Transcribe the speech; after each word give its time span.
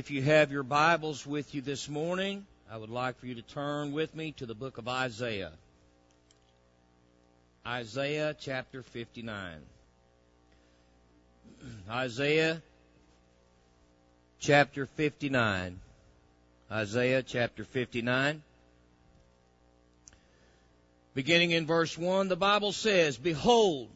If 0.00 0.10
you 0.10 0.22
have 0.22 0.50
your 0.50 0.62
Bibles 0.62 1.26
with 1.26 1.54
you 1.54 1.60
this 1.60 1.86
morning, 1.86 2.46
I 2.72 2.78
would 2.78 2.88
like 2.88 3.20
for 3.20 3.26
you 3.26 3.34
to 3.34 3.42
turn 3.42 3.92
with 3.92 4.14
me 4.14 4.32
to 4.38 4.46
the 4.46 4.54
book 4.54 4.78
of 4.78 4.88
Isaiah. 4.88 5.52
Isaiah 7.66 8.34
chapter 8.40 8.82
59. 8.82 9.58
Isaiah 11.90 12.62
chapter 14.38 14.86
59. 14.86 15.78
Isaiah 16.72 17.22
chapter 17.22 17.64
59. 17.64 18.42
Beginning 21.12 21.50
in 21.50 21.66
verse 21.66 21.98
1, 21.98 22.28
the 22.28 22.36
Bible 22.36 22.72
says, 22.72 23.18
Behold, 23.18 23.90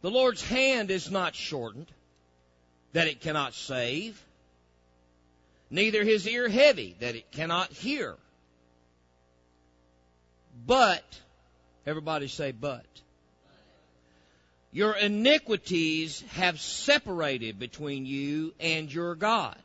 the 0.00 0.12
Lord's 0.12 0.46
hand 0.46 0.92
is 0.92 1.10
not 1.10 1.34
shortened, 1.34 1.90
that 2.92 3.08
it 3.08 3.20
cannot 3.20 3.54
save, 3.54 4.24
neither 5.72 6.04
his 6.04 6.28
ear 6.28 6.48
heavy, 6.48 6.94
that 7.00 7.16
it 7.16 7.32
cannot 7.32 7.72
hear. 7.72 8.14
But, 10.66 11.02
everybody 11.86 12.28
say, 12.28 12.52
but. 12.52 12.86
Your 14.70 14.92
iniquities 14.94 16.22
have 16.32 16.60
separated 16.60 17.58
between 17.58 18.06
you 18.06 18.54
and 18.60 18.92
your 18.92 19.14
God, 19.14 19.56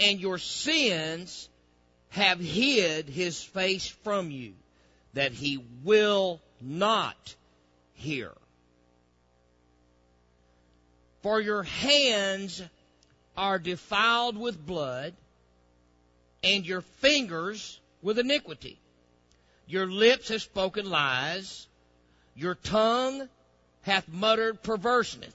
and 0.00 0.18
your 0.20 0.38
sins 0.38 1.48
have 2.08 2.40
hid 2.40 3.08
his 3.10 3.42
face 3.42 3.86
from 3.86 4.30
you, 4.30 4.54
that 5.12 5.32
he 5.32 5.62
will 5.84 6.40
not 6.62 7.34
hear. 7.92 8.32
For 11.22 11.40
your 11.42 11.62
hands 11.64 12.62
are 13.38 13.60
defiled 13.60 14.36
with 14.36 14.66
blood, 14.66 15.14
and 16.42 16.66
your 16.66 16.80
fingers 16.80 17.80
with 18.02 18.18
iniquity. 18.18 18.78
Your 19.68 19.86
lips 19.86 20.28
have 20.28 20.42
spoken 20.42 20.90
lies, 20.90 21.68
your 22.34 22.56
tongue 22.56 23.28
hath 23.82 24.08
muttered 24.08 24.62
perverseness. 24.62 25.32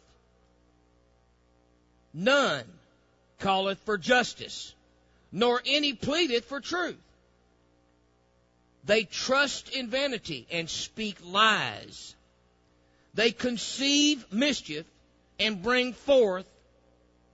None 2.13 2.65
calleth 3.39 3.79
for 3.79 3.97
justice, 3.97 4.75
nor 5.31 5.61
any 5.65 5.93
pleadeth 5.93 6.45
for 6.45 6.59
truth. 6.59 6.97
They 8.83 9.05
trust 9.05 9.69
in 9.69 9.87
vanity 9.87 10.45
and 10.51 10.69
speak 10.69 11.17
lies. 11.23 12.15
They 13.13 13.31
conceive 13.31 14.25
mischief 14.31 14.85
and 15.39 15.63
bring 15.63 15.93
forth 15.93 16.45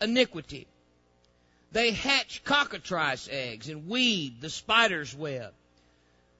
iniquity. 0.01 0.67
They 1.71 1.91
hatch 1.91 2.43
cockatrice 2.43 3.29
eggs 3.31 3.69
and 3.69 3.87
weave 3.87 4.41
the 4.41 4.49
spider's 4.49 5.15
web. 5.15 5.53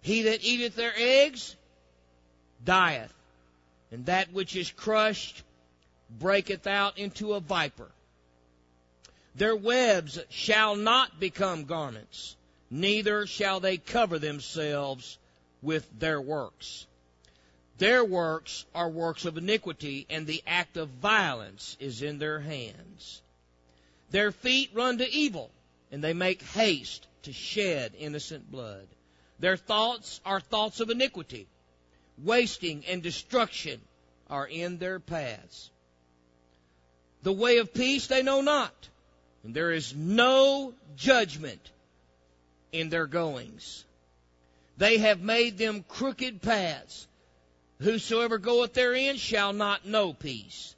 He 0.02 0.24
that 0.24 0.44
eateth 0.44 0.76
their 0.76 0.94
eggs 0.96 1.56
dieth, 2.64 3.14
and 3.92 4.06
that 4.06 4.32
which 4.34 4.56
is 4.56 4.72
crushed 4.72 5.44
breaketh 6.10 6.66
out 6.68 6.98
into 6.98 7.34
a 7.34 7.40
viper. 7.40 7.92
Their 9.36 9.56
webs 9.56 10.20
shall 10.30 10.76
not 10.76 11.20
become 11.20 11.66
garments, 11.66 12.36
neither 12.70 13.28
shall 13.28 13.60
they 13.60 13.78
cover 13.78 14.20
themselves 14.20 15.18
with 15.62 15.88
their 16.00 16.20
works. 16.20 16.88
Their 17.78 18.04
works 18.04 18.66
are 18.74 18.90
works 18.90 19.26
of 19.26 19.38
iniquity, 19.38 20.06
and 20.10 20.26
the 20.26 20.44
act 20.46 20.76
of 20.76 20.90
violence 20.90 21.78
is 21.80 22.02
in 22.02 22.18
their 22.18 22.40
hands. 22.40 23.22
Their 24.12 24.32
feet 24.32 24.72
run 24.74 24.98
to 24.98 25.10
evil, 25.10 25.52
and 25.92 26.04
they 26.04 26.14
make 26.14 26.42
haste 26.42 27.08
to 27.24 27.34
shed 27.34 27.94
innocent 27.98 28.52
blood. 28.52 28.88
Their 29.40 29.58
thoughts 29.58 30.20
are 30.26 30.40
thoughts 30.40 30.80
of 30.80 30.90
iniquity. 30.90 31.48
Wasting 32.18 32.84
and 32.88 33.02
destruction 33.02 33.82
are 34.30 34.48
in 34.48 34.78
their 34.78 35.00
paths. 35.00 35.70
The 37.24 37.34
way 37.34 37.58
of 37.58 37.74
peace 37.74 38.08
they 38.08 38.24
know 38.24 38.42
not, 38.42 38.90
and 39.44 39.54
there 39.54 39.72
is 39.72 39.94
no 39.96 40.74
judgment 40.96 41.70
in 42.72 42.90
their 42.90 43.08
goings. 43.08 43.84
They 44.78 44.98
have 45.00 45.22
made 45.22 45.58
them 45.58 45.84
crooked 45.88 46.42
paths. 46.42 47.08
Whosoever 47.82 48.38
goeth 48.38 48.74
therein 48.74 49.18
shall 49.18 49.54
not 49.54 49.86
know 49.86 50.14
peace. 50.14 50.76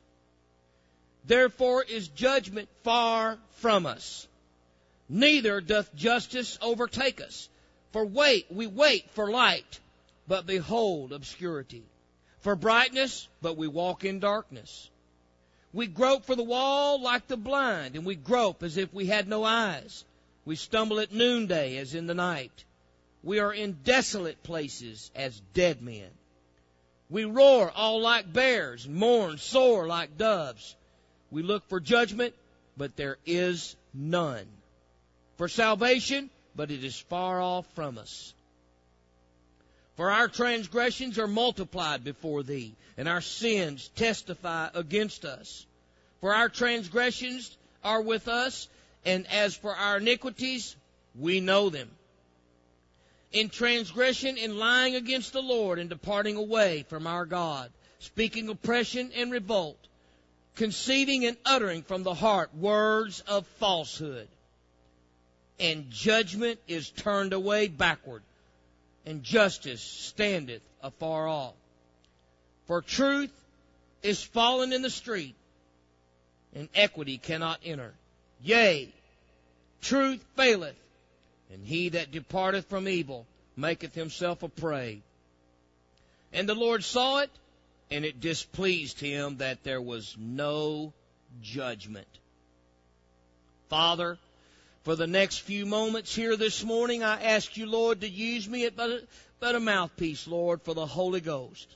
Therefore 1.25 1.83
is 1.83 2.07
judgment 2.07 2.69
far 2.83 3.37
from 3.57 3.85
us. 3.85 4.27
Neither 5.07 5.61
doth 5.61 5.93
justice 5.95 6.57
overtake 6.61 7.21
us. 7.21 7.49
For 7.91 8.05
wait, 8.05 8.47
we 8.49 8.67
wait 8.67 9.09
for 9.11 9.29
light, 9.29 9.79
but 10.27 10.45
behold 10.45 11.11
obscurity. 11.11 11.83
For 12.39 12.55
brightness, 12.55 13.27
but 13.41 13.57
we 13.57 13.67
walk 13.67 14.05
in 14.05 14.19
darkness. 14.19 14.89
We 15.73 15.87
grope 15.87 16.25
for 16.25 16.35
the 16.35 16.43
wall 16.43 17.01
like 17.01 17.27
the 17.27 17.37
blind, 17.37 17.95
and 17.95 18.05
we 18.05 18.15
grope 18.15 18.63
as 18.63 18.77
if 18.77 18.93
we 18.93 19.05
had 19.05 19.27
no 19.27 19.43
eyes. 19.43 20.05
We 20.43 20.55
stumble 20.55 20.99
at 20.99 21.13
noonday 21.13 21.77
as 21.77 21.93
in 21.93 22.07
the 22.07 22.15
night. 22.15 22.65
We 23.23 23.39
are 23.39 23.53
in 23.53 23.79
desolate 23.83 24.41
places 24.43 25.11
as 25.15 25.39
dead 25.53 25.81
men. 25.81 26.09
We 27.09 27.25
roar 27.25 27.71
all 27.71 28.01
like 28.01 28.31
bears 28.31 28.85
and 28.85 28.95
mourn 28.95 29.37
sore 29.37 29.85
like 29.85 30.17
doves. 30.17 30.75
We 31.31 31.43
look 31.43 31.67
for 31.69 31.79
judgment, 31.79 32.35
but 32.77 32.95
there 32.95 33.17
is 33.25 33.75
none. 33.93 34.45
For 35.37 35.47
salvation, 35.47 36.29
but 36.55 36.69
it 36.69 36.83
is 36.83 36.99
far 36.99 37.41
off 37.41 37.65
from 37.73 37.97
us. 37.97 38.33
For 39.95 40.11
our 40.11 40.27
transgressions 40.27 41.17
are 41.17 41.27
multiplied 41.27 42.03
before 42.03 42.43
thee, 42.43 42.75
and 42.97 43.07
our 43.07 43.21
sins 43.21 43.89
testify 43.95 44.69
against 44.73 45.25
us. 45.25 45.65
For 46.19 46.33
our 46.33 46.49
transgressions 46.49 47.55
are 47.83 48.01
with 48.01 48.27
us, 48.27 48.67
and 49.05 49.25
as 49.27 49.55
for 49.55 49.75
our 49.75 49.97
iniquities, 49.97 50.75
we 51.15 51.39
know 51.39 51.69
them 51.69 51.89
in 53.31 53.49
transgression 53.49 54.37
and 54.37 54.57
lying 54.57 54.95
against 54.95 55.33
the 55.33 55.41
Lord 55.41 55.79
and 55.79 55.89
departing 55.89 56.35
away 56.35 56.85
from 56.89 57.07
our 57.07 57.25
God, 57.25 57.71
speaking 57.99 58.49
oppression 58.49 59.11
and 59.15 59.31
revolt, 59.31 59.80
conceiving 60.55 61.25
and 61.25 61.37
uttering 61.45 61.83
from 61.83 62.03
the 62.03 62.13
heart 62.13 62.55
words 62.55 63.21
of 63.21 63.45
falsehood. 63.59 64.27
And 65.59 65.89
judgment 65.91 66.59
is 66.67 66.89
turned 66.89 67.33
away 67.33 67.67
backward, 67.67 68.23
and 69.05 69.23
justice 69.23 69.81
standeth 69.81 70.63
afar 70.81 71.27
off. 71.27 71.53
For 72.65 72.81
truth 72.81 73.31
is 74.01 74.23
fallen 74.23 74.73
in 74.73 74.81
the 74.81 74.89
street, 74.89 75.35
and 76.55 76.67
equity 76.73 77.17
cannot 77.17 77.59
enter. 77.63 77.93
Yea, 78.43 78.89
truth 79.81 80.23
faileth, 80.35 80.75
and 81.53 81.65
he 81.65 81.89
that 81.89 82.11
departeth 82.11 82.65
from 82.65 82.87
evil 82.87 83.25
maketh 83.55 83.93
himself 83.93 84.41
a 84.41 84.49
prey. 84.49 85.01
And 86.33 86.47
the 86.47 86.55
Lord 86.55 86.83
saw 86.83 87.19
it, 87.19 87.29
and 87.91 88.05
it 88.05 88.21
displeased 88.21 88.99
him 88.99 89.37
that 89.37 89.63
there 89.63 89.81
was 89.81 90.15
no 90.17 90.93
judgment. 91.41 92.07
Father, 93.69 94.17
for 94.83 94.95
the 94.95 95.07
next 95.07 95.39
few 95.39 95.65
moments 95.65 96.15
here 96.15 96.35
this 96.35 96.63
morning, 96.63 97.03
I 97.03 97.21
ask 97.21 97.55
you, 97.57 97.67
Lord, 97.67 98.01
to 98.01 98.09
use 98.09 98.49
me 98.49 98.67
but 98.69 99.03
but 99.39 99.55
a 99.55 99.59
mouthpiece, 99.59 100.27
Lord, 100.27 100.61
for 100.61 100.73
the 100.73 100.85
Holy 100.85 101.19
Ghost. 101.19 101.67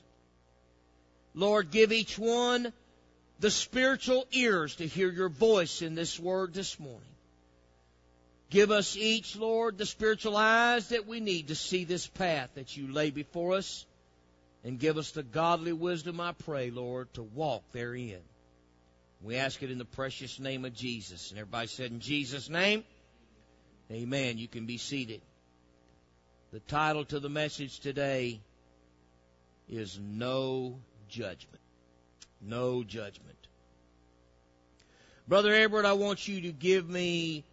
Lord, 1.34 1.70
give 1.70 1.92
each 1.92 2.18
one 2.18 2.72
the 3.40 3.50
spiritual 3.50 4.26
ears 4.32 4.76
to 4.76 4.86
hear 4.86 5.10
your 5.10 5.28
voice 5.28 5.82
in 5.82 5.94
this 5.94 6.18
word 6.18 6.54
this 6.54 6.80
morning. 6.80 7.02
Give 8.48 8.70
us 8.70 8.96
each, 8.96 9.36
Lord, 9.36 9.76
the 9.76 9.84
spiritual 9.84 10.36
eyes 10.36 10.88
that 10.90 11.06
we 11.06 11.20
need 11.20 11.48
to 11.48 11.56
see 11.56 11.84
this 11.84 12.06
path 12.06 12.50
that 12.54 12.76
you 12.76 12.92
lay 12.92 13.10
before 13.10 13.54
us. 13.54 13.84
And 14.66 14.80
give 14.80 14.98
us 14.98 15.12
the 15.12 15.22
godly 15.22 15.72
wisdom, 15.72 16.20
I 16.20 16.32
pray, 16.32 16.70
Lord, 16.72 17.14
to 17.14 17.22
walk 17.22 17.62
therein. 17.70 18.18
We 19.22 19.36
ask 19.36 19.62
it 19.62 19.70
in 19.70 19.78
the 19.78 19.84
precious 19.84 20.40
name 20.40 20.64
of 20.64 20.74
Jesus. 20.74 21.30
And 21.30 21.38
everybody 21.38 21.68
said, 21.68 21.92
In 21.92 22.00
Jesus' 22.00 22.50
name, 22.50 22.82
Amen. 23.92 24.38
You 24.38 24.48
can 24.48 24.66
be 24.66 24.76
seated. 24.76 25.20
The 26.52 26.58
title 26.58 27.04
to 27.04 27.20
the 27.20 27.28
message 27.28 27.78
today 27.78 28.40
is 29.68 30.00
No 30.02 30.80
Judgment. 31.08 31.62
No 32.42 32.82
Judgment. 32.82 33.38
Brother 35.28 35.54
Edward, 35.54 35.84
I 35.84 35.92
want 35.92 36.26
you 36.26 36.40
to 36.40 36.52
give 36.52 36.90
me 36.90 37.44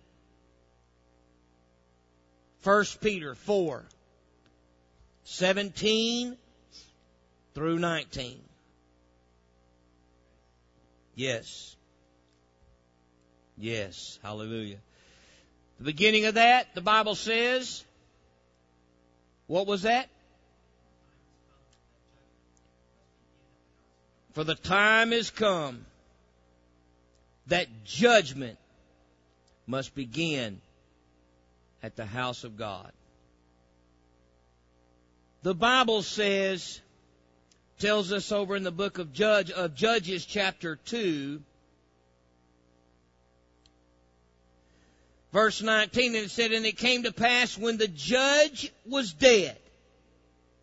1 2.63 2.85
Peter 3.01 3.35
4, 3.35 3.85
17 5.25 6.37
through 7.53 7.79
19. 7.79 8.39
Yes. 11.15 11.75
Yes, 13.57 14.19
hallelujah. 14.23 14.77
The 15.77 15.85
beginning 15.85 16.25
of 16.25 16.35
that, 16.35 16.73
the 16.73 16.81
Bible 16.81 17.15
says, 17.15 17.83
what 19.47 19.67
was 19.67 19.83
that? 19.83 20.09
For 24.33 24.43
the 24.43 24.55
time 24.55 25.13
is 25.13 25.29
come 25.29 25.85
that 27.47 27.67
judgment 27.85 28.57
must 29.67 29.93
begin 29.93 30.59
at 31.83 31.95
the 31.95 32.05
house 32.05 32.43
of 32.43 32.57
God. 32.57 32.91
The 35.43 35.53
Bible 35.53 36.01
says, 36.01 36.79
tells 37.79 38.11
us 38.11 38.31
over 38.31 38.55
in 38.55 38.63
the 38.63 38.71
book 38.71 38.97
of 38.97 39.13
Judge 39.13 39.51
of 39.51 39.75
Judges 39.75 40.25
chapter 40.25 40.75
2 40.75 41.41
verse 45.31 45.61
19 45.61 46.15
and 46.15 46.25
it 46.25 46.31
said 46.31 46.51
and 46.51 46.65
it 46.65 46.77
came 46.77 47.03
to 47.03 47.11
pass 47.11 47.57
when 47.57 47.77
the 47.77 47.87
judge 47.87 48.71
was 48.85 49.11
dead 49.13 49.57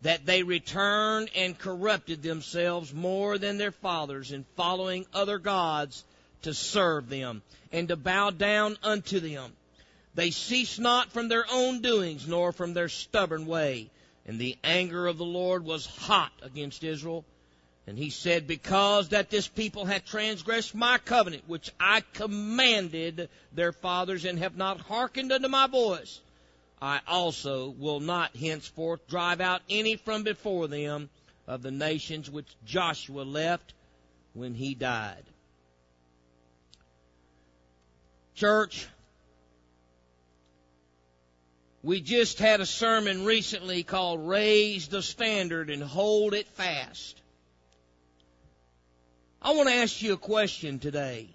that 0.01 0.25
they 0.25 0.43
returned 0.43 1.29
and 1.35 1.57
corrupted 1.57 2.23
themselves 2.23 2.93
more 2.93 3.37
than 3.37 3.57
their 3.57 3.71
fathers 3.71 4.31
in 4.31 4.45
following 4.55 5.05
other 5.13 5.37
gods 5.37 6.03
to 6.41 6.53
serve 6.53 7.07
them 7.09 7.41
and 7.71 7.89
to 7.89 7.95
bow 7.95 8.31
down 8.31 8.77
unto 8.81 9.19
them. 9.19 9.51
They 10.15 10.31
ceased 10.31 10.79
not 10.79 11.11
from 11.11 11.27
their 11.27 11.45
own 11.51 11.81
doings 11.81 12.27
nor 12.27 12.51
from 12.51 12.73
their 12.73 12.89
stubborn 12.89 13.45
way. 13.45 13.91
And 14.31 14.39
the 14.39 14.57
anger 14.63 15.07
of 15.07 15.17
the 15.17 15.25
Lord 15.25 15.65
was 15.65 15.85
hot 15.85 16.31
against 16.41 16.85
Israel. 16.85 17.25
And 17.85 17.97
he 17.97 18.09
said, 18.09 18.47
Because 18.47 19.09
that 19.09 19.29
this 19.29 19.49
people 19.49 19.83
hath 19.83 20.05
transgressed 20.05 20.73
my 20.73 20.99
covenant, 20.99 21.43
which 21.47 21.69
I 21.77 22.01
commanded 22.13 23.27
their 23.51 23.73
fathers, 23.73 24.23
and 24.23 24.39
have 24.39 24.55
not 24.55 24.79
hearkened 24.79 25.33
unto 25.33 25.49
my 25.49 25.67
voice, 25.67 26.21
I 26.81 27.01
also 27.09 27.71
will 27.71 27.99
not 27.99 28.33
henceforth 28.33 29.05
drive 29.09 29.41
out 29.41 29.63
any 29.69 29.97
from 29.97 30.23
before 30.23 30.69
them 30.69 31.09
of 31.45 31.61
the 31.61 31.71
nations 31.71 32.31
which 32.31 32.47
Joshua 32.65 33.23
left 33.23 33.73
when 34.33 34.53
he 34.53 34.75
died. 34.75 35.25
Church, 38.35 38.87
we 41.83 41.99
just 41.99 42.37
had 42.37 42.61
a 42.61 42.65
sermon 42.65 43.25
recently 43.25 43.83
called 43.83 44.27
Raise 44.27 44.87
the 44.87 45.01
Standard 45.01 45.69
and 45.69 45.81
Hold 45.81 46.33
It 46.33 46.47
Fast. 46.49 47.19
I 49.41 49.53
want 49.53 49.69
to 49.69 49.75
ask 49.75 50.01
you 50.01 50.13
a 50.13 50.17
question 50.17 50.77
today. 50.77 51.27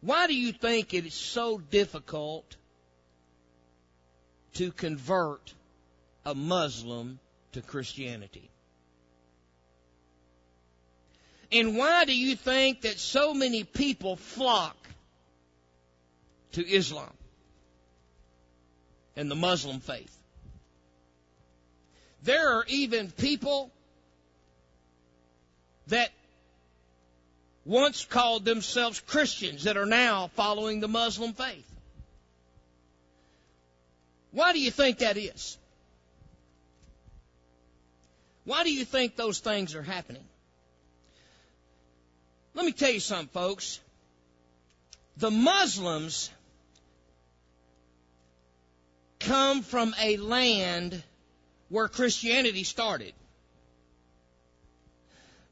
Why 0.00 0.28
do 0.28 0.34
you 0.34 0.52
think 0.52 0.94
it 0.94 1.06
is 1.06 1.14
so 1.14 1.58
difficult 1.58 2.56
to 4.54 4.70
convert 4.70 5.52
a 6.24 6.34
Muslim 6.36 7.18
to 7.52 7.60
Christianity? 7.60 8.48
And 11.50 11.76
why 11.76 12.04
do 12.04 12.16
you 12.16 12.36
think 12.36 12.82
that 12.82 13.00
so 13.00 13.34
many 13.34 13.64
people 13.64 14.14
flock 14.14 14.76
to 16.52 16.64
Islam 16.64 17.17
and 19.18 19.28
the 19.28 19.34
Muslim 19.34 19.80
faith? 19.80 20.16
There 22.22 22.52
are 22.56 22.64
even 22.68 23.10
people 23.10 23.70
that 25.88 26.10
once 27.64 28.04
called 28.04 28.44
themselves 28.44 29.00
Christians 29.00 29.64
that 29.64 29.76
are 29.76 29.86
now 29.86 30.30
following 30.34 30.80
the 30.80 30.88
Muslim 30.88 31.32
faith. 31.32 31.66
Why 34.30 34.52
do 34.52 34.60
you 34.60 34.70
think 34.70 34.98
that 34.98 35.16
is? 35.16 35.58
Why 38.44 38.62
do 38.62 38.72
you 38.72 38.84
think 38.84 39.16
those 39.16 39.40
things 39.40 39.74
are 39.74 39.82
happening? 39.82 40.24
Let 42.54 42.64
me 42.64 42.72
tell 42.72 42.90
you 42.90 43.00
something, 43.00 43.28
folks. 43.28 43.80
The 45.16 45.30
Muslims 45.30 46.30
come 49.20 49.62
from 49.62 49.94
a 50.00 50.16
land 50.16 51.02
where 51.68 51.88
Christianity 51.88 52.64
started. 52.64 53.12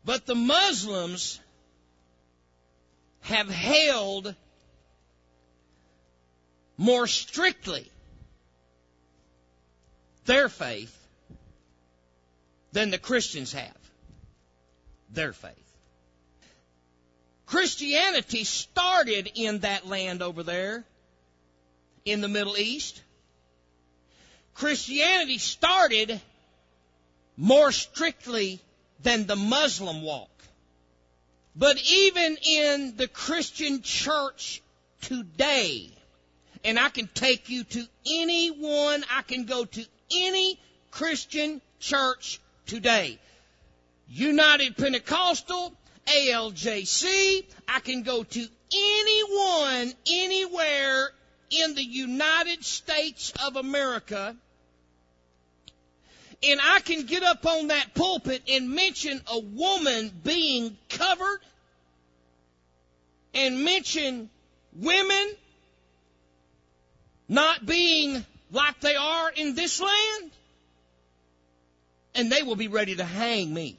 But 0.04 0.26
the 0.26 0.34
Muslims 0.34 1.40
have 3.22 3.48
held 3.48 4.34
more 6.76 7.06
strictly 7.06 7.90
their 10.26 10.48
faith 10.48 10.96
than 12.72 12.90
the 12.90 12.98
Christians 12.98 13.52
have 13.52 13.76
their 15.10 15.32
faith. 15.32 15.52
Christianity 17.46 18.44
started 18.44 19.30
in 19.34 19.60
that 19.60 19.86
land 19.86 20.20
over 20.20 20.42
there 20.42 20.84
in 22.04 22.20
the 22.20 22.28
Middle 22.28 22.56
East. 22.56 23.00
Christianity 24.56 25.38
started 25.38 26.20
more 27.36 27.72
strictly 27.72 28.60
than 29.02 29.26
the 29.26 29.36
Muslim 29.36 30.02
walk. 30.02 30.30
But 31.54 31.76
even 31.90 32.38
in 32.42 32.96
the 32.96 33.08
Christian 33.08 33.82
church 33.82 34.62
today, 35.02 35.90
and 36.64 36.78
I 36.78 36.88
can 36.88 37.08
take 37.12 37.50
you 37.50 37.64
to 37.64 37.86
any 38.10 38.48
one, 38.48 39.04
I 39.10 39.22
can 39.22 39.44
go 39.44 39.64
to 39.64 39.86
any 40.10 40.58
Christian 40.90 41.60
church 41.78 42.40
today. 42.66 43.18
United 44.08 44.76
Pentecostal, 44.76 45.74
ALJC, 46.06 47.44
I 47.68 47.80
can 47.80 48.02
go 48.02 48.22
to 48.22 48.48
anyone, 48.74 49.92
anywhere 50.10 51.10
in 51.50 51.74
the 51.74 51.84
United 51.84 52.64
States 52.64 53.32
of 53.44 53.56
America, 53.56 54.36
and 56.42 56.60
I 56.62 56.80
can 56.80 57.06
get 57.06 57.22
up 57.22 57.46
on 57.46 57.68
that 57.68 57.94
pulpit 57.94 58.42
and 58.48 58.70
mention 58.70 59.20
a 59.30 59.38
woman 59.38 60.10
being 60.22 60.76
covered 60.88 61.40
and 63.34 63.64
mention 63.64 64.30
women 64.74 65.34
not 67.28 67.64
being 67.66 68.24
like 68.52 68.80
they 68.80 68.96
are 68.96 69.30
in 69.30 69.54
this 69.54 69.80
land, 69.80 70.30
and 72.14 72.30
they 72.30 72.42
will 72.42 72.56
be 72.56 72.68
ready 72.68 72.94
to 72.96 73.04
hang 73.04 73.52
me. 73.52 73.78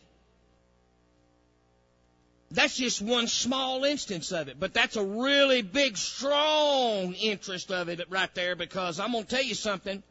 That's 2.51 2.77
just 2.77 3.01
one 3.01 3.27
small 3.27 3.83
instance 3.83 4.31
of 4.31 4.47
it, 4.47 4.57
but 4.59 4.73
that's 4.73 4.95
a 4.95 5.03
really 5.03 5.61
big, 5.61 5.97
strong 5.97 7.13
interest 7.13 7.71
of 7.71 7.89
it 7.89 8.05
right 8.09 8.33
there 8.35 8.55
because 8.55 8.99
I'm 8.99 9.11
going 9.11 9.25
to 9.25 9.29
tell 9.29 9.43
you 9.43 9.55
something. 9.55 10.01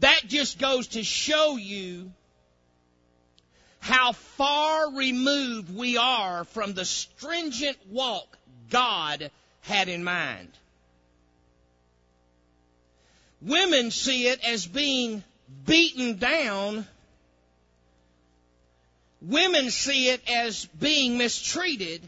That 0.00 0.22
just 0.26 0.58
goes 0.58 0.88
to 0.88 1.04
show 1.04 1.56
you 1.56 2.12
how 3.80 4.12
far 4.12 4.92
removed 4.92 5.74
we 5.74 5.96
are 5.96 6.44
from 6.44 6.74
the 6.74 6.84
stringent 6.84 7.78
walk 7.88 8.38
God 8.70 9.30
had 9.62 9.88
in 9.88 10.04
mind. 10.04 10.48
Women 13.42 13.90
see 13.90 14.28
it 14.28 14.44
as 14.44 14.66
being 14.66 15.24
beaten 15.66 16.18
down. 16.18 16.86
Women 19.22 19.70
see 19.70 20.08
it 20.08 20.22
as 20.30 20.66
being 20.78 21.18
mistreated. 21.18 22.06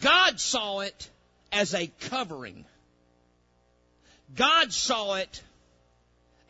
God 0.00 0.40
saw 0.40 0.80
it 0.80 1.10
as 1.52 1.74
a 1.74 1.88
covering. 2.00 2.64
God 4.34 4.72
saw 4.72 5.14
it 5.14 5.42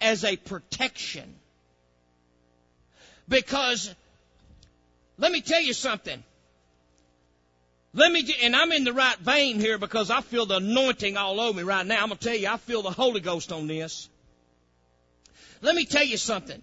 as 0.00 0.24
a 0.24 0.36
protection. 0.36 1.34
Because, 3.28 3.94
let 5.18 5.32
me 5.32 5.40
tell 5.40 5.60
you 5.60 5.72
something. 5.72 6.22
Let 7.94 8.12
me, 8.12 8.34
and 8.42 8.54
I'm 8.54 8.72
in 8.72 8.84
the 8.84 8.92
right 8.92 9.18
vein 9.18 9.58
here 9.58 9.78
because 9.78 10.10
I 10.10 10.20
feel 10.20 10.46
the 10.46 10.56
anointing 10.56 11.16
all 11.16 11.40
over 11.40 11.58
me 11.58 11.62
right 11.62 11.86
now. 11.86 12.02
I'm 12.02 12.08
going 12.08 12.18
to 12.18 12.24
tell 12.24 12.36
you, 12.36 12.48
I 12.48 12.56
feel 12.56 12.82
the 12.82 12.90
Holy 12.90 13.20
Ghost 13.20 13.52
on 13.52 13.66
this. 13.66 14.08
Let 15.62 15.74
me 15.74 15.84
tell 15.84 16.04
you 16.04 16.16
something. 16.16 16.62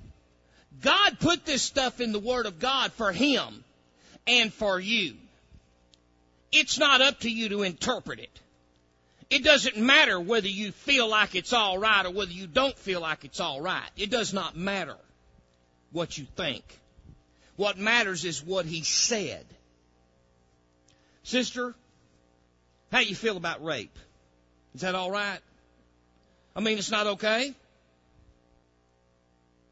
God 0.82 1.20
put 1.20 1.46
this 1.46 1.62
stuff 1.62 2.00
in 2.00 2.12
the 2.12 2.20
Word 2.20 2.46
of 2.46 2.60
God 2.60 2.94
for 2.94 3.12
Him 3.12 3.64
and 4.28 4.54
for 4.54 4.80
you. 4.80 5.16
It's 6.52 6.80
not 6.80 7.02
up 7.02 7.22
to 7.22 7.30
you 7.30 7.50
to 7.50 7.64
interpret 7.64 8.20
it. 8.20 8.40
It 9.30 9.44
doesn't 9.44 9.78
matter 9.78 10.20
whether 10.20 10.48
you 10.48 10.72
feel 10.72 11.08
like 11.08 11.36
it's 11.36 11.54
all 11.54 11.78
right 11.78 12.06
or 12.06 12.12
whether 12.12 12.32
you 12.32 12.48
don't 12.48 12.78
feel 12.78 13.02
like 13.02 13.26
it's 13.26 13.40
all 13.40 13.60
right. 13.60 13.90
It 13.98 14.12
does 14.12 14.34
not 14.34 14.56
matter 14.56 14.98
what 15.92 16.18
you 16.18 16.26
think. 16.36 16.64
What 17.56 17.78
matters 17.78 18.26
is 18.26 18.44
what 18.44 18.66
He 18.66 18.84
said. 18.84 19.46
Sister, 21.24 21.74
how 22.92 23.00
you 23.00 23.16
feel 23.16 23.38
about 23.38 23.64
rape? 23.64 23.98
Is 24.76 24.82
that 24.82 24.94
all 24.94 25.10
right? 25.10 25.40
I 26.56 26.60
mean, 26.60 26.78
it's 26.78 26.92
not 26.92 27.08
okay? 27.08 27.54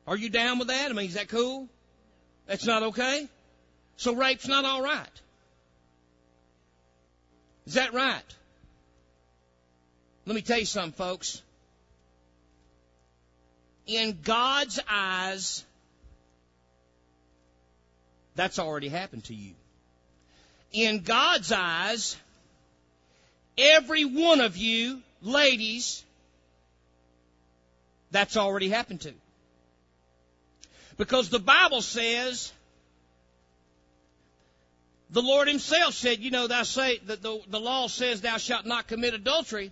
Are 0.08 0.18
you 0.18 0.30
down 0.30 0.60
with 0.60 0.70
that? 0.70 0.90
I 0.90 0.94
mean, 0.94 1.08
is 1.08 1.14
that 1.14 1.30
cool? 1.30 1.70
That's 2.48 2.66
not 2.66 2.84
okay? 2.84 3.28
So 3.98 4.16
rape's 4.16 4.48
not 4.48 4.66
all 4.66 4.82
right. 4.82 5.22
Is 7.66 7.76
that 7.76 7.94
right? 7.94 8.24
Let 10.26 10.36
me 10.36 10.42
tell 10.42 10.60
you 10.60 10.66
something, 10.66 10.94
folks. 10.94 11.42
In 13.86 14.20
God's 14.24 14.80
eyes, 14.90 15.66
that's 18.36 18.58
already 18.58 18.88
happened 18.88 19.26
to 19.26 19.36
you. 19.36 19.54
In 20.72 21.02
God's 21.02 21.52
eyes, 21.52 22.16
every 23.58 24.06
one 24.06 24.40
of 24.40 24.56
you, 24.56 25.02
ladies, 25.22 26.04
that's 28.12 28.38
already 28.38 28.70
happened 28.70 29.02
to. 29.02 29.14
Because 30.98 31.30
the 31.30 31.40
Bible 31.40 31.82
says, 31.82 32.54
the 35.10 35.22
Lord 35.22 35.48
Himself 35.48 35.94
said, 35.94 36.20
you 36.20 36.32
know, 36.32 36.48
thou 36.48 36.64
say, 36.64 37.00
the, 37.00 37.18
the, 37.18 37.42
the 37.48 37.60
law 37.60 37.88
says 37.88 38.22
thou 38.22 38.38
shalt 38.38 38.66
not 38.66 38.88
commit 38.88 39.14
adultery. 39.14 39.72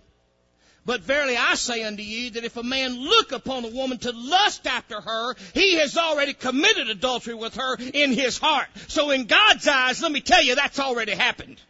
But 0.84 1.02
verily 1.02 1.36
I 1.36 1.54
say 1.54 1.84
unto 1.84 2.02
you 2.02 2.30
that 2.30 2.44
if 2.44 2.56
a 2.56 2.62
man 2.62 2.98
look 2.98 3.30
upon 3.30 3.64
a 3.64 3.68
woman 3.68 3.98
to 3.98 4.10
lust 4.10 4.66
after 4.66 5.00
her, 5.00 5.34
he 5.54 5.74
has 5.78 5.96
already 5.96 6.32
committed 6.34 6.90
adultery 6.90 7.34
with 7.34 7.54
her 7.54 7.76
in 7.76 8.12
his 8.12 8.36
heart. 8.38 8.66
So 8.88 9.10
in 9.12 9.26
God's 9.26 9.68
eyes, 9.68 10.02
let 10.02 10.10
me 10.10 10.20
tell 10.20 10.42
you, 10.42 10.56
that's 10.56 10.80
already 10.80 11.12
happened. 11.12 11.60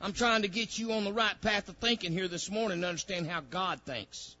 I'm 0.00 0.12
trying 0.12 0.42
to 0.42 0.48
get 0.48 0.78
you 0.78 0.92
on 0.92 1.04
the 1.04 1.12
right 1.12 1.40
path 1.40 1.68
of 1.68 1.76
thinking 1.76 2.12
here 2.12 2.28
this 2.28 2.50
morning 2.50 2.80
to 2.80 2.88
understand 2.88 3.28
how 3.28 3.40
God 3.40 3.80
thinks. 3.84 4.36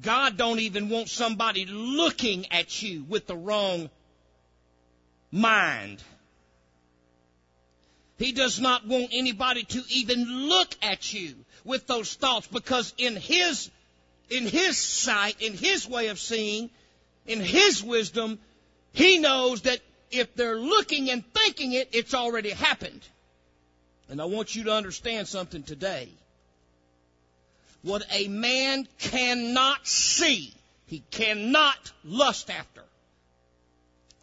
God 0.00 0.36
don't 0.36 0.60
even 0.60 0.88
want 0.88 1.08
somebody 1.08 1.66
looking 1.66 2.50
at 2.52 2.82
you 2.82 3.04
with 3.08 3.26
the 3.26 3.36
wrong 3.36 3.90
mind. 5.30 6.02
He 8.22 8.30
does 8.30 8.60
not 8.60 8.86
want 8.86 9.08
anybody 9.10 9.64
to 9.64 9.82
even 9.88 10.24
look 10.48 10.72
at 10.80 11.12
you 11.12 11.34
with 11.64 11.88
those 11.88 12.14
thoughts 12.14 12.46
because 12.46 12.94
in 12.96 13.16
his 13.16 13.68
in 14.30 14.46
his 14.46 14.78
sight, 14.78 15.42
in 15.42 15.54
his 15.54 15.88
way 15.88 16.06
of 16.06 16.20
seeing, 16.20 16.70
in 17.26 17.40
his 17.40 17.82
wisdom, 17.82 18.38
he 18.92 19.18
knows 19.18 19.62
that 19.62 19.80
if 20.12 20.34
they're 20.36 20.56
looking 20.56 21.10
and 21.10 21.24
thinking 21.34 21.72
it, 21.72 21.88
it's 21.92 22.14
already 22.14 22.50
happened. 22.50 23.00
And 24.08 24.22
I 24.22 24.26
want 24.26 24.54
you 24.54 24.64
to 24.64 24.72
understand 24.72 25.26
something 25.26 25.64
today. 25.64 26.08
What 27.82 28.04
a 28.12 28.28
man 28.28 28.86
cannot 29.00 29.84
see, 29.86 30.54
he 30.86 31.02
cannot 31.10 31.92
lust 32.04 32.50
after. 32.50 32.71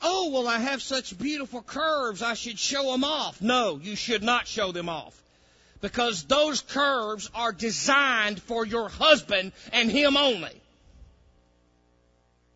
Oh, 0.01 0.29
well, 0.31 0.47
I 0.47 0.59
have 0.59 0.81
such 0.81 1.17
beautiful 1.17 1.61
curves, 1.61 2.21
I 2.21 2.33
should 2.33 2.59
show 2.59 2.91
them 2.91 3.03
off. 3.03 3.41
No, 3.41 3.79
you 3.81 3.95
should 3.95 4.23
not 4.23 4.47
show 4.47 4.71
them 4.71 4.89
off. 4.89 5.19
Because 5.81 6.23
those 6.23 6.61
curves 6.61 7.29
are 7.33 7.51
designed 7.53 8.41
for 8.41 8.65
your 8.65 8.89
husband 8.89 9.53
and 9.71 9.89
him 9.89 10.17
only. 10.17 10.61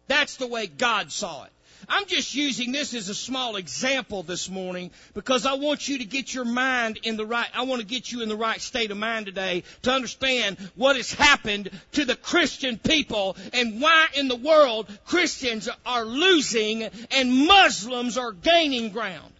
That's 0.08 0.36
the 0.36 0.48
way 0.48 0.68
God 0.68 1.12
saw 1.12 1.46
it. 1.46 1.53
I'm 1.88 2.06
just 2.06 2.34
using 2.34 2.72
this 2.72 2.94
as 2.94 3.10
a 3.10 3.16
small 3.16 3.56
example 3.56 4.24
this 4.24 4.50
morning 4.50 4.92
because 5.14 5.46
I 5.46 5.54
want 5.54 5.88
you 5.88 6.00
to 6.00 6.06
get 6.06 6.34
your 6.34 6.46
mind 6.46 7.00
in 7.04 7.18
the 7.18 7.26
right, 7.26 7.48
I 7.54 7.64
want 7.64 7.82
to 7.82 7.88
get 7.88 8.12
you 8.12 8.22
in 8.22 8.30
the 8.30 8.36
right 8.36 8.62
state 8.62 8.92
of 8.92 8.98
mind 8.98 9.26
today 9.26 9.64
to 9.84 9.92
understand 9.92 10.58
what 10.76 10.96
has 10.96 11.12
happened 11.12 11.70
to 11.94 12.06
the 12.06 12.16
Christian 12.16 12.78
people 12.78 13.36
and 13.54 13.82
why 13.82 14.08
in 14.16 14.28
the 14.28 14.36
world 14.36 14.88
Christians 15.06 15.70
are 15.86 16.06
losing 16.06 16.84
and 16.84 17.48
Muslims 17.48 18.18
are 18.18 18.32
gaining 18.32 18.90
ground. 18.90 19.34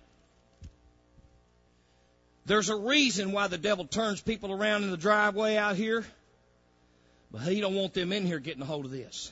There's 2.46 2.70
a 2.70 2.76
reason 2.76 3.32
why 3.32 3.48
the 3.48 3.58
devil 3.58 3.86
turns 3.86 4.22
people 4.22 4.52
around 4.52 4.84
in 4.84 4.92
the 4.92 4.98
driveway 4.98 5.56
out 5.56 5.76
here, 5.76 6.06
but 7.32 7.42
he 7.42 7.62
don't 7.62 7.76
want 7.76 7.94
them 7.94 8.12
in 8.12 8.26
here 8.26 8.40
getting 8.40 8.62
a 8.62 8.66
hold 8.66 8.86
of 8.86 8.92
this. 8.92 9.32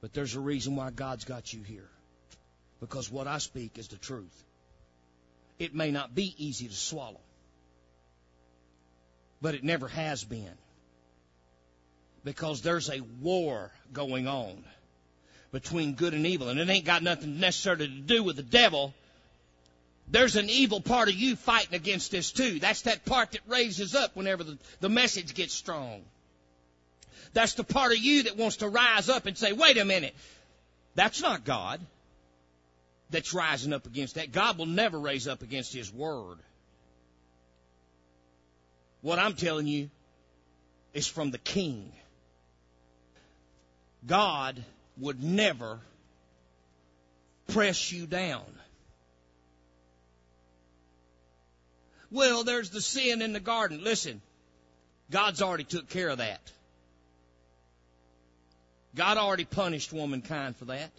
But 0.00 0.12
there's 0.12 0.34
a 0.34 0.40
reason 0.40 0.76
why 0.76 0.90
God's 0.90 1.24
got 1.24 1.52
you 1.52 1.62
here. 1.62 1.88
Because 2.80 3.10
what 3.10 3.26
I 3.26 3.38
speak 3.38 3.78
is 3.78 3.88
the 3.88 3.96
truth. 3.96 4.44
It 5.58 5.74
may 5.74 5.90
not 5.90 6.14
be 6.14 6.34
easy 6.38 6.68
to 6.68 6.74
swallow, 6.74 7.20
but 9.42 9.54
it 9.54 9.64
never 9.64 9.88
has 9.88 10.22
been. 10.22 10.56
Because 12.24 12.62
there's 12.62 12.90
a 12.90 13.00
war 13.20 13.72
going 13.92 14.28
on 14.28 14.62
between 15.50 15.94
good 15.94 16.14
and 16.14 16.26
evil, 16.26 16.48
and 16.48 16.60
it 16.60 16.68
ain't 16.68 16.84
got 16.84 17.02
nothing 17.02 17.40
necessarily 17.40 17.88
to 17.88 18.00
do 18.00 18.22
with 18.22 18.36
the 18.36 18.42
devil. 18.42 18.94
There's 20.06 20.36
an 20.36 20.48
evil 20.48 20.80
part 20.80 21.08
of 21.08 21.14
you 21.14 21.34
fighting 21.36 21.74
against 21.74 22.10
this 22.12 22.30
too. 22.30 22.60
That's 22.60 22.82
that 22.82 23.04
part 23.04 23.32
that 23.32 23.40
raises 23.48 23.94
up 23.94 24.14
whenever 24.14 24.44
the, 24.44 24.58
the 24.80 24.88
message 24.88 25.34
gets 25.34 25.54
strong. 25.54 26.02
That's 27.32 27.54
the 27.54 27.64
part 27.64 27.92
of 27.92 27.98
you 27.98 28.24
that 28.24 28.36
wants 28.36 28.56
to 28.56 28.68
rise 28.68 29.08
up 29.08 29.26
and 29.26 29.36
say, 29.36 29.52
wait 29.52 29.78
a 29.78 29.84
minute. 29.84 30.14
That's 30.94 31.22
not 31.22 31.44
God 31.44 31.80
that's 33.10 33.32
rising 33.32 33.72
up 33.72 33.86
against 33.86 34.16
that. 34.16 34.32
God 34.32 34.58
will 34.58 34.66
never 34.66 34.98
raise 34.98 35.28
up 35.28 35.42
against 35.42 35.72
His 35.72 35.92
Word. 35.92 36.38
What 39.00 39.18
I'm 39.18 39.34
telling 39.34 39.66
you 39.66 39.90
is 40.92 41.06
from 41.06 41.30
the 41.30 41.38
King. 41.38 41.92
God 44.06 44.62
would 44.98 45.22
never 45.22 45.80
press 47.48 47.92
you 47.92 48.06
down. 48.06 48.44
Well, 52.10 52.44
there's 52.44 52.70
the 52.70 52.80
sin 52.80 53.22
in 53.22 53.32
the 53.32 53.40
garden. 53.40 53.84
Listen, 53.84 54.20
God's 55.10 55.42
already 55.42 55.64
took 55.64 55.88
care 55.88 56.08
of 56.08 56.18
that. 56.18 56.40
God 58.94 59.16
already 59.16 59.44
punished 59.44 59.92
womankind 59.92 60.56
for 60.56 60.66
that. 60.66 60.90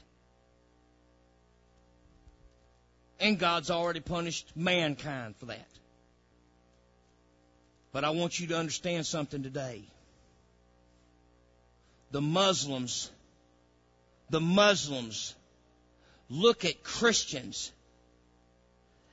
And 3.20 3.38
God's 3.38 3.70
already 3.70 4.00
punished 4.00 4.52
mankind 4.56 5.36
for 5.38 5.48
that. 5.48 5.68
But 7.92 8.04
I 8.04 8.12
want 8.12 8.40
you 8.40 8.48
to 8.48 8.58
understand 8.58 9.06
something 9.06 9.44
today. 9.44 9.84
The 12.12 12.22
Muslims, 12.22 13.12
the 14.30 14.40
Muslims 14.40 15.36
look 16.30 16.66
at 16.66 16.84
Christians 16.84 17.72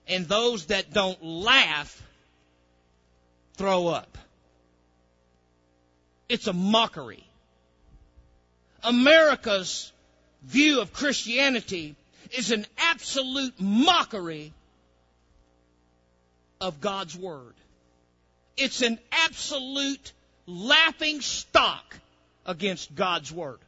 and 0.06 0.26
those 0.26 0.66
that 0.66 0.92
don't 0.92 1.22
laugh 1.22 2.02
throw 3.56 3.88
up. 3.88 4.18
It's 6.28 6.46
a 6.46 6.52
mockery. 6.52 7.26
America's 8.86 9.92
view 10.42 10.80
of 10.80 10.92
Christianity 10.92 11.96
is 12.30 12.52
an 12.52 12.64
absolute 12.78 13.60
mockery 13.60 14.52
of 16.60 16.80
God's 16.80 17.16
Word. 17.16 17.54
It's 18.56 18.82
an 18.82 18.98
absolute 19.10 20.12
laughing 20.46 21.20
stock 21.20 21.96
against 22.46 22.94
God's 22.94 23.32
Word. 23.32 23.58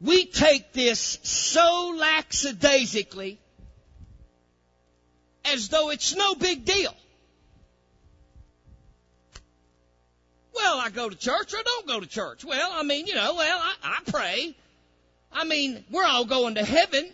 We 0.00 0.24
take 0.24 0.72
this 0.72 1.18
so 1.22 1.94
lackadaisically 1.98 3.38
as 5.44 5.68
though 5.68 5.90
it's 5.90 6.16
no 6.16 6.34
big 6.34 6.64
deal. 6.64 6.94
Go 10.90 11.08
to 11.08 11.16
church 11.16 11.54
or 11.54 11.62
don't 11.62 11.86
go 11.86 12.00
to 12.00 12.06
church. 12.06 12.44
Well, 12.44 12.70
I 12.72 12.82
mean, 12.82 13.06
you 13.06 13.14
know, 13.14 13.34
well, 13.34 13.58
I, 13.58 13.74
I 13.82 14.10
pray. 14.10 14.54
I 15.32 15.44
mean, 15.44 15.84
we're 15.90 16.04
all 16.04 16.24
going 16.24 16.56
to 16.56 16.64
heaven. 16.64 17.08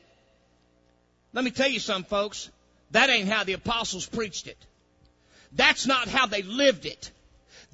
Let 1.33 1.45
me 1.45 1.51
tell 1.51 1.69
you 1.69 1.81
something, 1.81 2.09
folks. 2.09 2.51
That 2.93 3.11
ain't 3.11 3.29
how 3.29 3.45
the 3.45 3.53
apostles 3.53 4.07
preached 4.07 4.47
it. 4.47 4.59
That's 5.53 5.87
not 5.87 6.09
how 6.09 6.27
they 6.27 6.43
lived 6.43 6.87
it. 6.87 7.11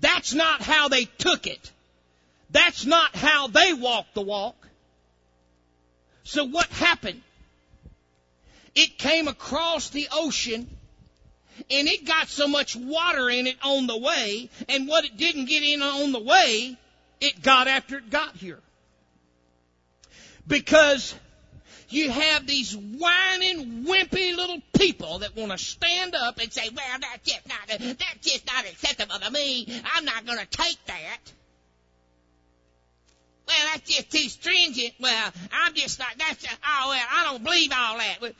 That's 0.01 0.35
not 0.35 0.63
how 0.63 0.89
they 0.89 1.05
took 1.05 1.47
it. 1.47 1.71
That's 2.51 2.85
not 2.87 3.15
how 3.15 3.47
they 3.47 3.73
walked 3.73 4.15
the 4.15 4.23
walk. 4.23 4.57
So 6.25 6.45
what 6.45 6.67
happened? 6.69 7.23
It 8.75 8.99
came 8.99 9.29
across 9.29 9.91
the 9.91 10.09
ocean 10.13 10.69
and 11.71 11.89
it 11.89 12.05
got 12.05 12.29
so 12.29 12.49
much 12.49 12.77
water 12.77 13.29
in 13.31 13.47
it 13.47 13.57
on 13.63 13.87
the 13.87 13.97
way, 13.97 14.51
and 14.69 14.89
what 14.89 15.05
it 15.05 15.17
didn't 15.17 15.47
get 15.47 15.63
in 15.63 15.83
on 15.83 16.13
the 16.13 16.21
way, 16.21 16.77
it 17.21 17.43
got 17.43 17.69
after 17.69 17.99
it 17.99 18.11
got 18.11 18.37
here. 18.37 18.61
Because 20.47 21.15
you 21.89 22.11
have 22.11 22.47
these 22.47 22.77
whining, 22.77 23.85
wimpy 23.85 24.35
little 24.35 24.61
people 24.73 25.21
that 25.21 25.37
want 25.37 25.53
to 25.53 25.59
stand 25.59 26.15
up 26.15 26.39
and 26.39 26.53
say, 26.53 26.69
well, 26.75 26.99
that's 27.01 27.31
just 27.31 27.47
not, 27.47 27.69
that's 27.69 28.27
just 28.27 28.47
not 28.47 28.65
acceptable 28.65 29.19
to 29.19 29.31
me. 29.31 29.67
I'm 29.95 30.05
not 30.05 30.27
going 30.27 30.39
to 30.39 30.47
take 30.47 30.85
that. 30.87 31.19
Well, 33.47 33.57
that's 33.73 33.91
just 33.91 34.11
too 34.11 34.29
stringent. 34.29 34.95
Well, 35.01 35.33
I'm 35.53 35.75
just 35.75 35.99
not, 35.99 36.09
that's, 36.19 36.43
just, 36.43 36.57
oh, 36.65 36.89
well, 36.89 37.07
I 37.11 37.25
don't 37.25 37.45
believe 37.45 37.71
all 37.77 37.99
that. 37.99 38.35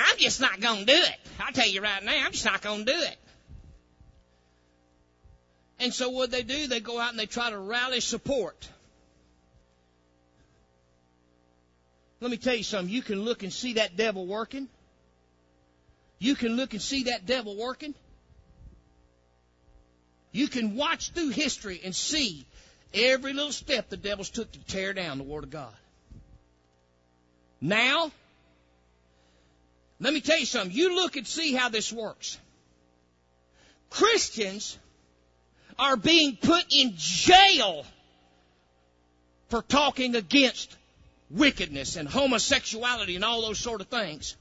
I'm 0.00 0.16
just 0.18 0.40
not 0.40 0.60
going 0.60 0.80
to 0.80 0.86
do 0.86 0.98
it. 0.98 1.16
I'll 1.40 1.52
tell 1.52 1.68
you 1.68 1.82
right 1.82 2.02
now, 2.02 2.24
I'm 2.24 2.32
just 2.32 2.44
not 2.44 2.62
going 2.62 2.84
to 2.84 2.92
do 2.92 2.98
it. 2.98 3.16
And 5.78 5.94
so 5.94 6.10
what 6.10 6.30
they 6.30 6.42
do, 6.42 6.66
they 6.66 6.80
go 6.80 7.00
out 7.00 7.10
and 7.10 7.18
they 7.18 7.26
try 7.26 7.50
to 7.50 7.58
rally 7.58 8.00
support. 8.00 8.68
Let 12.20 12.30
me 12.30 12.36
tell 12.36 12.54
you 12.54 12.64
something. 12.64 12.92
You 12.92 13.00
can 13.00 13.22
look 13.22 13.42
and 13.42 13.52
see 13.52 13.74
that 13.74 13.96
devil 13.96 14.26
working. 14.26 14.68
You 16.18 16.34
can 16.34 16.56
look 16.56 16.74
and 16.74 16.82
see 16.82 17.04
that 17.04 17.24
devil 17.24 17.56
working. 17.56 17.94
You 20.32 20.48
can 20.48 20.76
watch 20.76 21.12
through 21.12 21.30
history 21.30 21.80
and 21.82 21.96
see 21.96 22.46
every 22.92 23.32
little 23.32 23.52
step 23.52 23.88
the 23.88 23.96
devils 23.96 24.28
took 24.28 24.52
to 24.52 24.58
tear 24.66 24.92
down 24.92 25.16
the 25.16 25.24
Word 25.24 25.44
of 25.44 25.50
God. 25.50 25.72
Now, 27.60 28.12
let 30.00 30.14
me 30.14 30.20
tell 30.20 30.38
you 30.38 30.46
something. 30.46 30.76
You 30.76 30.94
look 30.94 31.16
and 31.16 31.26
see 31.26 31.52
how 31.52 31.68
this 31.68 31.92
works. 31.92 32.38
Christians 33.90 34.78
are 35.78 35.96
being 35.96 36.36
put 36.36 36.64
in 36.74 36.94
jail 36.96 37.84
for 39.48 39.62
talking 39.62 40.16
against 40.16 40.76
wickedness 41.28 41.96
and 41.96 42.08
homosexuality 42.08 43.16
and 43.16 43.24
all 43.24 43.42
those 43.42 43.58
sort 43.58 43.80
of 43.80 43.88
things. 43.88 44.36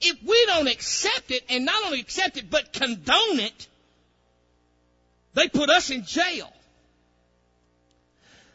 If 0.00 0.22
we 0.22 0.46
don't 0.46 0.68
accept 0.68 1.30
it, 1.30 1.44
and 1.48 1.64
not 1.64 1.84
only 1.84 2.00
accept 2.00 2.36
it, 2.36 2.50
but 2.50 2.72
condone 2.72 3.40
it, 3.40 3.68
they 5.34 5.48
put 5.48 5.70
us 5.70 5.90
in 5.90 6.04
jail. 6.04 6.52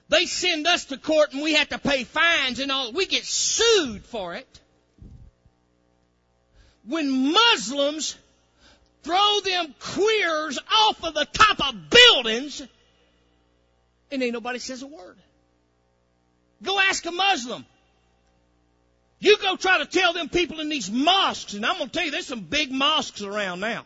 They 0.10 0.26
send 0.26 0.68
us 0.68 0.86
to 0.86 0.98
court 0.98 1.34
and 1.34 1.42
we 1.42 1.54
have 1.56 1.70
to 1.70 1.80
pay 1.80 2.04
fines 2.04 2.60
and 2.60 2.72
all. 2.72 2.92
We 2.94 3.06
get 3.08 3.26
sued 3.26 4.06
for 4.06 4.36
it. 4.36 4.62
When 6.88 7.34
Muslims 7.34 8.18
throw 9.04 9.40
them 9.44 9.74
queers 9.80 10.60
off 10.60 11.04
of 11.04 11.14
the 11.14 11.26
top 11.26 11.68
of 11.68 11.90
buildings, 11.90 12.62
and 14.12 14.24
ain't 14.24 14.34
nobody 14.34 14.60
says 14.60 14.82
a 14.82 14.88
word. 14.88 15.18
Go 16.64 16.80
ask 16.80 17.06
a 17.06 17.12
Muslim. 17.12 17.66
You 19.20 19.38
go 19.38 19.56
try 19.56 19.80
to 19.80 19.86
tell 19.86 20.14
them 20.14 20.30
people 20.30 20.60
in 20.60 20.70
these 20.70 20.92
mosques, 20.92 21.54
and 21.54 21.66
I'm 21.66 21.78
going 21.78 21.90
to 21.90 21.94
tell 21.94 22.06
you, 22.06 22.12
there's 22.12 22.28
some 22.28 22.42
big 22.42 22.72
mosques 22.72 23.22
around 23.22 23.60
now. 23.60 23.86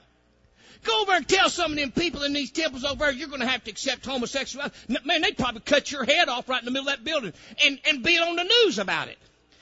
Go 0.84 1.02
over 1.02 1.14
and 1.14 1.28
tell 1.28 1.50
some 1.50 1.74
of 1.74 1.78
them 1.78 1.92
people 1.92 2.24
in 2.24 2.34
these 2.34 2.52
temples 2.52 2.84
over 2.84 3.06
there, 3.06 3.12
you're 3.12 3.28
going 3.28 3.42
to 3.42 3.48
have 3.48 3.64
to 3.66 3.72
accept 3.72 4.06
homosexuality. 4.06 4.76
Man, 5.06 5.22
they'd 5.22 5.38
probably 5.38 5.62
cut 5.62 5.92
your 5.92 6.04
head 6.04 6.28
off 6.28 6.50
right 6.50 6.60
in 6.60 6.66
the 6.66 6.72
middle 6.72 6.90
of 6.90 6.96
that 6.96 7.04
building 7.04 7.34
and, 7.64 7.80
and 7.88 8.04
be 8.04 8.18
on 8.18 8.36
the 8.36 8.44
news 8.44 8.80
about 8.80 9.08
it. 9.08 9.18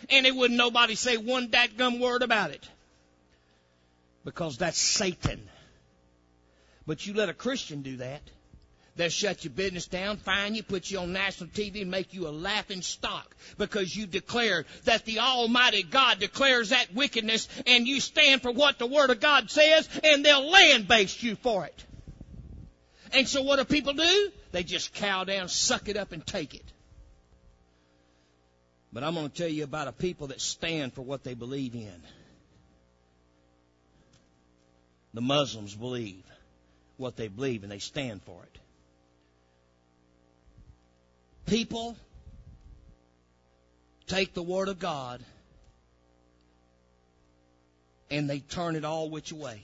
And 0.09 0.25
it 0.25 0.33
wouldn't 0.33 0.57
nobody 0.57 0.95
say 0.95 1.17
one 1.17 1.51
gum 1.77 1.99
word 1.99 2.21
about 2.21 2.51
it. 2.51 2.67
Because 4.29 4.59
that's 4.59 4.77
Satan. 4.77 5.41
But 6.85 7.07
you 7.07 7.15
let 7.15 7.29
a 7.29 7.33
Christian 7.33 7.81
do 7.81 7.97
that. 7.97 8.21
They'll 8.95 9.09
shut 9.09 9.43
your 9.43 9.53
business 9.53 9.87
down, 9.87 10.17
fine 10.17 10.53
you, 10.53 10.61
put 10.61 10.91
you 10.91 10.99
on 10.99 11.13
national 11.13 11.49
TV, 11.49 11.81
and 11.81 11.89
make 11.89 12.13
you 12.13 12.27
a 12.27 12.29
laughing 12.29 12.83
stock 12.83 13.35
because 13.57 13.95
you 13.95 14.05
declare 14.05 14.65
that 14.83 15.05
the 15.05 15.17
Almighty 15.19 15.81
God 15.81 16.19
declares 16.19 16.69
that 16.69 16.93
wickedness 16.93 17.47
and 17.65 17.87
you 17.87 18.01
stand 18.01 18.43
for 18.43 18.51
what 18.51 18.77
the 18.77 18.85
Word 18.85 19.09
of 19.09 19.19
God 19.19 19.49
says 19.49 19.89
and 20.03 20.23
they'll 20.23 20.47
land 20.47 20.87
base 20.87 21.23
you 21.23 21.35
for 21.37 21.65
it. 21.65 21.85
And 23.13 23.27
so 23.27 23.41
what 23.41 23.55
do 23.55 23.65
people 23.65 23.93
do? 23.93 24.31
They 24.51 24.61
just 24.61 24.93
cow 24.93 25.23
down, 25.23 25.47
suck 25.47 25.89
it 25.89 25.97
up, 25.97 26.11
and 26.11 26.23
take 26.23 26.53
it. 26.53 26.71
But 28.93 29.03
I'm 29.03 29.15
going 29.15 29.29
to 29.29 29.35
tell 29.35 29.49
you 29.49 29.63
about 29.63 29.87
a 29.87 29.91
people 29.91 30.27
that 30.27 30.39
stand 30.39 30.93
for 30.93 31.01
what 31.01 31.23
they 31.23 31.33
believe 31.33 31.73
in. 31.73 32.03
The 35.13 35.21
Muslims 35.21 35.75
believe 35.75 36.23
what 36.97 37.15
they 37.15 37.27
believe 37.27 37.63
and 37.63 37.71
they 37.71 37.79
stand 37.79 38.21
for 38.23 38.43
it. 38.43 38.59
People 41.47 41.95
take 44.07 44.33
the 44.33 44.43
Word 44.43 44.67
of 44.67 44.79
God 44.79 45.23
and 48.11 48.29
they 48.29 48.39
turn 48.39 48.75
it 48.75 48.85
all 48.85 49.09
which 49.09 49.31
way. 49.31 49.61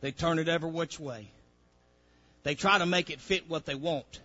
They 0.00 0.12
turn 0.12 0.38
it 0.38 0.48
every 0.48 0.70
which 0.70 0.98
way. 0.98 1.28
They 2.42 2.54
try 2.54 2.78
to 2.78 2.86
make 2.86 3.10
it 3.10 3.20
fit 3.20 3.48
what 3.48 3.64
they 3.64 3.74
want. 3.74 4.20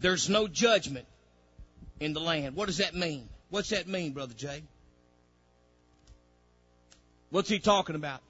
There's 0.00 0.28
no 0.28 0.48
judgment 0.48 1.06
in 2.00 2.14
the 2.14 2.20
land. 2.20 2.56
What 2.56 2.66
does 2.66 2.78
that 2.78 2.94
mean? 2.94 3.28
What's 3.50 3.70
that 3.70 3.88
mean, 3.88 4.12
Brother 4.12 4.34
Jay? 4.34 4.62
What's 7.30 7.48
he 7.48 7.58
talking 7.58 7.96
about? 7.96 8.20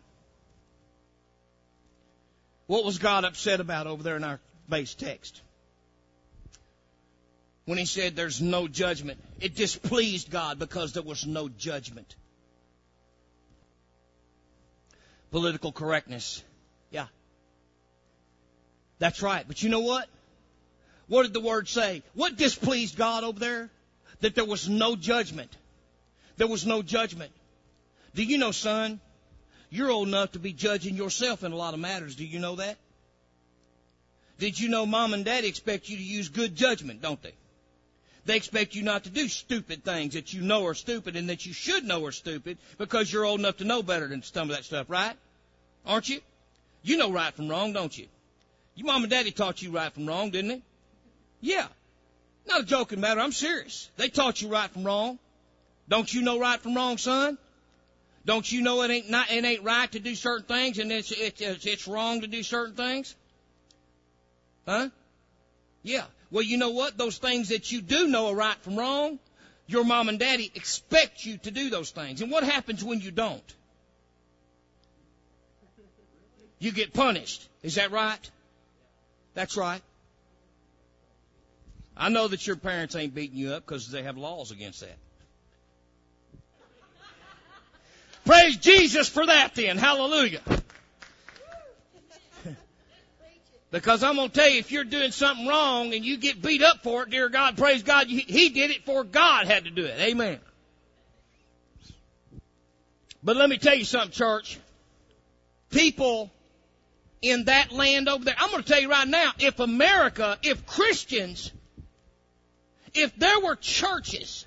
What 2.66 2.84
was 2.84 2.98
God 2.98 3.24
upset 3.24 3.60
about 3.60 3.86
over 3.86 4.02
there 4.02 4.16
in 4.16 4.24
our 4.24 4.40
base 4.68 4.94
text? 4.94 5.40
When 7.64 7.78
he 7.78 7.84
said 7.84 8.16
there's 8.16 8.40
no 8.40 8.68
judgment, 8.68 9.20
it 9.40 9.54
displeased 9.54 10.30
God 10.30 10.58
because 10.58 10.92
there 10.92 11.02
was 11.02 11.26
no 11.26 11.48
judgment. 11.48 12.14
Political 15.30 15.72
correctness. 15.72 16.42
Yeah. 16.90 17.06
That's 18.98 19.22
right. 19.22 19.44
But 19.46 19.62
you 19.62 19.68
know 19.68 19.80
what? 19.80 20.08
What 21.08 21.24
did 21.24 21.32
the 21.32 21.40
word 21.40 21.68
say? 21.68 22.02
What 22.14 22.36
displeased 22.36 22.96
God 22.96 23.24
over 23.24 23.38
there? 23.38 23.70
That 24.20 24.34
there 24.34 24.44
was 24.44 24.68
no 24.68 24.96
judgment. 24.96 25.50
There 26.36 26.46
was 26.46 26.66
no 26.66 26.82
judgment. 26.82 27.32
Do 28.14 28.22
you 28.22 28.38
know, 28.38 28.50
son? 28.50 29.00
You're 29.70 29.90
old 29.90 30.08
enough 30.08 30.32
to 30.32 30.38
be 30.38 30.52
judging 30.52 30.96
yourself 30.96 31.44
in 31.44 31.52
a 31.52 31.56
lot 31.56 31.74
of 31.74 31.80
matters. 31.80 32.16
Do 32.16 32.24
you 32.24 32.40
know 32.40 32.56
that? 32.56 32.76
Did 34.38 34.58
you 34.58 34.68
know 34.68 34.86
mom 34.86 35.14
and 35.14 35.24
daddy 35.24 35.48
expect 35.48 35.88
you 35.88 35.96
to 35.96 36.02
use 36.02 36.28
good 36.28 36.56
judgment, 36.56 37.02
don't 37.02 37.22
they? 37.22 37.34
They 38.24 38.36
expect 38.36 38.74
you 38.74 38.82
not 38.82 39.04
to 39.04 39.10
do 39.10 39.28
stupid 39.28 39.84
things 39.84 40.14
that 40.14 40.32
you 40.32 40.42
know 40.42 40.66
are 40.66 40.74
stupid 40.74 41.16
and 41.16 41.28
that 41.28 41.46
you 41.46 41.52
should 41.52 41.84
know 41.84 42.04
are 42.06 42.12
stupid 42.12 42.58
because 42.78 43.12
you're 43.12 43.24
old 43.24 43.40
enough 43.40 43.58
to 43.58 43.64
know 43.64 43.82
better 43.82 44.08
than 44.08 44.22
some 44.22 44.50
of 44.50 44.56
that 44.56 44.64
stuff, 44.64 44.86
right? 44.88 45.16
Aren't 45.86 46.08
you? 46.08 46.20
You 46.82 46.96
know 46.96 47.12
right 47.12 47.32
from 47.32 47.48
wrong, 47.48 47.72
don't 47.72 47.96
you? 47.96 48.06
Your 48.74 48.86
mom 48.86 49.02
and 49.02 49.10
daddy 49.10 49.30
taught 49.30 49.62
you 49.62 49.70
right 49.70 49.92
from 49.92 50.06
wrong, 50.06 50.30
didn't 50.30 50.48
they? 50.48 50.62
Yeah. 51.40 51.66
Not 52.50 52.62
a 52.62 52.64
joking 52.64 53.00
matter. 53.00 53.20
I'm 53.20 53.30
serious. 53.30 53.88
They 53.96 54.08
taught 54.08 54.42
you 54.42 54.48
right 54.48 54.68
from 54.68 54.82
wrong. 54.82 55.20
Don't 55.88 56.12
you 56.12 56.20
know 56.22 56.38
right 56.40 56.60
from 56.60 56.74
wrong, 56.74 56.98
son? 56.98 57.38
Don't 58.24 58.50
you 58.50 58.60
know 58.60 58.82
it 58.82 58.90
ain't 58.90 59.08
not 59.08 59.30
it 59.30 59.44
ain't 59.44 59.62
right 59.62 59.90
to 59.92 60.00
do 60.00 60.14
certain 60.16 60.46
things 60.46 60.78
and 60.78 60.90
it's 60.90 61.12
it's 61.12 61.40
it's 61.40 61.88
wrong 61.88 62.20
to 62.22 62.26
do 62.26 62.42
certain 62.42 62.74
things? 62.74 63.14
Huh? 64.66 64.88
Yeah. 65.84 66.04
Well, 66.32 66.42
you 66.42 66.58
know 66.58 66.70
what? 66.70 66.98
Those 66.98 67.18
things 67.18 67.50
that 67.50 67.70
you 67.70 67.80
do 67.80 68.08
know 68.08 68.28
are 68.28 68.34
right 68.34 68.56
from 68.62 68.76
wrong, 68.76 69.20
your 69.68 69.84
mom 69.84 70.08
and 70.08 70.18
daddy 70.18 70.50
expect 70.54 71.24
you 71.24 71.38
to 71.38 71.52
do 71.52 71.70
those 71.70 71.92
things. 71.92 72.20
And 72.20 72.32
what 72.32 72.42
happens 72.42 72.82
when 72.82 73.00
you 73.00 73.12
don't? 73.12 73.54
You 76.58 76.72
get 76.72 76.92
punished. 76.92 77.48
Is 77.62 77.76
that 77.76 77.92
right? 77.92 78.30
That's 79.34 79.56
right. 79.56 79.82
I 82.00 82.08
know 82.08 82.26
that 82.28 82.46
your 82.46 82.56
parents 82.56 82.96
ain't 82.96 83.14
beating 83.14 83.36
you 83.36 83.52
up 83.52 83.66
because 83.66 83.90
they 83.90 84.02
have 84.04 84.16
laws 84.16 84.50
against 84.52 84.80
that. 84.80 84.96
Praise 88.24 88.56
Jesus 88.56 89.06
for 89.06 89.26
that 89.26 89.54
then. 89.54 89.76
Hallelujah. 89.76 90.40
Because 93.70 94.02
I'm 94.02 94.16
going 94.16 94.30
to 94.30 94.34
tell 94.34 94.48
you, 94.48 94.58
if 94.58 94.72
you're 94.72 94.84
doing 94.84 95.12
something 95.12 95.46
wrong 95.46 95.92
and 95.92 96.02
you 96.04 96.16
get 96.16 96.40
beat 96.40 96.62
up 96.62 96.82
for 96.82 97.02
it, 97.02 97.10
dear 97.10 97.28
God, 97.28 97.58
praise 97.58 97.82
God, 97.82 98.08
He 98.08 98.48
did 98.48 98.70
it 98.70 98.84
for 98.86 99.04
God 99.04 99.46
had 99.46 99.64
to 99.64 99.70
do 99.70 99.84
it. 99.84 100.00
Amen. 100.00 100.40
But 103.22 103.36
let 103.36 103.50
me 103.50 103.58
tell 103.58 103.76
you 103.76 103.84
something, 103.84 104.10
church. 104.10 104.58
People 105.68 106.32
in 107.20 107.44
that 107.44 107.70
land 107.70 108.08
over 108.08 108.24
there, 108.24 108.34
I'm 108.38 108.50
going 108.50 108.62
to 108.62 108.68
tell 108.68 108.80
you 108.80 108.90
right 108.90 109.06
now, 109.06 109.32
if 109.38 109.60
America, 109.60 110.38
if 110.42 110.66
Christians, 110.66 111.52
if 112.94 113.14
there 113.16 113.40
were 113.40 113.56
churches 113.56 114.46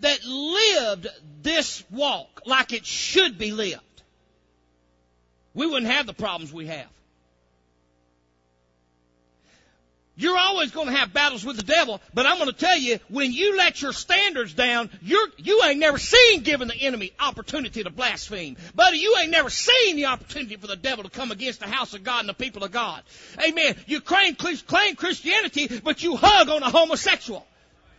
that 0.00 0.24
lived 0.24 1.08
this 1.42 1.82
walk 1.90 2.42
like 2.46 2.72
it 2.72 2.84
should 2.84 3.38
be 3.38 3.52
lived, 3.52 3.82
we 5.54 5.66
wouldn't 5.66 5.90
have 5.90 6.06
the 6.06 6.14
problems 6.14 6.52
we 6.52 6.66
have. 6.66 6.88
You're 10.18 10.38
always 10.38 10.70
going 10.70 10.86
to 10.86 10.94
have 10.94 11.12
battles 11.12 11.44
with 11.44 11.56
the 11.56 11.62
devil, 11.62 12.00
but 12.14 12.24
I'm 12.24 12.38
going 12.38 12.50
to 12.50 12.56
tell 12.56 12.78
you, 12.78 12.98
when 13.08 13.32
you 13.32 13.58
let 13.58 13.82
your 13.82 13.92
standards 13.92 14.54
down, 14.54 14.88
you're, 15.02 15.28
you 15.36 15.62
ain't 15.64 15.78
never 15.78 15.98
seen 15.98 16.42
giving 16.42 16.68
the 16.68 16.74
enemy 16.74 17.12
opportunity 17.20 17.84
to 17.84 17.90
blaspheme. 17.90 18.56
Buddy, 18.74 18.96
you 18.96 19.14
ain't 19.20 19.30
never 19.30 19.50
seen 19.50 19.96
the 19.96 20.06
opportunity 20.06 20.56
for 20.56 20.68
the 20.68 20.76
devil 20.76 21.04
to 21.04 21.10
come 21.10 21.32
against 21.32 21.60
the 21.60 21.66
house 21.66 21.92
of 21.92 22.02
God 22.02 22.20
and 22.20 22.30
the 22.30 22.34
people 22.34 22.64
of 22.64 22.72
God. 22.72 23.02
Amen. 23.46 23.76
You 23.86 24.00
claim, 24.00 24.36
claim 24.36 24.96
Christianity, 24.96 25.80
but 25.84 26.02
you 26.02 26.16
hug 26.16 26.48
on 26.48 26.62
a 26.62 26.70
homosexual. 26.70 27.46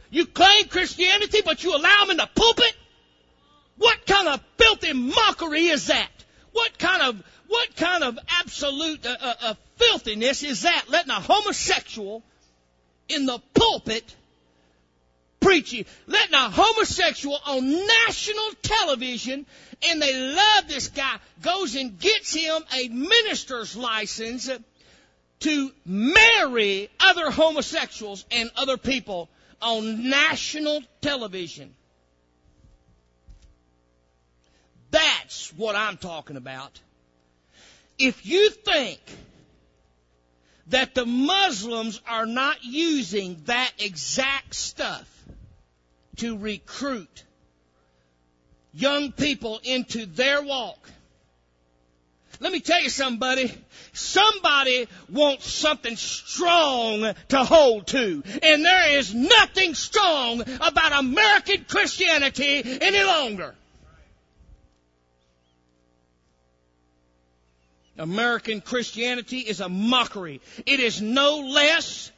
You 0.10 0.26
claim 0.26 0.66
Christianity, 0.70 1.42
but 1.46 1.64
you 1.64 1.76
allow 1.76 2.02
them 2.02 2.12
in 2.12 2.18
the 2.18 2.30
pulpit? 2.34 2.76
What 3.78 4.08
kind 4.08 4.28
of 4.28 4.42
filthy 4.58 4.94
mockery 4.94 5.68
is 5.68 5.88
that? 5.88 6.10
What 6.54 6.80
kind 6.80 7.04
of 7.04 7.24
what 7.48 7.76
kind 7.76 8.04
of 8.04 8.20
absolute 8.28 9.06
uh, 9.06 9.16
uh, 9.22 9.34
uh, 9.42 9.54
filthiness 9.78 10.44
is 10.44 10.64
that? 10.64 10.86
Letting 10.90 11.12
a 11.12 11.22
homosexual 11.22 12.24
in 13.10 13.26
the 13.26 13.40
pulpit 13.54 14.16
preaching, 15.40 15.86
letting 16.08 16.34
a 16.34 16.50
homosexual 16.50 17.38
on 17.46 17.88
national 17.88 18.52
television, 18.62 19.46
and 19.88 20.02
they 20.02 20.14
love 20.14 20.68
this 20.68 20.90
guy, 20.90 21.18
goes 21.42 21.76
and 21.76 22.00
gets 22.00 22.34
him 22.34 22.64
a 22.76 22.90
minister's 22.90 23.76
license 23.76 24.50
to 25.40 25.72
marry 25.86 26.90
other 27.00 27.30
homosexuals 27.30 28.26
and 28.32 28.52
other 28.56 28.78
people 28.78 29.30
on 29.62 30.10
national 30.10 30.82
television. 31.02 31.74
That's 34.90 35.54
what 35.54 35.76
I'm 35.76 35.98
talking 35.98 36.38
about 36.38 36.80
if 38.00 38.26
you 38.26 38.50
think 38.50 39.00
that 40.70 40.96
the 40.96 41.06
Muslims 41.06 42.02
are 42.08 42.26
not 42.26 42.64
using 42.64 43.42
that 43.46 43.72
exact 43.80 44.54
stuff 44.54 45.08
to 46.18 46.38
recruit 46.38 47.24
young 48.74 49.12
people 49.12 49.60
into 49.64 50.06
their 50.06 50.42
walk, 50.42 50.90
let 52.40 52.52
me 52.52 52.60
tell 52.60 52.82
you 52.82 52.90
somebody, 52.90 53.52
somebody 53.94 54.88
wants 55.10 55.52
something 55.52 55.96
strong 55.96 57.14
to 57.30 57.44
hold 57.44 57.88
to. 57.88 58.24
And 58.44 58.64
there 58.64 58.98
is 58.98 59.14
nothing 59.14 59.74
strong 59.74 60.42
about 60.42 61.04
American 61.04 61.66
Christianity 61.68 62.80
any 62.82 63.04
longer. 63.04 63.56
American 67.98 68.62
Christianity 68.62 69.40
is 69.40 69.60
a 69.60 69.70
mockery. 69.70 70.42
It 70.66 70.80
is 70.80 71.02
no 71.02 71.40
less, 71.40 72.12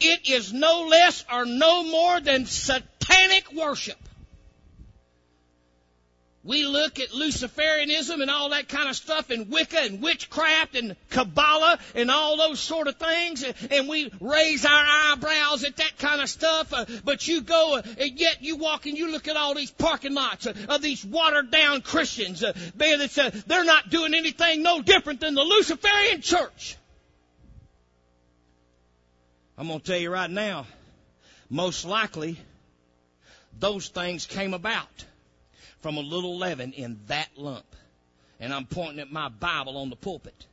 it 0.00 0.28
is 0.28 0.52
no 0.52 0.86
less 0.88 1.24
or 1.32 1.44
no 1.44 1.84
more 1.84 2.20
than 2.20 2.46
satanic 2.46 3.52
worship. 3.52 3.98
We 6.44 6.66
look 6.66 6.98
at 6.98 7.10
Luciferianism 7.10 8.20
and 8.20 8.28
all 8.28 8.50
that 8.50 8.68
kind 8.68 8.88
of 8.88 8.96
stuff 8.96 9.30
and 9.30 9.48
Wicca 9.48 9.78
and 9.78 10.02
witchcraft 10.02 10.74
and 10.74 10.96
Kabbalah 11.08 11.78
and 11.94 12.10
all 12.10 12.36
those 12.36 12.58
sort 12.58 12.88
of 12.88 12.96
things 12.96 13.44
and 13.70 13.88
we 13.88 14.10
raise 14.20 14.64
our 14.64 14.84
eyebrows 14.86 15.62
at 15.62 15.76
that 15.76 15.98
kind 15.98 16.20
of 16.20 16.28
stuff. 16.28 16.72
Uh, 16.72 16.84
but 17.04 17.28
you 17.28 17.42
go 17.42 17.76
uh, 17.76 17.82
and 17.96 18.18
yet 18.18 18.38
you 18.42 18.56
walk 18.56 18.86
and 18.86 18.98
you 18.98 19.12
look 19.12 19.28
at 19.28 19.36
all 19.36 19.54
these 19.54 19.70
parking 19.70 20.14
lots 20.14 20.48
uh, 20.48 20.54
of 20.68 20.82
these 20.82 21.04
watered 21.04 21.52
down 21.52 21.80
Christians. 21.80 22.42
They're 22.74 23.64
not 23.64 23.90
doing 23.90 24.14
anything 24.14 24.62
no 24.64 24.82
different 24.82 25.20
than 25.20 25.34
the 25.34 25.44
Luciferian 25.44 26.22
church. 26.22 26.76
I'm 29.56 29.68
going 29.68 29.78
to 29.78 29.86
tell 29.86 29.98
you 30.00 30.10
right 30.10 30.30
now, 30.30 30.66
most 31.48 31.84
likely 31.84 32.36
those 33.60 33.86
things 33.88 34.26
came 34.26 34.54
about 34.54 35.04
from 35.82 35.96
a 35.96 36.00
little 36.00 36.38
leaven 36.38 36.72
in 36.72 37.00
that 37.08 37.28
lump. 37.36 37.66
And 38.40 38.54
I'm 38.54 38.66
pointing 38.66 39.00
at 39.00 39.12
my 39.12 39.28
Bible 39.28 39.76
on 39.76 39.90
the 39.90 39.96
pulpit. 39.96 40.46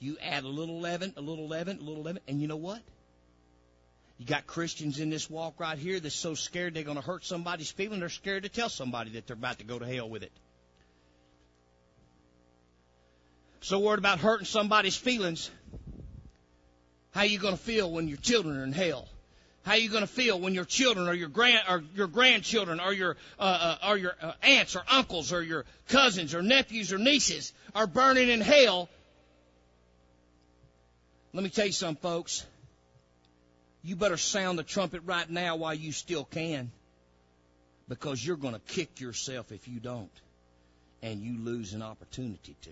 You 0.00 0.16
add 0.22 0.44
a 0.44 0.48
little 0.48 0.80
leaven, 0.80 1.12
a 1.16 1.20
little 1.20 1.48
leaven, 1.48 1.78
a 1.78 1.82
little 1.82 2.02
leaven, 2.02 2.22
and 2.28 2.40
you 2.40 2.48
know 2.48 2.56
what? 2.56 2.80
You 4.18 4.26
got 4.26 4.46
Christians 4.46 4.98
in 5.00 5.10
this 5.10 5.28
walk 5.28 5.60
right 5.60 5.78
here 5.78 6.00
that's 6.00 6.14
so 6.14 6.34
scared 6.34 6.74
they're 6.74 6.82
going 6.82 6.96
to 6.96 7.02
hurt 7.02 7.24
somebody's 7.24 7.70
feelings, 7.70 8.00
they're 8.00 8.08
scared 8.08 8.44
to 8.44 8.48
tell 8.48 8.68
somebody 8.68 9.10
that 9.10 9.26
they're 9.26 9.34
about 9.34 9.58
to 9.58 9.64
go 9.64 9.78
to 9.78 9.86
hell 9.86 10.08
with 10.08 10.22
it. 10.22 10.32
So 13.60 13.80
worried 13.80 13.98
about 13.98 14.20
hurting 14.20 14.46
somebody's 14.46 14.96
feelings. 14.96 15.50
How 17.10 17.22
you 17.22 17.38
going 17.38 17.56
to 17.56 17.62
feel 17.62 17.90
when 17.90 18.06
your 18.06 18.18
children 18.18 18.56
are 18.58 18.64
in 18.64 18.72
hell? 18.72 19.08
How 19.68 19.74
are 19.74 19.78
you 19.78 19.90
going 19.90 20.00
to 20.00 20.06
feel 20.06 20.40
when 20.40 20.54
your 20.54 20.64
children 20.64 21.08
or 21.08 21.12
your 21.12 21.28
grand 21.28 21.60
or 21.68 21.82
your 21.94 22.06
grandchildren 22.06 22.80
or 22.80 22.90
your 22.90 23.18
uh, 23.38 23.76
uh, 23.82 23.88
or 23.90 23.98
your 23.98 24.14
uh, 24.22 24.32
aunts 24.42 24.74
or 24.74 24.82
uncles 24.90 25.30
or 25.30 25.42
your 25.42 25.66
cousins 25.88 26.34
or 26.34 26.40
nephews 26.40 26.90
or 26.90 26.96
nieces 26.96 27.52
are 27.74 27.86
burning 27.86 28.30
in 28.30 28.40
hell? 28.40 28.88
Let 31.34 31.44
me 31.44 31.50
tell 31.50 31.66
you 31.66 31.72
something, 31.72 32.00
folks. 32.00 32.46
You 33.82 33.94
better 33.94 34.16
sound 34.16 34.58
the 34.58 34.62
trumpet 34.62 35.02
right 35.04 35.28
now 35.28 35.56
while 35.56 35.74
you 35.74 35.92
still 35.92 36.24
can, 36.24 36.70
because 37.90 38.26
you're 38.26 38.38
going 38.38 38.54
to 38.54 38.60
kick 38.60 39.02
yourself 39.02 39.52
if 39.52 39.68
you 39.68 39.80
don't, 39.80 40.20
and 41.02 41.20
you 41.20 41.36
lose 41.40 41.74
an 41.74 41.82
opportunity 41.82 42.56
to. 42.62 42.70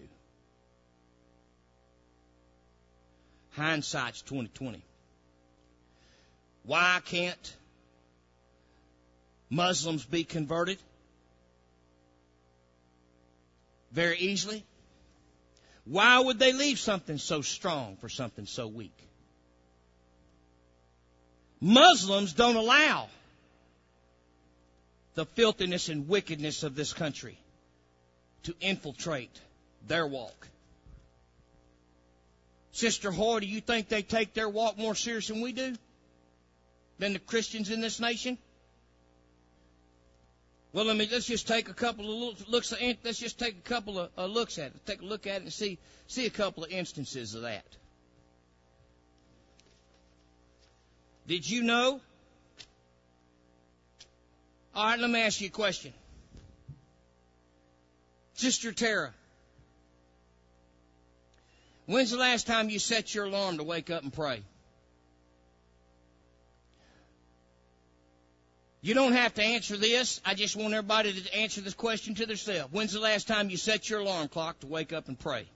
Hindsight's 3.51 4.23
twenty 4.23 4.49
twenty. 4.49 4.83
Why 6.67 7.01
can't 7.05 7.57
Muslims 9.49 10.05
be 10.05 10.25
converted? 10.25 10.79
Very 13.93 14.19
easily. 14.19 14.65
Why 15.85 16.19
would 16.19 16.41
they 16.41 16.53
leave 16.53 16.81
something 16.81 17.19
so 17.19 17.41
strong 17.43 17.97
for 17.97 18.09
something 18.09 18.47
so 18.47 18.67
weak? 18.67 18.97
Muslims 21.61 22.33
don't 22.33 22.57
allow 22.57 23.09
the 25.15 25.25
filthiness 25.25 25.89
and 25.89 26.09
wickedness 26.09 26.65
of 26.65 26.75
this 26.75 26.93
country 26.93 27.39
to 28.43 28.55
infiltrate 28.61 29.41
their 29.87 30.07
walk. 30.07 30.49
Sister 32.73 33.13
Hoy, 33.13 33.41
do 33.41 33.47
you 33.47 33.61
think 33.61 33.89
they 33.89 34.03
take 34.03 34.35
their 34.35 34.49
walk 34.49 34.77
more 34.77 34.97
serious 34.97 35.29
than 35.29 35.41
we 35.41 35.53
do? 35.53 35.77
Than 36.99 37.13
the 37.13 37.19
Christians 37.19 37.71
in 37.71 37.81
this 37.81 38.01
nation? 38.01 38.39
Well, 40.73 40.85
let 40.85 40.97
me 40.97 41.09
let's 41.11 41.27
just 41.27 41.49
take 41.49 41.71
a 41.71 41.75
couple 41.75 42.05
of 42.05 42.49
looks. 42.49 42.75
Let's 42.79 43.19
just 43.19 43.39
take 43.39 43.57
a 43.57 43.69
couple 43.69 43.99
of 43.99 44.11
uh, 44.19 44.27
looks 44.27 44.59
at 44.59 44.67
it. 44.67 44.87
Take 44.87 45.01
a 45.01 45.07
look 45.07 45.27
at 45.27 45.37
it 45.37 45.43
and 45.45 45.53
see 45.53 45.79
see 46.07 46.27
a 46.27 46.31
couple 46.31 46.65
of 46.65 46.71
instances 46.71 47.35
of 47.35 47.43
that. 47.43 47.65
Did 51.27 51.49
you 51.49 51.63
know? 51.63 52.01
All 54.75 54.85
right, 54.85 54.99
let 54.99 55.11
me 55.11 55.21
ask 55.21 55.41
you 55.41 55.47
a 55.47 55.51
question. 55.51 55.95
Sister 58.35 58.71
Tara, 58.73 59.15
when's 61.87 62.11
the 62.11 62.19
last 62.19 62.47
time 62.47 62.69
you 62.69 62.79
set 62.79 63.15
your 63.15 63.25
alarm 63.25 63.57
to 63.57 63.65
wake 63.65 63.91
up 63.91 64.03
and 64.03 64.13
pray? 64.13 64.43
You 68.87 68.95
don't 68.95 69.15
have 69.15 69.35
to 69.35 69.43
answer 69.43 69.77
this. 69.77 70.21
I 70.25 70.35
just 70.35 70.55
want 70.55 70.73
everybody 70.73 71.13
to 71.21 71.37
answer 71.37 71.61
this 71.61 71.75
question 71.75 72.15
to 72.15 72.25
themselves. 72.25 72.73
When's 72.73 72.93
the 72.93 73.01
last 73.01 73.27
time 73.27 73.51
you 73.51 73.57
set 73.57 73.91
your 73.91 73.99
alarm 73.99 74.29
clock 74.29 74.61
to 74.61 74.69
wake 74.69 74.93
up 74.93 75.09
and 75.09 75.19
pray? 75.19 75.47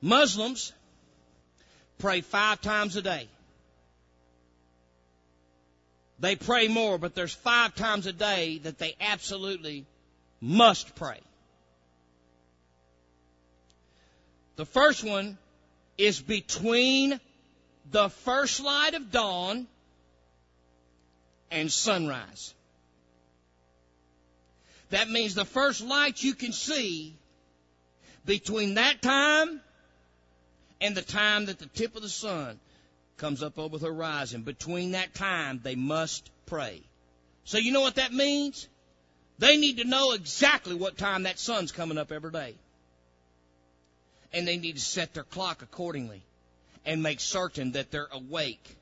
Muslims 0.00 0.72
pray 1.98 2.22
five 2.22 2.60
times 2.60 2.96
a 2.96 3.02
day. 3.02 3.28
They 6.18 6.34
pray 6.34 6.66
more, 6.66 6.98
but 6.98 7.14
there's 7.14 7.32
five 7.32 7.76
times 7.76 8.06
a 8.08 8.12
day 8.12 8.58
that 8.64 8.76
they 8.76 8.96
absolutely 9.00 9.86
must 10.40 10.96
pray. 10.96 11.20
The 14.56 14.66
first 14.66 15.04
one 15.04 15.38
is 15.96 16.20
between 16.20 17.20
the 17.92 18.08
first 18.08 18.58
light 18.58 18.94
of 18.94 19.12
dawn 19.12 19.68
and 21.50 21.70
sunrise. 21.70 22.54
That 24.90 25.10
means 25.10 25.34
the 25.34 25.44
first 25.44 25.80
light 25.80 26.22
you 26.22 26.34
can 26.34 26.52
see 26.52 27.14
between 28.24 28.74
that 28.74 29.02
time 29.02 29.60
and 30.80 30.96
the 30.96 31.02
time 31.02 31.46
that 31.46 31.58
the 31.58 31.66
tip 31.66 31.96
of 31.96 32.02
the 32.02 32.08
sun 32.08 32.58
comes 33.16 33.42
up 33.42 33.58
over 33.58 33.78
the 33.78 33.86
horizon. 33.86 34.42
Between 34.42 34.92
that 34.92 35.14
time, 35.14 35.60
they 35.62 35.74
must 35.74 36.30
pray. 36.46 36.82
So 37.44 37.58
you 37.58 37.72
know 37.72 37.80
what 37.80 37.96
that 37.96 38.12
means? 38.12 38.68
They 39.38 39.56
need 39.56 39.78
to 39.78 39.84
know 39.84 40.12
exactly 40.12 40.74
what 40.74 40.96
time 40.96 41.24
that 41.24 41.38
sun's 41.38 41.72
coming 41.72 41.98
up 41.98 42.12
every 42.12 42.30
day. 42.30 42.54
And 44.32 44.46
they 44.46 44.56
need 44.56 44.76
to 44.76 44.80
set 44.80 45.14
their 45.14 45.24
clock 45.24 45.62
accordingly 45.62 46.22
and 46.84 47.02
make 47.02 47.20
certain 47.20 47.72
that 47.72 47.90
they're 47.90 48.08
awake, 48.12 48.76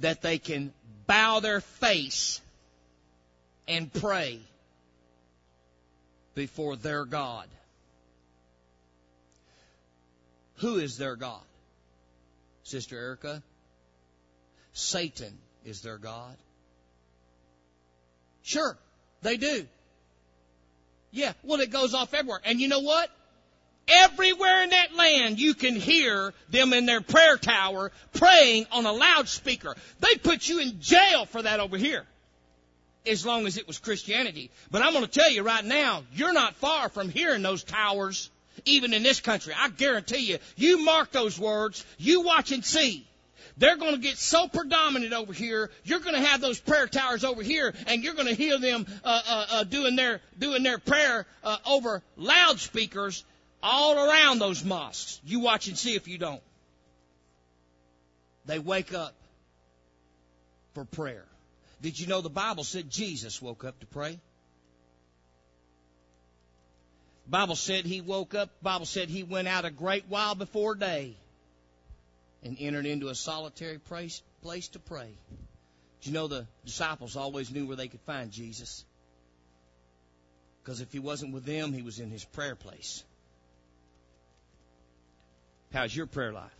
that 0.00 0.22
they 0.22 0.38
can 0.38 0.72
bow 1.06 1.40
their 1.40 1.60
face 1.60 2.40
and 3.66 3.92
pray 3.92 4.40
before 6.34 6.76
their 6.76 7.04
God. 7.04 7.46
Who 10.58 10.76
is 10.76 10.98
their 10.98 11.16
God? 11.16 11.42
Sister 12.62 12.96
Erica? 12.96 13.42
Satan 14.72 15.36
is 15.64 15.82
their 15.82 15.98
God. 15.98 16.36
Sure, 18.42 18.76
they 19.22 19.36
do. 19.36 19.66
Yeah, 21.10 21.32
well, 21.42 21.60
it 21.60 21.70
goes 21.70 21.94
off 21.94 22.14
everywhere. 22.14 22.40
And 22.44 22.60
you 22.60 22.68
know 22.68 22.80
what? 22.80 23.10
Everywhere 23.88 24.62
in 24.64 24.70
that 24.70 24.94
land, 24.94 25.40
you 25.40 25.54
can 25.54 25.74
hear 25.74 26.34
them 26.50 26.72
in 26.72 26.84
their 26.84 27.00
prayer 27.00 27.38
tower 27.38 27.90
praying 28.12 28.66
on 28.70 28.84
a 28.84 28.92
loudspeaker. 28.92 29.74
They 30.00 30.16
put 30.16 30.48
you 30.48 30.60
in 30.60 30.80
jail 30.80 31.24
for 31.24 31.42
that 31.42 31.60
over 31.60 31.76
here. 31.76 32.04
As 33.06 33.24
long 33.24 33.46
as 33.46 33.56
it 33.56 33.66
was 33.66 33.78
Christianity. 33.78 34.50
But 34.70 34.82
I'm 34.82 34.92
going 34.92 35.06
to 35.06 35.10
tell 35.10 35.30
you 35.30 35.42
right 35.42 35.64
now, 35.64 36.02
you're 36.12 36.34
not 36.34 36.56
far 36.56 36.90
from 36.90 37.08
hearing 37.08 37.42
those 37.42 37.64
towers, 37.64 38.30
even 38.66 38.92
in 38.92 39.02
this 39.02 39.20
country. 39.20 39.54
I 39.56 39.70
guarantee 39.70 40.26
you, 40.32 40.38
you 40.56 40.84
mark 40.84 41.10
those 41.10 41.38
words, 41.38 41.86
you 41.96 42.20
watch 42.20 42.52
and 42.52 42.64
see. 42.64 43.06
They're 43.56 43.76
going 43.76 43.94
to 43.94 44.00
get 44.00 44.18
so 44.18 44.46
predominant 44.46 45.12
over 45.12 45.32
here. 45.32 45.70
You're 45.84 46.00
going 46.00 46.14
to 46.14 46.28
have 46.28 46.40
those 46.40 46.60
prayer 46.60 46.86
towers 46.86 47.24
over 47.24 47.42
here, 47.42 47.74
and 47.86 48.04
you're 48.04 48.14
going 48.14 48.28
to 48.28 48.34
hear 48.34 48.58
them 48.58 48.86
uh, 49.02 49.20
uh, 49.26 49.46
uh, 49.50 49.64
doing 49.64 49.96
their 49.96 50.20
doing 50.38 50.62
their 50.62 50.78
prayer 50.78 51.26
uh, 51.42 51.56
over 51.66 52.02
loudspeakers 52.16 53.24
all 53.62 54.08
around 54.08 54.38
those 54.38 54.64
mosques. 54.64 55.20
You 55.24 55.40
watch 55.40 55.68
and 55.68 55.76
see 55.76 55.94
if 55.94 56.08
you 56.08 56.18
don't. 56.18 56.42
They 58.46 58.58
wake 58.58 58.94
up 58.94 59.14
for 60.74 60.84
prayer. 60.84 61.24
Did 61.80 61.98
you 61.98 62.06
know 62.06 62.20
the 62.20 62.30
Bible 62.30 62.64
said 62.64 62.90
Jesus 62.90 63.40
woke 63.40 63.64
up 63.64 63.78
to 63.80 63.86
pray? 63.86 64.18
Bible 67.28 67.56
said 67.56 67.84
he 67.84 68.00
woke 68.00 68.34
up. 68.34 68.50
Bible 68.62 68.86
said 68.86 69.10
he 69.10 69.22
went 69.22 69.48
out 69.48 69.64
a 69.64 69.70
great 69.70 70.04
while 70.08 70.34
before 70.34 70.74
day 70.74 71.14
and 72.42 72.56
entered 72.58 72.86
into 72.86 73.08
a 73.08 73.14
solitary 73.14 73.78
place, 73.78 74.22
place 74.42 74.68
to 74.68 74.78
pray. 74.78 75.10
Do 76.00 76.10
you 76.10 76.14
know 76.14 76.28
the 76.28 76.46
disciples 76.64 77.16
always 77.16 77.50
knew 77.50 77.66
where 77.66 77.76
they 77.76 77.88
could 77.88 78.00
find 78.00 78.30
Jesus? 78.30 78.84
Because 80.62 80.80
if 80.80 80.92
he 80.92 80.98
wasn't 80.98 81.34
with 81.34 81.44
them, 81.44 81.72
he 81.72 81.82
was 81.82 81.98
in 81.98 82.10
his 82.10 82.24
prayer 82.24 82.54
place. 82.54 83.04
How's 85.72 85.94
your 85.94 86.06
prayer 86.06 86.32
life? 86.32 86.50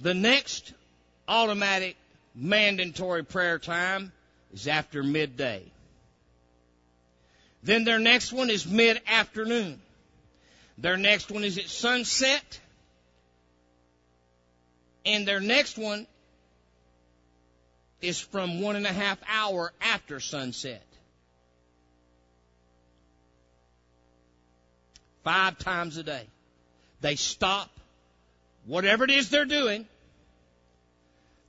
The 0.00 0.14
next 0.14 0.72
automatic 1.26 1.96
mandatory 2.34 3.24
prayer 3.24 3.58
time 3.58 4.12
is 4.52 4.68
after 4.68 5.02
midday. 5.02 5.62
Then 7.62 7.84
their 7.84 7.98
next 7.98 8.32
one 8.32 8.50
is 8.50 8.66
mid 8.66 9.00
afternoon. 9.06 9.80
Their 10.76 10.96
next 10.96 11.30
one 11.30 11.44
is 11.44 11.58
at 11.58 11.68
sunset. 11.68 12.60
And 15.06 15.26
their 15.26 15.40
next 15.40 15.78
one 15.78 16.06
is 18.00 18.20
from 18.20 18.60
one 18.60 18.76
and 18.76 18.86
a 18.86 18.92
half 18.92 19.18
hour 19.26 19.72
after 19.80 20.20
sunset. 20.20 20.84
Five 25.24 25.58
times 25.58 25.96
a 25.96 26.02
day. 26.02 26.26
They 27.00 27.16
stop 27.16 27.70
whatever 28.66 29.04
it 29.04 29.10
is 29.10 29.30
they're 29.30 29.44
doing. 29.44 29.86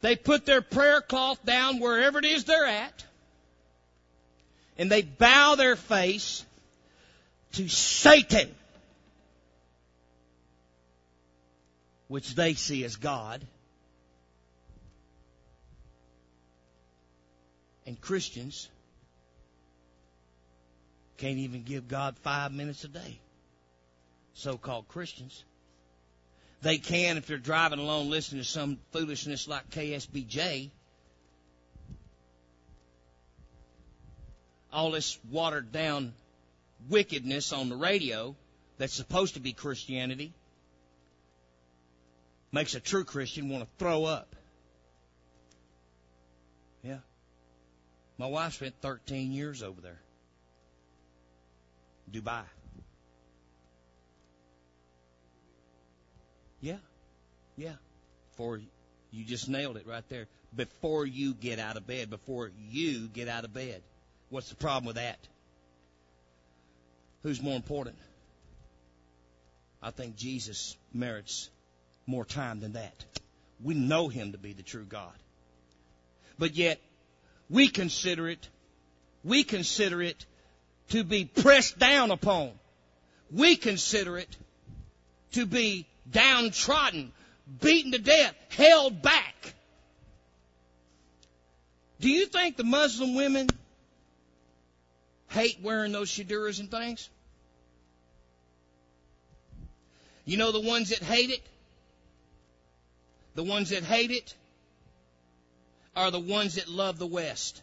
They 0.01 0.15
put 0.15 0.45
their 0.45 0.61
prayer 0.61 1.01
cloth 1.01 1.43
down 1.45 1.79
wherever 1.79 2.19
it 2.19 2.25
is 2.25 2.45
they're 2.45 2.65
at. 2.65 3.05
And 4.77 4.91
they 4.91 5.03
bow 5.03 5.55
their 5.55 5.75
face 5.75 6.45
to 7.53 7.67
Satan. 7.67 8.49
which 12.07 12.35
they 12.35 12.53
see 12.53 12.83
as 12.83 12.95
God. 12.95 13.45
And 17.85 17.99
Christians 17.99 18.69
can't 21.17 21.37
even 21.37 21.63
give 21.63 21.87
God 21.87 22.17
five 22.17 22.51
minutes 22.51 22.83
a 22.83 22.87
day. 22.87 23.19
So 24.35 24.57
called 24.57 24.87
Christians. 24.89 25.43
They 26.61 26.77
can 26.77 27.17
if 27.17 27.25
they're 27.25 27.37
driving 27.37 27.79
along 27.79 28.09
listening 28.09 28.41
to 28.41 28.47
some 28.47 28.77
foolishness 28.91 29.47
like 29.47 29.69
KSBJ. 29.69 30.69
All 34.71 34.91
this 34.91 35.17
watered 35.31 35.71
down 35.71 36.13
wickedness 36.89 37.53
on 37.53 37.69
the 37.69 37.75
radio 37.75 38.35
that's 38.77 38.93
supposed 38.93 39.35
to 39.35 39.39
be 39.39 39.53
Christianity 39.53 40.33
makes 42.51 42.75
a 42.75 42.79
true 42.79 43.05
Christian 43.05 43.49
want 43.49 43.63
to 43.63 43.69
throw 43.77 44.03
up. 44.03 44.35
Yeah. 46.83 46.99
My 48.17 48.27
wife 48.27 48.53
spent 48.53 48.75
13 48.81 49.31
years 49.31 49.63
over 49.63 49.79
there. 49.81 50.01
Dubai. 52.11 52.43
Yeah. 56.61 56.77
Yeah. 57.57 57.73
For 58.37 58.59
you 59.11 59.23
just 59.25 59.47
nailed 59.47 59.77
it 59.77 59.87
right 59.87 60.07
there. 60.09 60.27
Before 60.55 61.05
you 61.05 61.33
get 61.33 61.59
out 61.59 61.77
of 61.77 61.85
bed, 61.85 62.09
before 62.09 62.51
you 62.69 63.07
get 63.07 63.27
out 63.27 63.43
of 63.43 63.53
bed. 63.53 63.81
What's 64.29 64.49
the 64.49 64.55
problem 64.55 64.85
with 64.85 64.95
that? 64.95 65.19
Who's 67.23 67.41
more 67.41 67.55
important? 67.55 67.95
I 69.81 69.91
think 69.91 70.15
Jesus 70.15 70.75
merits 70.93 71.49
more 72.07 72.25
time 72.25 72.59
than 72.59 72.73
that. 72.73 73.05
We 73.63 73.73
know 73.73 74.09
him 74.09 74.31
to 74.31 74.37
be 74.37 74.53
the 74.53 74.63
true 74.63 74.85
God. 74.85 75.13
But 76.37 76.55
yet, 76.55 76.79
we 77.49 77.67
consider 77.67 78.27
it, 78.27 78.49
we 79.23 79.43
consider 79.43 80.01
it 80.01 80.25
to 80.89 81.03
be 81.03 81.25
pressed 81.25 81.79
down 81.79 82.11
upon. 82.11 82.51
We 83.31 83.55
consider 83.55 84.17
it 84.17 84.35
to 85.33 85.45
be 85.45 85.87
downtrodden, 86.09 87.11
beaten 87.61 87.91
to 87.91 87.99
death, 87.99 88.35
held 88.49 89.01
back. 89.01 89.53
Do 91.99 92.09
you 92.09 92.25
think 92.25 92.57
the 92.57 92.63
Muslim 92.63 93.15
women 93.15 93.47
hate 95.29 95.59
wearing 95.61 95.91
those 95.91 96.09
shaduras 96.09 96.59
and 96.59 96.69
things? 96.69 97.09
You 100.25 100.37
know 100.37 100.51
the 100.51 100.59
ones 100.59 100.89
that 100.89 100.99
hate 100.99 101.29
it? 101.29 101.41
The 103.35 103.43
ones 103.43 103.69
that 103.69 103.83
hate 103.83 104.11
it 104.11 104.33
are 105.95 106.11
the 106.11 106.19
ones 106.19 106.55
that 106.55 106.67
love 106.67 106.99
the 106.99 107.07
West. 107.07 107.61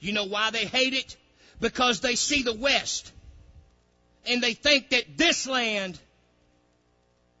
You 0.00 0.12
know 0.12 0.24
why 0.24 0.50
they 0.50 0.64
hate 0.64 0.94
it? 0.94 1.16
Because 1.60 2.00
they 2.00 2.14
see 2.14 2.42
the 2.42 2.54
West 2.54 3.12
and 4.26 4.42
they 4.42 4.54
think 4.54 4.90
that 4.90 5.16
this 5.16 5.46
land 5.46 5.98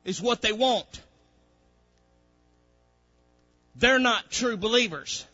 is 0.04 0.20
what 0.20 0.42
they 0.42 0.52
want. 0.52 1.00
They're 3.76 3.98
not 3.98 4.30
true 4.30 4.56
believers. 4.56 5.24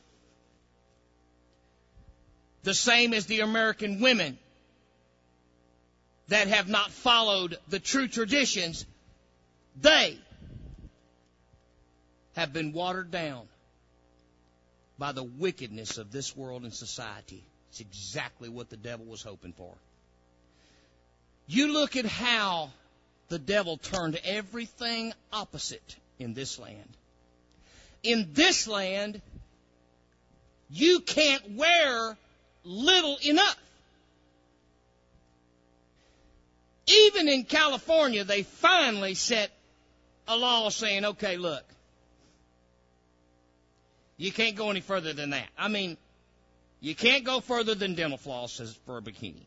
The 2.62 2.74
same 2.74 3.14
as 3.14 3.26
the 3.26 3.40
American 3.40 4.00
women 4.00 4.38
that 6.28 6.48
have 6.48 6.68
not 6.68 6.90
followed 6.90 7.58
the 7.68 7.78
true 7.78 8.06
traditions. 8.06 8.84
They 9.80 10.18
have 12.36 12.52
been 12.52 12.72
watered 12.72 13.10
down 13.10 13.48
by 14.98 15.12
the 15.12 15.22
wickedness 15.24 15.98
of 15.98 16.12
this 16.12 16.36
world 16.36 16.64
and 16.64 16.74
society. 16.74 17.42
It's 17.70 17.80
exactly 17.80 18.48
what 18.48 18.70
the 18.70 18.76
devil 18.76 19.06
was 19.06 19.22
hoping 19.22 19.52
for. 19.52 19.74
You 21.46 21.72
look 21.72 21.96
at 21.96 22.04
how 22.04 22.70
the 23.28 23.38
devil 23.38 23.76
turned 23.76 24.18
everything 24.24 25.12
opposite 25.32 25.96
in 26.18 26.34
this 26.34 26.58
land. 26.58 26.96
In 28.02 28.30
this 28.32 28.66
land, 28.66 29.20
you 30.70 31.00
can't 31.00 31.56
wear 31.56 32.16
little 32.64 33.18
enough. 33.24 33.56
Even 36.86 37.28
in 37.28 37.44
California, 37.44 38.24
they 38.24 38.42
finally 38.42 39.14
set 39.14 39.50
a 40.26 40.36
law 40.36 40.68
saying, 40.70 41.04
okay, 41.04 41.36
look, 41.36 41.64
you 44.16 44.32
can't 44.32 44.56
go 44.56 44.70
any 44.70 44.80
further 44.80 45.12
than 45.12 45.30
that. 45.30 45.48
I 45.56 45.68
mean, 45.68 45.96
you 46.80 46.94
can't 46.94 47.24
go 47.24 47.40
further 47.40 47.74
than 47.74 47.94
dental 47.94 48.18
floss 48.18 48.60
for 48.86 48.98
a 48.98 49.02
bikini. 49.02 49.46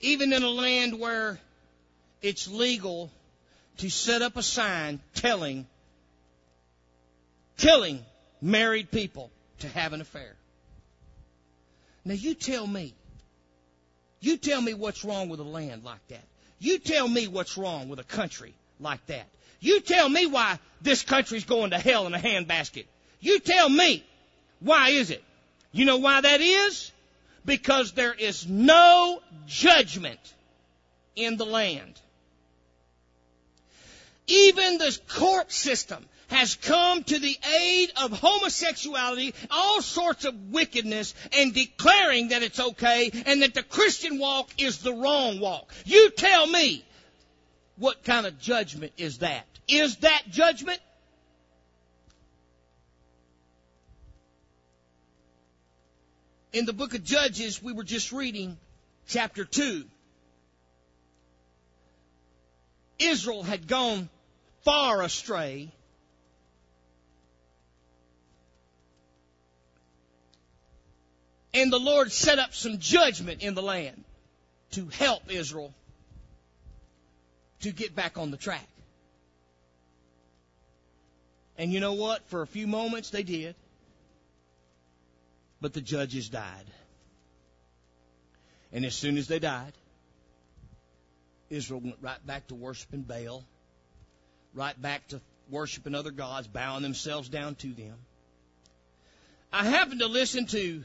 even 0.00 0.32
in 0.32 0.42
a 0.42 0.48
land 0.48 0.98
where 0.98 1.38
it's 2.22 2.48
legal 2.48 3.10
to 3.78 3.90
set 3.90 4.22
up 4.22 4.36
a 4.36 4.42
sign 4.42 5.00
telling 5.14 5.66
telling 7.56 8.04
married 8.40 8.90
people 8.90 9.30
to 9.60 9.68
have 9.68 9.92
an 9.92 10.00
affair. 10.00 10.34
Now 12.04 12.14
you 12.14 12.34
tell 12.34 12.66
me. 12.66 12.94
You 14.20 14.36
tell 14.36 14.60
me 14.60 14.74
what's 14.74 15.04
wrong 15.04 15.28
with 15.28 15.40
a 15.40 15.44
land 15.44 15.84
like 15.84 16.06
that. 16.08 16.24
You 16.58 16.78
tell 16.78 17.06
me 17.06 17.26
what's 17.26 17.56
wrong 17.56 17.88
with 17.88 17.98
a 17.98 18.04
country 18.04 18.54
like 18.80 19.04
that. 19.06 19.26
You 19.60 19.80
tell 19.80 20.08
me 20.08 20.26
why 20.26 20.58
this 20.82 21.02
country's 21.02 21.44
going 21.44 21.70
to 21.70 21.78
hell 21.78 22.06
in 22.06 22.14
a 22.14 22.18
handbasket. 22.18 22.84
You 23.20 23.40
tell 23.40 23.68
me 23.68 24.04
why 24.60 24.90
is 24.90 25.10
it? 25.10 25.22
You 25.72 25.84
know 25.84 25.98
why 25.98 26.20
that 26.20 26.40
is? 26.40 26.92
Because 27.44 27.92
there 27.92 28.14
is 28.14 28.46
no 28.46 29.20
judgment 29.46 30.20
in 31.14 31.36
the 31.36 31.46
land. 31.46 32.00
Even 34.26 34.78
the 34.78 34.98
court 35.08 35.52
system 35.52 36.04
has 36.28 36.56
come 36.56 37.04
to 37.04 37.18
the 37.18 37.38
aid 37.60 37.92
of 38.02 38.10
homosexuality, 38.10 39.34
all 39.50 39.80
sorts 39.80 40.24
of 40.24 40.34
wickedness, 40.50 41.14
and 41.32 41.54
declaring 41.54 42.28
that 42.28 42.42
it's 42.42 42.58
okay 42.58 43.10
and 43.26 43.42
that 43.42 43.54
the 43.54 43.62
Christian 43.62 44.18
walk 44.18 44.50
is 44.58 44.78
the 44.78 44.92
wrong 44.92 45.38
walk. 45.38 45.72
You 45.84 46.10
tell 46.10 46.46
me, 46.46 46.84
what 47.76 48.02
kind 48.04 48.26
of 48.26 48.40
judgment 48.40 48.92
is 48.96 49.18
that? 49.18 49.46
Is 49.68 49.96
that 49.98 50.22
judgment? 50.30 50.80
In 56.52 56.64
the 56.64 56.72
book 56.72 56.94
of 56.94 57.04
Judges, 57.04 57.62
we 57.62 57.74
were 57.74 57.84
just 57.84 58.12
reading 58.12 58.56
chapter 59.08 59.44
2. 59.44 59.84
Israel 62.98 63.42
had 63.42 63.68
gone 63.68 64.08
far 64.66 65.00
astray. 65.02 65.72
And 71.54 71.72
the 71.72 71.78
Lord 71.78 72.10
set 72.10 72.40
up 72.40 72.52
some 72.52 72.78
judgment 72.78 73.42
in 73.42 73.54
the 73.54 73.62
land 73.62 74.04
to 74.72 74.88
help 74.88 75.30
Israel 75.30 75.72
to 77.60 77.70
get 77.70 77.94
back 77.94 78.18
on 78.18 78.32
the 78.32 78.36
track. 78.36 78.68
And 81.56 81.72
you 81.72 81.78
know 81.78 81.94
what? 81.94 82.26
For 82.28 82.42
a 82.42 82.46
few 82.46 82.66
moments 82.66 83.10
they 83.10 83.22
did. 83.22 83.54
But 85.60 85.74
the 85.74 85.80
judges 85.80 86.28
died. 86.28 86.66
And 88.72 88.84
as 88.84 88.96
soon 88.96 89.16
as 89.16 89.28
they 89.28 89.38
died, 89.38 89.72
Israel 91.50 91.80
went 91.80 91.96
right 92.02 92.26
back 92.26 92.48
to 92.48 92.56
worshiping 92.56 93.02
Baal, 93.02 93.44
right 94.56 94.80
back 94.80 95.06
to 95.08 95.20
worshiping 95.50 95.94
other 95.94 96.10
gods, 96.10 96.48
bowing 96.48 96.82
themselves 96.82 97.28
down 97.28 97.54
to 97.56 97.68
them. 97.68 97.94
I 99.52 99.64
happened 99.64 100.00
to 100.00 100.08
listen 100.08 100.46
to 100.46 100.82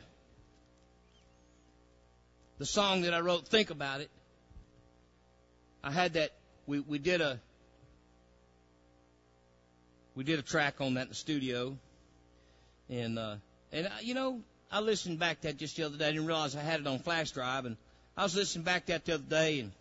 the 2.60 2.66
song 2.66 3.02
that 3.02 3.14
I 3.14 3.22
wrote, 3.22 3.48
Think 3.48 3.72
About 3.72 4.02
It. 4.02 4.10
I 5.84 5.92
had 5.92 6.14
that, 6.14 6.32
we, 6.68 6.80
we 6.80 7.00
did 7.00 7.22
a, 7.22 7.40
we 10.14 10.24
did 10.24 10.38
a 10.38 10.44
track 10.44 10.76
on 10.80 10.94
that 10.96 11.04
in 11.04 11.10
the 11.10 11.16
studio. 11.16 11.76
And, 12.90 13.18
uh, 13.18 13.36
and, 13.72 13.88
uh, 13.88 13.90
you 14.02 14.14
know, 14.14 14.42
I 14.72 14.82
listened 14.82 15.18
back 15.18 15.42
to 15.42 15.48
that 15.48 15.58
just 15.58 15.78
the 15.78 15.84
other 15.84 15.98
day. 15.98 16.10
I 16.10 16.12
didn't 16.12 16.28
realize 16.28 16.56
I 16.56 16.62
had 16.62 16.82
it 16.82 16.88
on 16.88 17.00
flash 17.00 17.32
drive, 17.32 17.66
and 17.66 17.78
I 18.16 18.24
was 18.24 18.36
listening 18.36 18.64
back 18.64 18.86
to 18.86 18.92
that 18.94 19.06
the 19.06 19.16
other 19.16 19.24
day, 19.24 19.62
and 19.62 19.72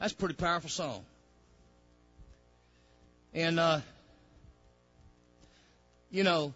that's 0.00 0.12
a 0.12 0.16
pretty 0.16 0.34
powerful 0.34 0.70
song. 0.70 1.04
And 3.34 3.60
uh, 3.60 3.80
you 6.10 6.24
know, 6.24 6.52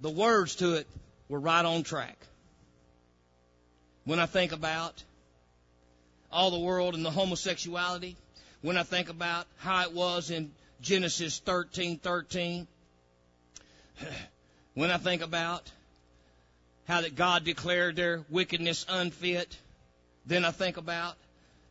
the 0.00 0.10
words 0.10 0.56
to 0.56 0.74
it 0.74 0.86
were 1.28 1.40
right 1.40 1.64
on 1.64 1.82
track. 1.82 2.16
When 4.04 4.18
I 4.18 4.26
think 4.26 4.52
about 4.52 5.02
all 6.30 6.50
the 6.50 6.58
world 6.58 6.94
and 6.94 7.04
the 7.04 7.10
homosexuality, 7.10 8.16
when 8.62 8.76
I 8.76 8.82
think 8.82 9.08
about 9.08 9.46
how 9.58 9.82
it 9.82 9.92
was 9.92 10.30
in 10.30 10.50
Genesis 10.80 11.38
thirteen 11.38 11.98
thirteen, 11.98 12.66
when 14.74 14.90
I 14.90 14.96
think 14.96 15.22
about 15.22 15.70
how 16.86 17.00
that 17.00 17.16
God 17.16 17.44
declared 17.44 17.96
their 17.96 18.22
wickedness 18.30 18.86
unfit. 18.88 19.56
Then 20.24 20.44
I 20.44 20.50
think 20.50 20.76
about 20.76 21.16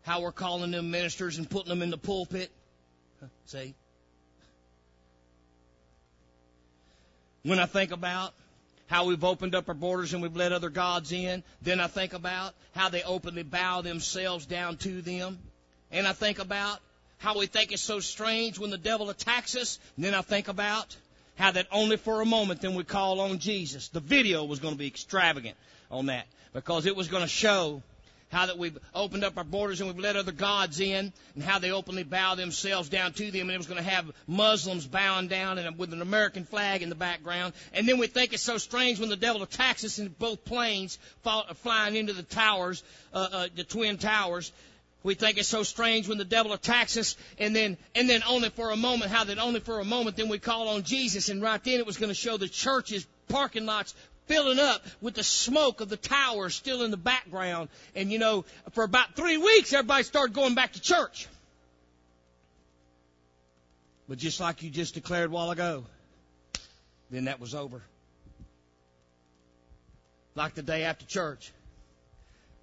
how 0.03 0.21
we're 0.21 0.31
calling 0.31 0.71
them 0.71 0.91
ministers 0.91 1.37
and 1.37 1.49
putting 1.49 1.69
them 1.69 1.81
in 1.81 1.89
the 1.89 1.97
pulpit. 1.97 2.51
See? 3.45 3.75
When 7.43 7.59
I 7.59 7.65
think 7.65 7.91
about 7.91 8.33
how 8.87 9.05
we've 9.05 9.23
opened 9.23 9.55
up 9.55 9.67
our 9.67 9.75
borders 9.75 10.13
and 10.13 10.21
we've 10.21 10.35
let 10.35 10.51
other 10.51 10.69
gods 10.69 11.11
in, 11.11 11.43
then 11.61 11.79
I 11.79 11.87
think 11.87 12.13
about 12.13 12.53
how 12.73 12.89
they 12.89 13.03
openly 13.03 13.43
bow 13.43 13.81
themselves 13.81 14.45
down 14.45 14.77
to 14.77 15.01
them. 15.01 15.39
And 15.91 16.07
I 16.07 16.13
think 16.13 16.39
about 16.39 16.79
how 17.17 17.37
we 17.37 17.45
think 17.47 17.71
it's 17.71 17.81
so 17.81 17.99
strange 17.99 18.59
when 18.59 18.69
the 18.69 18.77
devil 18.77 19.09
attacks 19.09 19.55
us. 19.55 19.79
And 19.95 20.05
then 20.05 20.13
I 20.13 20.21
think 20.21 20.47
about 20.47 20.95
how 21.35 21.51
that 21.51 21.67
only 21.71 21.97
for 21.97 22.21
a 22.21 22.25
moment 22.25 22.61
then 22.61 22.75
we 22.75 22.83
call 22.83 23.19
on 23.19 23.39
Jesus. 23.39 23.89
The 23.89 23.99
video 23.99 24.45
was 24.45 24.59
going 24.59 24.73
to 24.73 24.77
be 24.77 24.87
extravagant 24.87 25.57
on 25.91 26.07
that 26.07 26.27
because 26.53 26.85
it 26.85 26.95
was 26.95 27.07
going 27.07 27.23
to 27.23 27.29
show 27.29 27.81
how 28.35 28.47
that 28.47 28.57
we've 28.57 28.77
opened 28.93 29.23
up 29.23 29.37
our 29.37 29.45
borders 29.45 29.79
and 29.79 29.89
we've 29.89 29.97
let 29.97 30.17
other 30.17 30.33
gods 30.33 30.81
in 30.81 31.13
and 31.35 31.43
how 31.43 31.57
they 31.57 31.71
openly 31.71 32.03
bow 32.03 32.35
themselves 32.35 32.89
down 32.89 33.13
to 33.13 33.31
them 33.31 33.43
and 33.43 33.51
it 33.51 33.57
was 33.57 33.65
going 33.65 33.81
to 33.81 33.89
have 33.89 34.11
Muslims 34.27 34.85
bowing 34.85 35.29
down 35.29 35.57
and 35.57 35.77
with 35.77 35.93
an 35.93 36.01
American 36.01 36.43
flag 36.43 36.81
in 36.81 36.89
the 36.89 36.95
background. 36.95 37.53
And 37.73 37.87
then 37.87 37.97
we 37.97 38.07
think 38.07 38.33
it's 38.33 38.43
so 38.43 38.57
strange 38.57 38.99
when 38.99 39.07
the 39.07 39.15
devil 39.15 39.41
attacks 39.41 39.85
us 39.85 39.99
in 39.99 40.09
both 40.09 40.43
planes 40.43 40.99
flying 41.63 41.95
into 41.95 42.11
the 42.11 42.23
towers, 42.23 42.83
uh, 43.13 43.27
uh, 43.31 43.47
the 43.55 43.63
twin 43.63 43.97
towers 43.97 44.51
we 45.03 45.13
think 45.13 45.37
it's 45.37 45.47
so 45.47 45.61
strange 45.61 46.09
when 46.09 46.17
the 46.17 46.25
devil 46.25 46.51
attacks 46.51 46.97
us 46.97 47.15
and 47.37 47.55
then, 47.55 47.77
and 47.93 48.09
then 48.09 48.23
only 48.27 48.49
for 48.49 48.71
a 48.71 48.75
moment, 48.75 49.11
how 49.11 49.23
that 49.23 49.37
only 49.37 49.59
for 49.59 49.79
a 49.79 49.85
moment, 49.85 50.17
then 50.17 50.29
we 50.29 50.39
call 50.39 50.67
on 50.69 50.81
Jesus 50.81 51.29
and 51.29 51.43
right 51.43 51.63
then 51.63 51.79
it 51.79 51.85
was 51.85 51.97
going 51.97 52.09
to 52.09 52.15
show 52.15 52.37
the 52.37 52.49
churches, 52.49 53.05
parking 53.29 53.67
lots 53.67 53.93
filling 54.27 54.59
up 54.59 54.85
with 55.01 55.15
the 55.15 55.23
smoke 55.23 55.81
of 55.81 55.89
the 55.89 55.97
towers 55.97 56.55
still 56.55 56.83
in 56.83 56.91
the 56.91 56.97
background. 56.97 57.69
And 57.95 58.11
you 58.11 58.19
know, 58.19 58.45
for 58.71 58.83
about 58.83 59.15
three 59.15 59.37
weeks, 59.37 59.73
everybody 59.73 60.03
started 60.03 60.33
going 60.33 60.55
back 60.55 60.73
to 60.73 60.81
church. 60.81 61.27
But 64.07 64.17
just 64.17 64.39
like 64.39 64.61
you 64.61 64.69
just 64.69 64.93
declared 64.93 65.29
a 65.29 65.33
while 65.33 65.51
ago, 65.51 65.83
then 67.09 67.25
that 67.25 67.39
was 67.39 67.55
over. 67.55 67.81
Like 70.35 70.53
the 70.53 70.63
day 70.63 70.83
after 70.83 71.05
church 71.05 71.51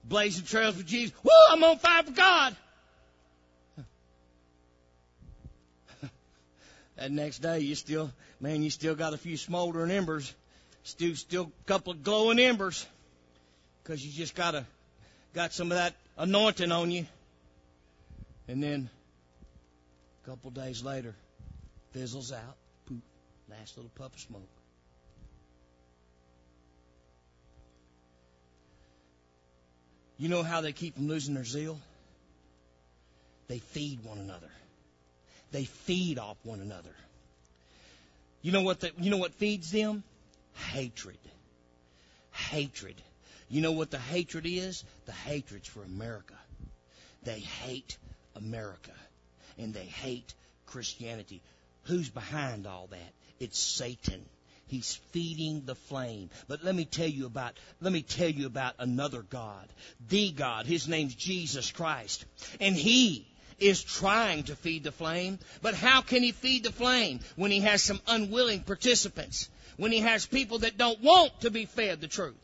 blazing 0.04 0.44
trails 0.44 0.76
for 0.76 0.82
Jesus. 0.82 1.14
Woo, 1.22 1.30
I'm 1.50 1.62
on 1.64 1.78
fire 1.78 2.02
for 2.02 2.12
God. 2.12 2.56
that 6.96 7.10
next 7.10 7.38
day, 7.38 7.60
you 7.60 7.74
still, 7.74 8.10
man, 8.40 8.62
you 8.62 8.70
still 8.70 8.94
got 8.94 9.14
a 9.14 9.18
few 9.18 9.36
smoldering 9.36 9.90
embers, 9.90 10.32
still, 10.82 11.14
still 11.14 11.44
a 11.44 11.64
couple 11.66 11.92
of 11.92 12.02
glowing 12.02 12.38
embers, 12.38 12.86
because 13.82 14.04
you 14.04 14.12
just 14.12 14.34
got 14.34 14.54
a, 14.54 14.64
got 15.34 15.52
some 15.52 15.70
of 15.70 15.78
that 15.78 15.94
anointing 16.16 16.72
on 16.72 16.90
you. 16.90 17.06
And 18.48 18.62
then, 18.62 18.90
a 20.24 20.30
couple 20.30 20.48
of 20.48 20.54
days 20.54 20.82
later, 20.82 21.14
fizzles 21.92 22.32
out. 22.32 22.56
Poof, 22.86 22.98
last 23.48 23.76
little 23.76 23.90
puff 23.94 24.14
of 24.14 24.20
smoke. 24.20 24.48
You 30.18 30.28
know 30.28 30.42
how 30.42 30.60
they 30.60 30.72
keep 30.72 30.94
from 30.94 31.08
losing 31.08 31.34
their 31.34 31.44
zeal? 31.44 31.80
They 33.48 33.58
feed 33.58 34.04
one 34.04 34.18
another. 34.18 34.50
They 35.50 35.64
feed 35.64 36.18
off 36.18 36.36
one 36.44 36.60
another. 36.60 36.94
You 38.40 38.52
know 38.52 38.62
what 38.62 38.80
the, 38.80 38.92
you 38.98 39.10
know 39.10 39.16
what 39.16 39.34
feeds 39.34 39.70
them? 39.70 40.04
Hatred. 40.54 41.18
Hatred. 42.30 43.00
You 43.48 43.60
know 43.60 43.72
what 43.72 43.90
the 43.90 43.98
hatred 43.98 44.46
is? 44.46 44.84
The 45.06 45.12
hatred's 45.12 45.68
for 45.68 45.82
America. 45.82 46.34
They 47.22 47.40
hate 47.40 47.98
America. 48.34 48.92
And 49.58 49.74
they 49.74 49.84
hate 49.84 50.34
Christianity. 50.66 51.42
Who's 51.84 52.08
behind 52.08 52.66
all 52.66 52.88
that? 52.90 53.12
It's 53.38 53.58
Satan. 53.58 54.24
He's 54.66 54.94
feeding 55.10 55.64
the 55.66 55.74
flame. 55.74 56.30
But 56.48 56.64
let 56.64 56.74
me 56.74 56.86
tell 56.86 57.06
you 57.06 57.26
about, 57.26 57.58
let 57.82 57.92
me 57.92 58.00
tell 58.00 58.28
you 58.28 58.46
about 58.46 58.74
another 58.78 59.20
God. 59.20 59.68
The 60.08 60.30
God. 60.30 60.64
His 60.64 60.88
name's 60.88 61.14
Jesus 61.14 61.70
Christ. 61.70 62.24
And 62.58 62.74
He 62.74 63.28
is 63.58 63.82
trying 63.82 64.44
to 64.44 64.56
feed 64.56 64.84
the 64.84 64.92
flame. 64.92 65.38
But 65.60 65.74
how 65.74 66.00
can 66.00 66.22
He 66.22 66.32
feed 66.32 66.64
the 66.64 66.72
flame 66.72 67.20
when 67.36 67.50
He 67.50 67.60
has 67.60 67.82
some 67.82 68.00
unwilling 68.06 68.60
participants? 68.60 69.50
When 69.76 69.92
He 69.92 70.00
has 70.00 70.26
people 70.26 70.60
that 70.60 70.76
don't 70.76 71.00
want 71.00 71.40
to 71.40 71.50
be 71.50 71.66
fed 71.66 72.00
the 72.00 72.08
truth? 72.08 72.36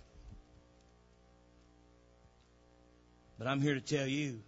But 3.38 3.46
I'm 3.46 3.60
here 3.60 3.74
to 3.74 3.80
tell 3.80 4.06
you 4.06 4.40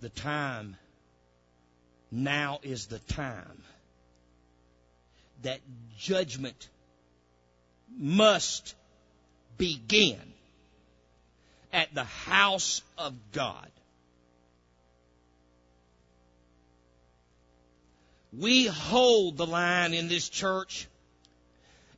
the 0.00 0.10
time, 0.10 0.76
now 2.10 2.58
is 2.62 2.86
the 2.86 2.98
time 2.98 3.62
that 5.42 5.60
judgment 5.96 6.68
must 7.96 8.74
begin 9.56 10.20
at 11.72 11.94
the 11.94 12.04
house 12.04 12.82
of 12.98 13.14
God. 13.32 13.70
We 18.32 18.66
hold 18.66 19.36
the 19.36 19.46
line 19.46 19.94
in 19.94 20.08
this 20.08 20.28
church. 20.28 20.88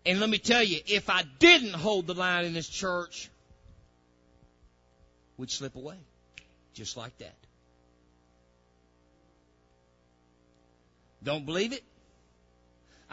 And 0.04 0.20
let 0.20 0.28
me 0.28 0.38
tell 0.38 0.62
you, 0.62 0.80
if 0.86 1.08
I 1.08 1.22
didn't 1.38 1.74
hold 1.74 2.06
the 2.06 2.14
line 2.14 2.44
in 2.44 2.52
this 2.52 2.68
church, 2.68 3.30
we'd 5.36 5.50
slip 5.50 5.76
away. 5.76 5.96
Just 6.74 6.96
like 6.96 7.16
that. 7.18 7.36
Don't 11.22 11.46
believe 11.46 11.72
it? 11.72 11.82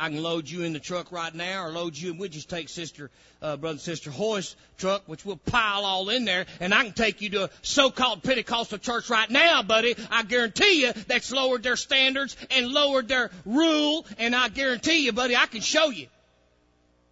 I 0.01 0.09
can 0.09 0.23
load 0.23 0.49
you 0.49 0.63
in 0.63 0.73
the 0.73 0.79
truck 0.79 1.11
right 1.11 1.33
now, 1.33 1.63
or 1.63 1.69
load 1.69 1.95
you, 1.95 2.09
and 2.09 2.19
we'll 2.19 2.27
just 2.27 2.49
take 2.49 2.69
sister, 2.69 3.11
uh, 3.39 3.55
brother 3.55 3.77
sister 3.77 4.09
Hoy's 4.09 4.55
truck, 4.79 5.03
which 5.05 5.23
we'll 5.23 5.37
pile 5.37 5.85
all 5.85 6.09
in 6.09 6.25
there, 6.25 6.47
and 6.59 6.73
I 6.73 6.85
can 6.85 6.93
take 6.93 7.21
you 7.21 7.29
to 7.29 7.43
a 7.43 7.49
so-called 7.61 8.23
Pentecostal 8.23 8.79
church 8.79 9.11
right 9.11 9.29
now, 9.29 9.61
buddy. 9.61 9.95
I 10.09 10.23
guarantee 10.23 10.81
you 10.81 10.93
that's 10.93 11.31
lowered 11.31 11.61
their 11.61 11.75
standards 11.75 12.35
and 12.49 12.69
lowered 12.69 13.09
their 13.09 13.29
rule, 13.45 14.07
and 14.17 14.35
I 14.35 14.49
guarantee 14.49 15.05
you, 15.05 15.11
buddy, 15.11 15.35
I 15.35 15.45
can 15.45 15.61
show 15.61 15.91
you 15.91 16.07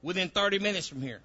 within 0.02 0.30
30 0.30 0.58
minutes 0.58 0.88
from 0.88 1.04
here. 1.04 1.22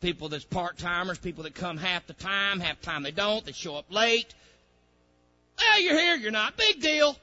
People 0.00 0.30
that's 0.30 0.44
part-timers, 0.44 1.18
people 1.18 1.44
that 1.44 1.54
come 1.54 1.76
half 1.76 2.06
the 2.06 2.14
time, 2.14 2.58
half 2.58 2.80
the 2.80 2.86
time 2.86 3.02
they 3.02 3.10
don't, 3.10 3.44
they 3.44 3.52
show 3.52 3.76
up 3.76 3.84
late. 3.90 4.32
Well, 5.58 5.82
you're 5.82 5.98
here, 5.98 6.16
you're 6.16 6.30
not. 6.30 6.56
Big 6.56 6.80
deal. 6.80 7.18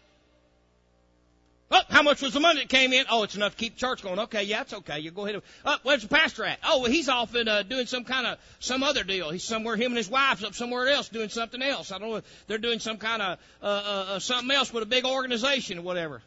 Oh, 1.70 1.82
how 1.90 2.02
much 2.02 2.22
was 2.22 2.34
the 2.34 2.40
money 2.40 2.62
that 2.62 2.70
came 2.70 2.94
in? 2.94 3.06
Oh, 3.10 3.24
it's 3.24 3.36
enough 3.36 3.52
to 3.52 3.58
keep 3.58 3.76
church 3.76 4.02
going. 4.02 4.20
Okay, 4.20 4.44
yeah, 4.44 4.62
it's 4.62 4.74
okay. 4.74 5.00
You 5.00 5.12
go 5.12 5.26
ahead. 5.26 5.42
Oh, 5.66 5.78
where's 5.84 6.02
the 6.02 6.08
pastor 6.08 6.46
at? 6.46 6.60
Oh, 6.64 6.82
well, 6.82 6.92
he's 6.92 7.10
off 7.10 7.36
in 7.36 7.48
uh, 7.50 7.64
doing 7.64 7.88
some 7.88 8.06
kind 8.06 8.26
of 8.26 8.38
some 8.60 8.84
other 8.84 9.04
deal. 9.04 9.32
He's 9.32 9.44
somewhere. 9.44 9.76
Him 9.76 9.92
and 9.92 9.98
his 9.98 10.10
wife's 10.10 10.46
up 10.46 10.56
somewhere 10.56 10.88
else 10.88 11.10
doing 11.10 11.28
something 11.28 11.62
else. 11.62 11.92
I 11.92 12.00
don't 12.00 12.10
know. 12.10 12.22
They're 12.48 12.58
doing 12.58 12.80
some 12.80 12.98
kind 12.98 13.22
of 13.22 13.40
uh, 13.62 13.66
uh, 13.66 14.06
uh, 14.16 14.20
something 14.20 14.50
else 14.56 14.72
with 14.72 14.84
a 14.84 14.86
big 14.86 15.04
organization 15.04 15.80
or 15.80 15.82
whatever. 15.82 16.22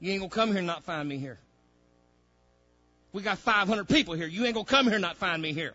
You 0.00 0.12
ain't 0.12 0.20
gonna 0.20 0.30
come 0.30 0.48
here 0.50 0.58
and 0.58 0.66
not 0.66 0.84
find 0.84 1.06
me 1.06 1.18
here. 1.18 1.38
We 3.12 3.22
got 3.22 3.38
500 3.38 3.88
people 3.88 4.14
here. 4.14 4.26
You 4.26 4.44
ain't 4.46 4.54
gonna 4.54 4.64
come 4.64 4.86
here 4.86 4.94
and 4.94 5.02
not 5.02 5.16
find 5.16 5.42
me 5.42 5.52
here. 5.52 5.74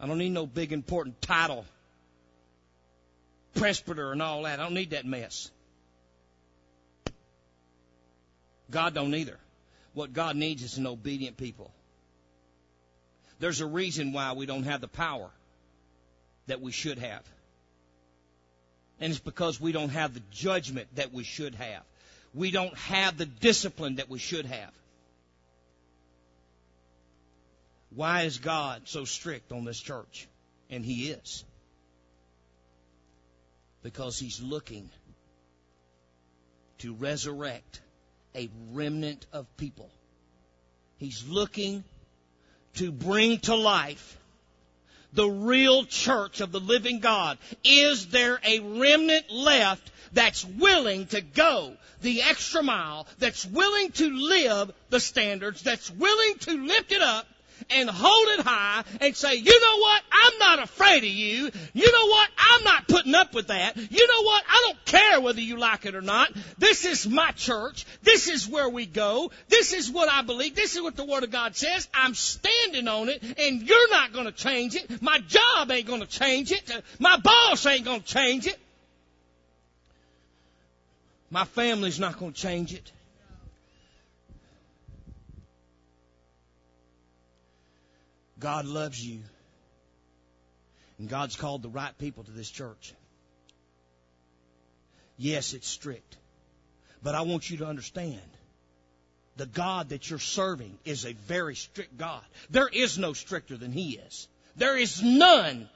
I 0.00 0.06
don't 0.06 0.18
need 0.18 0.30
no 0.30 0.46
big 0.46 0.72
important 0.72 1.20
title, 1.20 1.64
presbyter 3.54 4.12
and 4.12 4.22
all 4.22 4.44
that. 4.44 4.60
I 4.60 4.62
don't 4.62 4.74
need 4.74 4.90
that 4.90 5.04
mess. 5.04 5.50
God 8.70 8.94
don't 8.94 9.14
either. 9.14 9.38
What 9.94 10.12
God 10.12 10.36
needs 10.36 10.62
is 10.62 10.78
an 10.78 10.86
obedient 10.86 11.36
people. 11.36 11.72
There's 13.40 13.60
a 13.60 13.66
reason 13.66 14.12
why 14.12 14.32
we 14.32 14.46
don't 14.46 14.64
have 14.64 14.80
the 14.80 14.88
power 14.88 15.30
that 16.46 16.60
we 16.60 16.72
should 16.72 16.98
have. 16.98 17.22
And 19.00 19.10
it's 19.10 19.20
because 19.20 19.60
we 19.60 19.72
don't 19.72 19.90
have 19.90 20.14
the 20.14 20.22
judgment 20.32 20.88
that 20.96 21.12
we 21.12 21.24
should 21.24 21.54
have. 21.54 21.82
We 22.34 22.50
don't 22.50 22.76
have 22.78 23.16
the 23.16 23.26
discipline 23.26 23.96
that 23.96 24.08
we 24.08 24.18
should 24.18 24.46
have. 24.46 24.72
Why 27.94 28.22
is 28.22 28.38
God 28.38 28.82
so 28.84 29.04
strict 29.04 29.52
on 29.52 29.64
this 29.64 29.80
church? 29.80 30.28
And 30.70 30.84
He 30.84 31.10
is. 31.10 31.44
Because 33.82 34.18
He's 34.18 34.40
looking 34.40 34.90
to 36.78 36.94
resurrect 36.94 37.80
a 38.34 38.48
remnant 38.72 39.26
of 39.32 39.46
people. 39.56 39.90
He's 40.98 41.26
looking 41.26 41.84
to 42.74 42.92
bring 42.92 43.38
to 43.40 43.54
life 43.54 44.16
the 45.12 45.28
real 45.28 45.84
church 45.84 46.40
of 46.40 46.52
the 46.52 46.60
living 46.60 47.00
God. 47.00 47.38
Is 47.64 48.08
there 48.08 48.38
a 48.44 48.60
remnant 48.60 49.30
left 49.30 49.90
that's 50.12 50.44
willing 50.44 51.06
to 51.06 51.20
go 51.20 51.74
the 52.02 52.22
extra 52.22 52.62
mile, 52.62 53.06
that's 53.18 53.44
willing 53.44 53.90
to 53.92 54.10
live 54.10 54.72
the 54.90 55.00
standards, 55.00 55.62
that's 55.62 55.90
willing 55.90 56.38
to 56.40 56.66
lift 56.66 56.92
it 56.92 57.02
up 57.02 57.26
and 57.70 57.88
hold 57.90 58.28
it 58.38 58.40
high 58.40 58.84
and 59.00 59.16
say, 59.16 59.34
you 59.34 59.60
know 59.60 59.78
what? 59.78 60.02
I'm 60.12 60.38
not 60.38 60.62
afraid 60.62 61.04
of 61.04 61.10
you. 61.10 61.50
You 61.74 61.92
know 61.92 62.06
what? 62.08 62.28
I'm 62.38 62.64
not 62.64 62.88
putting 62.88 63.14
up 63.14 63.34
with 63.34 63.48
that. 63.48 63.76
You 63.76 64.06
know 64.06 64.22
what? 64.22 64.44
I 64.48 64.64
don't 64.66 64.84
care 64.84 65.20
whether 65.20 65.40
you 65.40 65.56
like 65.58 65.86
it 65.86 65.94
or 65.94 66.00
not. 66.00 66.32
This 66.58 66.84
is 66.84 67.06
my 67.06 67.30
church. 67.32 67.86
This 68.02 68.28
is 68.28 68.48
where 68.48 68.68
we 68.68 68.86
go. 68.86 69.30
This 69.48 69.72
is 69.72 69.90
what 69.90 70.08
I 70.08 70.22
believe. 70.22 70.54
This 70.54 70.76
is 70.76 70.82
what 70.82 70.96
the 70.96 71.04
Word 71.04 71.24
of 71.24 71.30
God 71.30 71.56
says. 71.56 71.88
I'm 71.92 72.14
standing 72.14 72.88
on 72.88 73.08
it 73.08 73.22
and 73.22 73.62
you're 73.62 73.90
not 73.90 74.12
going 74.12 74.26
to 74.26 74.32
change 74.32 74.74
it. 74.74 75.02
My 75.02 75.18
job 75.18 75.70
ain't 75.70 75.86
going 75.86 76.00
to 76.00 76.06
change 76.06 76.52
it. 76.52 76.82
My 76.98 77.18
boss 77.18 77.66
ain't 77.66 77.84
going 77.84 78.00
to 78.00 78.06
change 78.06 78.46
it. 78.46 78.58
My 81.30 81.44
family's 81.44 82.00
not 82.00 82.18
going 82.18 82.32
to 82.32 82.40
change 82.40 82.72
it. 82.72 82.90
God 88.38 88.64
loves 88.66 89.04
you. 89.04 89.20
And 90.98 91.08
God's 91.08 91.36
called 91.36 91.62
the 91.62 91.68
right 91.68 91.96
people 91.98 92.24
to 92.24 92.30
this 92.30 92.50
church. 92.50 92.94
Yes, 95.16 95.52
it's 95.52 95.68
strict. 95.68 96.16
But 97.02 97.14
I 97.14 97.22
want 97.22 97.50
you 97.50 97.58
to 97.58 97.66
understand 97.66 98.20
the 99.36 99.46
God 99.46 99.90
that 99.90 100.10
you're 100.10 100.18
serving 100.18 100.76
is 100.84 101.06
a 101.06 101.12
very 101.12 101.54
strict 101.54 101.96
God. 101.96 102.22
There 102.50 102.68
is 102.68 102.98
no 102.98 103.12
stricter 103.12 103.56
than 103.56 103.72
He 103.72 103.92
is. 103.92 104.28
There 104.56 104.76
is 104.76 105.02
none 105.02 105.68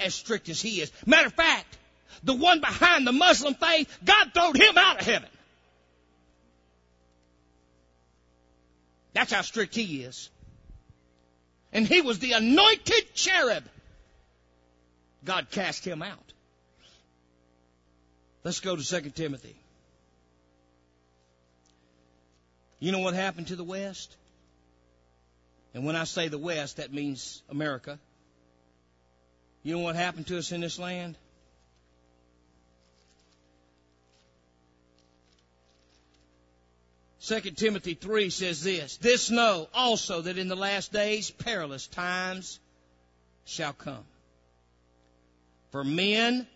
as 0.00 0.14
strict 0.14 0.48
as 0.48 0.60
He 0.60 0.80
is. 0.80 0.90
Matter 1.06 1.28
of 1.28 1.34
fact, 1.34 1.78
the 2.24 2.34
one 2.34 2.60
behind 2.60 3.06
the 3.06 3.12
Muslim 3.12 3.54
faith, 3.54 3.88
God 4.04 4.32
throwed 4.34 4.56
him 4.56 4.76
out 4.76 5.00
of 5.00 5.06
heaven. 5.06 5.28
That's 9.12 9.32
how 9.32 9.42
strict 9.42 9.76
He 9.76 10.02
is 10.02 10.28
and 11.74 11.86
he 11.86 12.00
was 12.00 12.20
the 12.20 12.32
anointed 12.32 13.14
cherub. 13.14 13.64
God 15.24 15.50
cast 15.50 15.84
him 15.84 16.02
out. 16.02 16.32
Let's 18.44 18.60
go 18.60 18.76
to 18.76 18.82
2 18.82 19.10
Timothy. 19.10 19.56
You 22.78 22.92
know 22.92 23.00
what 23.00 23.14
happened 23.14 23.48
to 23.48 23.56
the 23.56 23.64
West? 23.64 24.14
And 25.72 25.84
when 25.84 25.96
I 25.96 26.04
say 26.04 26.28
the 26.28 26.38
West, 26.38 26.76
that 26.76 26.92
means 26.92 27.42
America. 27.48 27.98
You 29.62 29.76
know 29.76 29.82
what 29.82 29.96
happened 29.96 30.28
to 30.28 30.38
us 30.38 30.52
in 30.52 30.60
this 30.60 30.78
land? 30.78 31.16
2 37.26 37.40
Timothy 37.52 37.94
3 37.94 38.28
says 38.28 38.62
this, 38.62 38.98
This 38.98 39.30
know 39.30 39.68
also 39.72 40.20
that 40.20 40.36
in 40.36 40.48
the 40.48 40.56
last 40.56 40.92
days 40.92 41.30
perilous 41.30 41.86
times 41.86 42.60
shall 43.46 43.72
come. 43.72 44.04
For 45.70 45.84
men 45.84 46.46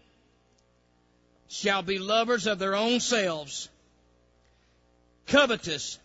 shall 1.48 1.80
be 1.80 1.98
lovers 1.98 2.46
of 2.46 2.58
their 2.58 2.76
own 2.76 3.00
selves, 3.00 3.70
covetous, 5.26 5.98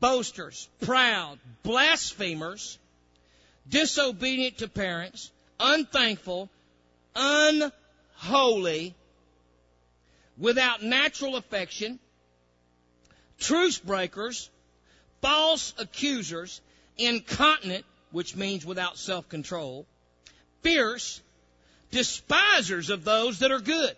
boasters, 0.00 0.68
proud, 0.80 1.38
blasphemers, 1.62 2.76
disobedient 3.68 4.58
to 4.58 4.68
parents, 4.68 5.30
unthankful, 5.60 6.50
unholy, 7.14 8.94
without 10.36 10.82
natural 10.82 11.36
affection, 11.36 12.00
truce 13.38 13.78
breakers, 13.78 14.50
false 15.20 15.74
accusers, 15.78 16.60
incontinent, 16.96 17.84
which 18.10 18.36
means 18.36 18.64
without 18.64 18.98
self 18.98 19.28
control, 19.28 19.86
fierce, 20.62 21.20
despisers 21.90 22.90
of 22.90 23.04
those 23.04 23.40
that 23.40 23.50
are 23.50 23.60
good. 23.60 23.94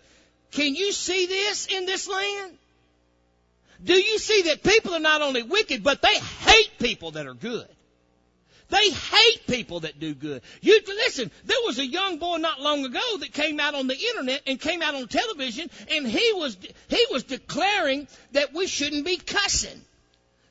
Can 0.51 0.75
you 0.75 0.91
see 0.91 1.25
this 1.27 1.67
in 1.67 1.85
this 1.85 2.07
land? 2.07 2.57
Do 3.83 3.93
you 3.93 4.19
see 4.19 4.43
that 4.43 4.63
people 4.63 4.93
are 4.93 4.99
not 4.99 5.21
only 5.21 5.43
wicked, 5.43 5.83
but 5.83 6.01
they 6.01 6.19
hate 6.19 6.77
people 6.77 7.11
that 7.11 7.25
are 7.25 7.33
good? 7.33 7.67
They 8.71 8.89
hate 8.89 9.47
people 9.47 9.81
that 9.81 9.99
do 9.99 10.15
good. 10.15 10.41
You 10.61 10.79
listen, 10.87 11.29
there 11.43 11.57
was 11.65 11.77
a 11.77 11.85
young 11.85 12.19
boy 12.19 12.37
not 12.37 12.61
long 12.61 12.85
ago 12.85 13.17
that 13.19 13.33
came 13.33 13.59
out 13.59 13.75
on 13.75 13.87
the 13.87 13.97
internet 13.97 14.43
and 14.47 14.61
came 14.61 14.81
out 14.81 14.95
on 14.95 15.09
television 15.09 15.69
and 15.91 16.07
he 16.07 16.31
was 16.31 16.57
he 16.87 17.05
was 17.11 17.23
declaring 17.23 18.07
that 18.31 18.53
we 18.53 18.67
shouldn't 18.67 19.03
be 19.03 19.17
cussing. 19.17 19.81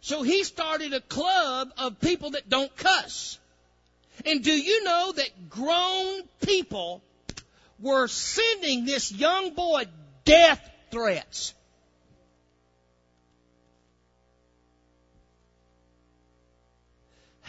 So 0.02 0.22
he 0.22 0.44
started 0.44 0.92
a 0.92 1.00
club 1.00 1.70
of 1.78 1.98
people 1.98 2.32
that 2.32 2.46
don't 2.50 2.74
cuss. 2.76 3.38
And 4.26 4.44
do 4.44 4.52
you 4.52 4.84
know 4.84 5.12
that 5.12 5.48
grown 5.48 6.20
people 6.42 7.02
were 7.78 8.06
sending 8.06 8.84
this 8.84 9.10
young 9.10 9.54
boy 9.54 9.84
death 10.26 10.60
threats? 10.90 11.54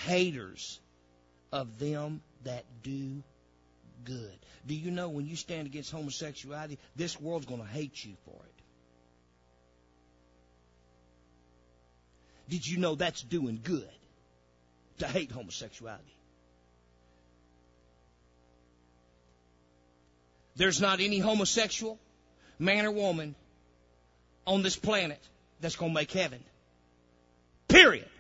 Haters 0.06 0.80
of 1.52 1.80
them 1.80 2.22
that 2.43 2.64
do 2.84 3.24
good. 4.04 4.38
Do 4.66 4.76
you 4.76 4.91
know 4.91 5.10
when 5.10 5.28
you 5.28 5.36
stand 5.36 5.68
against 5.68 5.91
homosexuality, 5.91 6.78
this 6.95 7.20
world's 7.20 7.45
going 7.45 7.62
to 7.62 7.68
hate 7.68 8.04
you 8.04 8.14
for 8.26 8.36
it? 8.36 8.62
Did 12.49 12.68
you 12.68 12.78
know 12.78 12.95
that's 12.95 13.22
doing 13.22 13.60
good 13.64 13.89
to 14.99 15.08
hate 15.08 15.32
homosexuality? 15.32 16.04
There's 20.58 20.82
not 20.82 20.99
any 20.99 21.20
homosexual, 21.20 21.97
man 22.60 22.86
or 22.86 22.91
woman, 22.91 23.36
on 24.45 24.64
this 24.64 24.76
planet 24.76 25.22
that's 25.62 25.76
going 25.76 25.91
to 25.91 25.95
make 25.95 26.12
heaven. 26.12 26.43
Period 27.70 28.11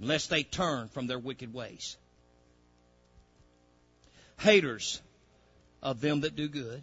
unless 0.00 0.26
they 0.26 0.42
turn 0.42 0.88
from 0.88 1.06
their 1.06 1.18
wicked 1.18 1.52
ways. 1.52 1.96
Haters 4.38 5.00
of 5.82 6.00
them 6.00 6.20
that 6.20 6.36
do 6.36 6.48
good. 6.48 6.82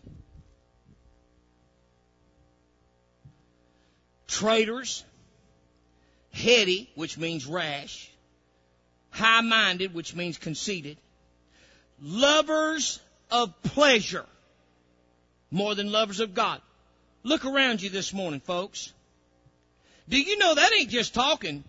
Traitors, 4.28 5.04
heady, 6.32 6.90
which 6.96 7.18
means 7.18 7.46
rash, 7.46 8.10
high 9.12 9.42
minded, 9.42 9.94
which 9.94 10.16
means 10.16 10.38
conceited, 10.38 10.98
lovers 12.02 13.00
of 13.30 13.62
pleasure 13.62 14.26
more 15.52 15.76
than 15.76 15.92
lovers 15.92 16.20
of 16.20 16.34
God. 16.34 16.62
Look 17.22 17.46
around 17.46 17.82
you 17.82 17.90
this 17.90 18.12
morning, 18.12 18.40
folks. 18.40 18.92
Do 20.10 20.20
you 20.20 20.38
know 20.38 20.56
that 20.56 20.74
ain't 20.74 20.90
just 20.90 21.14
talking 21.14 21.64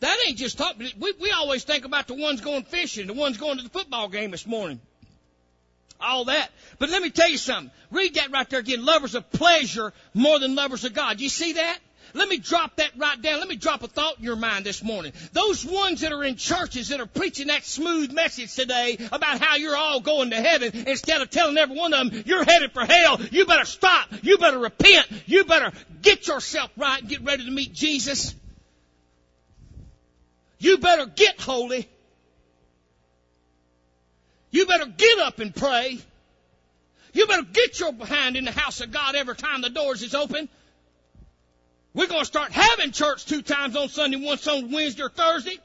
that 0.00 0.18
ain't 0.26 0.36
just 0.36 0.58
talk. 0.58 0.76
We, 0.78 1.12
we 1.20 1.30
always 1.30 1.64
think 1.64 1.84
about 1.84 2.06
the 2.06 2.14
ones 2.14 2.40
going 2.40 2.64
fishing, 2.64 3.06
the 3.06 3.14
ones 3.14 3.38
going 3.38 3.56
to 3.58 3.64
the 3.64 3.70
football 3.70 4.08
game 4.08 4.30
this 4.30 4.46
morning. 4.46 4.80
All 5.98 6.26
that. 6.26 6.50
But 6.78 6.90
let 6.90 7.00
me 7.00 7.10
tell 7.10 7.28
you 7.28 7.38
something. 7.38 7.70
Read 7.90 8.14
that 8.14 8.30
right 8.30 8.48
there 8.50 8.60
again. 8.60 8.84
Lovers 8.84 9.14
of 9.14 9.30
pleasure 9.32 9.94
more 10.12 10.38
than 10.38 10.54
lovers 10.54 10.84
of 10.84 10.92
God. 10.92 11.20
You 11.20 11.30
see 11.30 11.54
that? 11.54 11.78
Let 12.12 12.28
me 12.28 12.38
drop 12.38 12.76
that 12.76 12.92
right 12.96 13.20
down. 13.20 13.40
Let 13.40 13.48
me 13.48 13.56
drop 13.56 13.82
a 13.82 13.88
thought 13.88 14.18
in 14.18 14.24
your 14.24 14.36
mind 14.36 14.64
this 14.64 14.82
morning. 14.82 15.12
Those 15.32 15.64
ones 15.64 16.00
that 16.00 16.12
are 16.12 16.24
in 16.24 16.36
churches 16.36 16.88
that 16.88 17.00
are 17.00 17.06
preaching 17.06 17.48
that 17.48 17.64
smooth 17.64 18.12
message 18.12 18.54
today 18.54 18.96
about 19.12 19.40
how 19.40 19.56
you're 19.56 19.76
all 19.76 20.00
going 20.00 20.30
to 20.30 20.36
heaven 20.36 20.70
instead 20.86 21.20
of 21.20 21.30
telling 21.30 21.56
every 21.58 21.76
one 21.76 21.92
of 21.92 22.10
them 22.10 22.22
you're 22.26 22.44
headed 22.44 22.72
for 22.72 22.84
hell, 22.84 23.20
you 23.30 23.46
better 23.46 23.64
stop. 23.64 24.08
You 24.22 24.38
better 24.38 24.58
repent. 24.58 25.06
You 25.26 25.44
better 25.44 25.72
get 26.02 26.26
yourself 26.26 26.70
right 26.76 27.00
and 27.00 27.08
get 27.08 27.22
ready 27.22 27.44
to 27.44 27.50
meet 27.50 27.72
Jesus. 27.72 28.34
You 30.58 30.78
better 30.78 31.06
get 31.06 31.40
holy. 31.40 31.88
You 34.50 34.66
better 34.66 34.86
get 34.86 35.18
up 35.18 35.38
and 35.38 35.54
pray. 35.54 35.98
You 37.12 37.26
better 37.26 37.46
get 37.50 37.78
your 37.80 37.92
behind 37.92 38.36
in 38.36 38.44
the 38.44 38.52
house 38.52 38.80
of 38.80 38.90
God 38.90 39.14
every 39.14 39.36
time 39.36 39.60
the 39.60 39.70
doors 39.70 40.02
is 40.02 40.14
open. 40.14 40.48
We're 41.94 42.08
going 42.08 42.20
to 42.20 42.26
start 42.26 42.52
having 42.52 42.92
church 42.92 43.24
two 43.24 43.40
times 43.40 43.74
on 43.74 43.88
Sunday, 43.88 44.18
once 44.18 44.46
on 44.46 44.70
Wednesday 44.70 45.02
or 45.02 45.08
Thursday. 45.08 45.58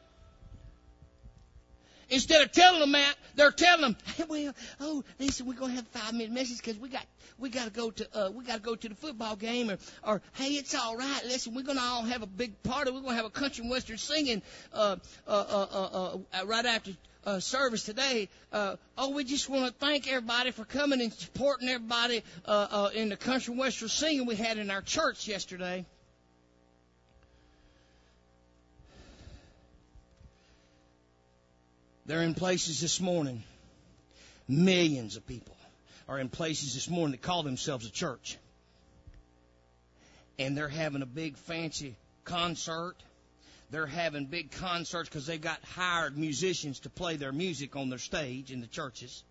Instead 2.12 2.42
of 2.42 2.52
telling 2.52 2.82
them 2.82 2.92
that, 2.92 3.16
they're 3.36 3.52
telling 3.52 3.82
them, 3.82 3.98
hey, 4.18 4.26
well, 4.28 4.54
oh, 4.82 5.04
listen, 5.18 5.46
we're 5.46 5.54
to 5.72 5.78
have 5.78 5.86
a 5.86 5.98
five 5.98 6.14
minute 6.14 6.32
message 6.32 6.58
because 6.58 6.78
we 6.78 6.90
got, 6.90 7.06
we 7.40 7.50
got 7.50 7.66
to 7.66 7.72
go 7.72 7.90
to, 7.90 8.08
uh, 8.14 8.30
we 8.30 8.44
got 8.44 8.56
to 8.56 8.62
go 8.62 8.76
to 8.76 8.90
the 8.90 8.96
football 8.96 9.38
game 9.38 9.72
or, 9.72 9.78
or, 10.04 10.22
hey, 10.34 10.50
it's 10.50 10.76
all 10.76 10.98
right. 10.98 11.22
Listen, 11.26 11.56
we're 11.56 11.64
to 11.78 11.84
all 11.84 12.04
have 12.04 12.22
a 12.22 12.28
big 12.28 12.62
party. 12.64 12.92
We're 12.92 13.02
to 13.02 13.16
have 13.16 13.26
a 13.26 13.30
country 13.30 13.62
and 13.64 13.72
western 13.72 13.98
singing, 13.98 14.42
uh, 14.74 14.98
uh, 15.26 15.32
uh, 15.32 15.68
uh, 15.72 16.18
uh 16.34 16.46
right 16.46 16.66
after, 16.66 16.92
uh, 17.26 17.40
service 17.40 17.84
today. 17.84 18.28
Uh, 18.52 18.76
oh, 18.98 19.12
we 19.12 19.24
just 19.24 19.48
want 19.48 19.68
to 19.68 19.74
thank 19.74 20.08
everybody 20.08 20.52
for 20.52 20.66
coming 20.66 21.02
and 21.02 21.14
supporting 21.14 21.70
everybody 21.70 22.24
uh, 22.46 22.68
uh, 22.70 22.90
in 22.94 23.10
the 23.10 23.18
country 23.18 23.56
western 23.56 23.90
singing 23.90 24.26
we 24.26 24.36
had 24.36 24.58
in 24.58 24.70
our 24.70 24.82
church 24.82 25.28
yesterday. 25.28 25.86
They're 32.06 32.24
in 32.24 32.34
places 32.34 32.82
this 32.82 33.00
morning. 33.00 33.44
Millions 34.48 35.16
of 35.16 35.28
people 35.28 35.56
are 36.10 36.20
in 36.20 36.30
places 36.30 36.74
this 36.74 36.90
morning 36.90 37.12
that 37.12 37.22
call 37.22 37.44
themselves 37.44 37.86
a 37.86 37.92
church. 37.92 38.38
And 40.40 40.58
they're 40.58 40.68
having 40.68 41.02
a 41.02 41.06
big 41.06 41.38
fancy 41.38 41.96
concert. 42.26 42.96
They're 43.70 43.86
having 43.86 44.26
big 44.26 44.52
concerts 44.52 45.08
because 45.08 45.26
they've 45.26 45.40
got 45.40 45.64
hired 45.64 46.18
musicians 46.18 46.80
to 46.82 46.90
play 46.90 47.16
their 47.16 47.32
music 47.32 47.76
on 47.76 47.90
their 47.90 48.00
stage 48.00 48.52
in 48.52 48.62
the 48.62 48.68
churches. 48.68 49.24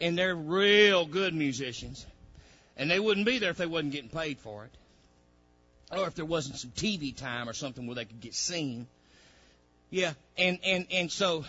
And 0.00 0.16
they're 0.16 0.34
real 0.34 1.04
good 1.04 1.34
musicians. 1.34 2.04
And 2.76 2.90
they 2.90 2.98
wouldn't 2.98 3.26
be 3.26 3.38
there 3.38 3.50
if 3.50 3.58
they 3.58 3.66
wasn't 3.66 3.92
getting 3.92 4.10
paid 4.10 4.38
for 4.38 4.64
it. 4.64 4.70
Or 5.90 6.06
if 6.06 6.14
there 6.14 6.24
wasn't 6.24 6.56
some 6.56 6.70
TV 6.70 7.14
time 7.16 7.48
or 7.48 7.52
something 7.52 7.86
where 7.86 7.94
they 7.94 8.04
could 8.04 8.20
get 8.20 8.34
seen. 8.34 8.86
Yeah, 9.90 10.12
and, 10.36 10.58
and, 10.64 10.86
and 10.90 11.10
so 11.10 11.44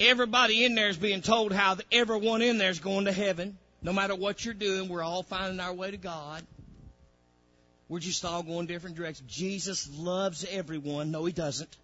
Everybody 0.00 0.64
in 0.64 0.74
there 0.74 0.88
is 0.88 0.96
being 0.96 1.20
told 1.20 1.52
how 1.52 1.76
everyone 1.92 2.40
in 2.40 2.56
there 2.56 2.70
is 2.70 2.80
going 2.80 3.04
to 3.04 3.12
heaven. 3.12 3.58
No 3.82 3.92
matter 3.92 4.14
what 4.14 4.42
you're 4.42 4.54
doing, 4.54 4.88
we're 4.88 5.02
all 5.02 5.22
finding 5.22 5.60
our 5.60 5.74
way 5.74 5.90
to 5.90 5.98
God. 5.98 6.42
We're 7.86 7.98
just 7.98 8.24
all 8.24 8.42
going 8.42 8.66
different 8.66 8.96
directions. 8.96 9.30
Jesus 9.30 9.90
loves 9.92 10.46
everyone. 10.50 11.10
No, 11.10 11.26
he 11.26 11.32
doesn't. 11.32 11.76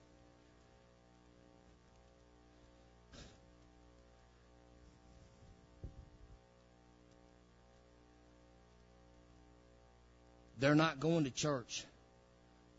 They're 10.59 10.75
not 10.75 11.01
going 11.01 11.25
to 11.25 11.31
church 11.31 11.85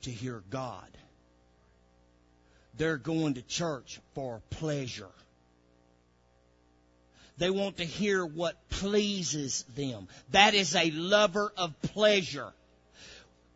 to 0.01 0.09
hear 0.09 0.41
God. 0.49 0.87
They're 2.75 2.97
going 2.97 3.35
to 3.35 3.43
church 3.43 3.99
for 4.15 4.41
pleasure. 4.49 5.09
They 7.37 7.49
want 7.49 7.77
to 7.77 7.85
hear 7.85 8.25
what 8.25 8.55
pleases 8.69 9.63
them. 9.75 10.07
That 10.31 10.53
is 10.53 10.75
a 10.75 10.91
lover 10.91 11.51
of 11.55 11.79
pleasure. 11.81 12.51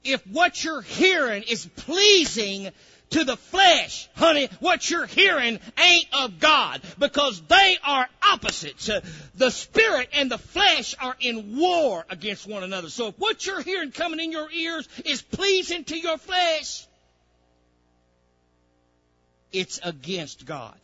If 0.03 0.25
what 0.27 0.63
you're 0.63 0.81
hearing 0.81 1.43
is 1.43 1.65
pleasing 1.65 2.71
to 3.11 3.23
the 3.23 3.37
flesh, 3.37 4.09
honey, 4.15 4.49
what 4.59 4.89
you're 4.89 5.05
hearing 5.05 5.59
ain't 5.77 6.07
of 6.13 6.39
God 6.39 6.81
because 6.97 7.41
they 7.41 7.77
are 7.83 8.07
opposites. 8.31 8.89
The 9.35 9.51
spirit 9.51 10.09
and 10.13 10.31
the 10.31 10.37
flesh 10.37 10.95
are 10.99 11.15
in 11.19 11.57
war 11.57 12.05
against 12.09 12.47
one 12.47 12.63
another. 12.63 12.89
So 12.89 13.07
if 13.07 13.19
what 13.19 13.45
you're 13.45 13.61
hearing 13.61 13.91
coming 13.91 14.19
in 14.19 14.31
your 14.31 14.49
ears 14.51 14.87
is 15.05 15.21
pleasing 15.21 15.83
to 15.85 15.97
your 15.97 16.17
flesh, 16.17 16.87
it's 19.51 19.79
against 19.83 20.45
God. 20.45 20.77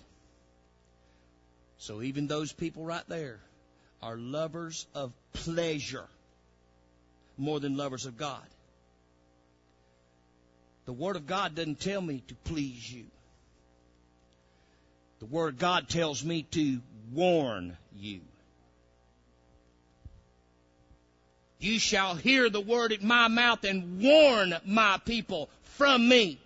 So 1.78 2.02
even 2.02 2.28
those 2.28 2.52
people 2.52 2.84
right 2.84 3.08
there 3.08 3.40
are 4.02 4.18
lovers 4.18 4.88
of 4.94 5.14
pleasure 5.34 6.08
more 7.38 7.60
than 7.60 7.78
lovers 7.78 8.06
of 8.06 8.18
God. 8.18 8.46
The 10.86 10.94
Word 10.94 11.16
of 11.16 11.28
God 11.28 11.56
doesn't 11.56 11.80
tell 11.80 12.02
me 12.02 12.24
to 12.28 12.36
please 12.36 12.92
you. 12.92 13.06
The 15.20 15.26
Word 15.26 15.56
of 15.56 15.60
God 15.60 15.90
tells 15.90 16.24
me 16.24 16.44
to 16.52 16.80
warn 17.14 17.78
you. 17.96 18.22
You 21.60 21.80
shall 21.80 22.16
hear 22.16 22.50
the 22.50 22.62
word 22.62 22.92
at 22.92 23.02
my 23.02 23.28
mouth 23.28 23.64
and 23.64 24.00
warn 24.02 24.56
my 24.64 25.00
people 25.06 25.50
from 25.64 26.08
me. 26.08 26.40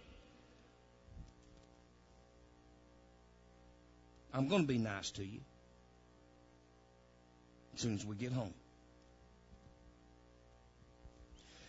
I'm 4.34 4.48
going 4.48 4.62
to 4.62 4.68
be 4.68 4.78
nice 4.78 5.12
to 5.12 5.26
you 5.26 5.40
as 7.76 7.82
soon 7.82 7.96
as 7.96 8.06
we 8.06 8.16
get 8.16 8.32
home. 8.32 8.54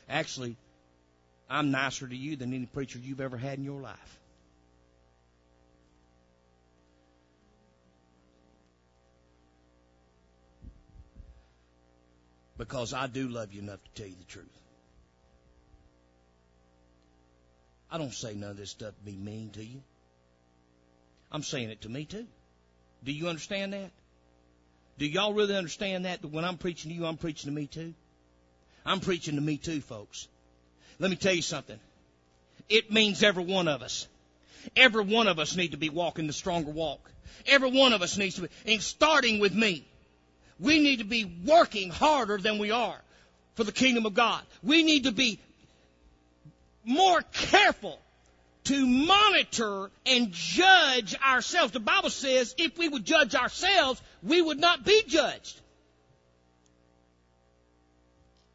Actually, 0.09 0.57
I'm 1.49 1.71
nicer 1.71 2.07
to 2.07 2.17
you 2.17 2.37
than 2.37 2.53
any 2.53 2.67
preacher 2.67 2.99
you've 2.99 3.21
ever 3.21 3.37
had 3.37 3.59
in 3.59 3.65
your 3.65 3.81
life. 3.81 4.19
Because 12.59 12.95
I 12.95 13.07
do 13.07 13.29
love 13.29 13.53
you 13.53 13.61
enough 13.61 13.83
to 13.83 13.91
tell 14.03 14.07
you 14.07 14.17
the 14.19 14.25
truth. 14.25 14.47
I 17.91 17.99
don't 17.99 18.15
say 18.15 18.35
none 18.35 18.51
of 18.51 18.57
this 18.57 18.71
stuff 18.71 18.95
to 18.97 19.05
be 19.05 19.17
mean 19.17 19.51
to 19.51 19.65
you. 19.65 19.83
I'm 21.31 21.43
saying 21.43 21.71
it 21.71 21.83
to 21.83 21.89
me 21.89 22.05
too. 22.05 22.27
Do 23.05 23.13
you 23.13 23.29
understand 23.29 23.73
that? 23.73 23.91
Do 24.99 25.07
y'all 25.07 25.35
really 25.35 25.57
understand 25.57 26.05
that? 26.05 26.23
That 26.23 26.29
when 26.29 26.45
I'm 26.45 26.59
preaching 26.59 26.91
to 26.91 26.97
you, 26.97 27.07
I'm 27.07 27.17
preaching 27.17 27.51
to 27.51 27.55
me 27.55 27.67
too? 27.67 27.95
I'm 28.85 29.01
preaching 29.01 29.37
to 29.37 29.41
me 29.41 29.57
too, 29.57 29.81
folks. 29.81 30.29
Let 30.99 31.11
me 31.11 31.17
tell 31.17 31.35
you 31.35 31.43
something. 31.43 31.79
It 32.69 32.93
means 32.93 33.23
every 33.23 33.45
one 33.45 33.69
of 33.69 33.83
us. 33.83 34.07
Every 34.77 35.05
one 35.05 35.27
of 35.27 35.39
us 35.39 35.57
need 35.57 35.73
to 35.73 35.77
be 35.77 35.91
walking 35.91 36.27
the 36.27 36.33
stronger 36.33 36.71
walk. 36.71 37.11
Every 37.47 37.71
one 37.71 37.93
of 37.93 38.03
us 38.03 38.17
needs 38.17 38.37
to 38.37 38.43
be, 38.43 38.49
and 38.67 38.81
starting 38.81 39.41
with 39.41 39.55
me. 39.55 39.87
We 40.61 40.81
need 40.81 40.99
to 40.99 41.05
be 41.05 41.25
working 41.45 41.91
harder 41.91 42.39
than 42.39 42.59
we 42.59 42.71
are 42.71 43.01
for 43.55 43.65
the 43.65 43.73
kingdom 43.73 44.07
of 44.07 44.15
God. 44.15 44.43
We 44.63 44.85
need 44.85 45.05
to 45.05 45.13
be 45.13 45.41
more 46.85 47.23
careful 47.33 47.99
to 48.65 48.87
monitor 48.87 49.91
and 50.07 50.31
judge 50.33 51.15
ourselves. 51.17 51.73
The 51.73 51.81
Bible 51.81 52.11
says 52.11 52.55
if 52.59 52.79
we 52.79 52.89
would 52.89 53.05
judge 53.05 53.35
ourselves, 53.35 54.01
we 54.23 54.41
would 54.41 54.59
not 54.59 54.85
be 54.85 55.03
judged. 55.07 55.61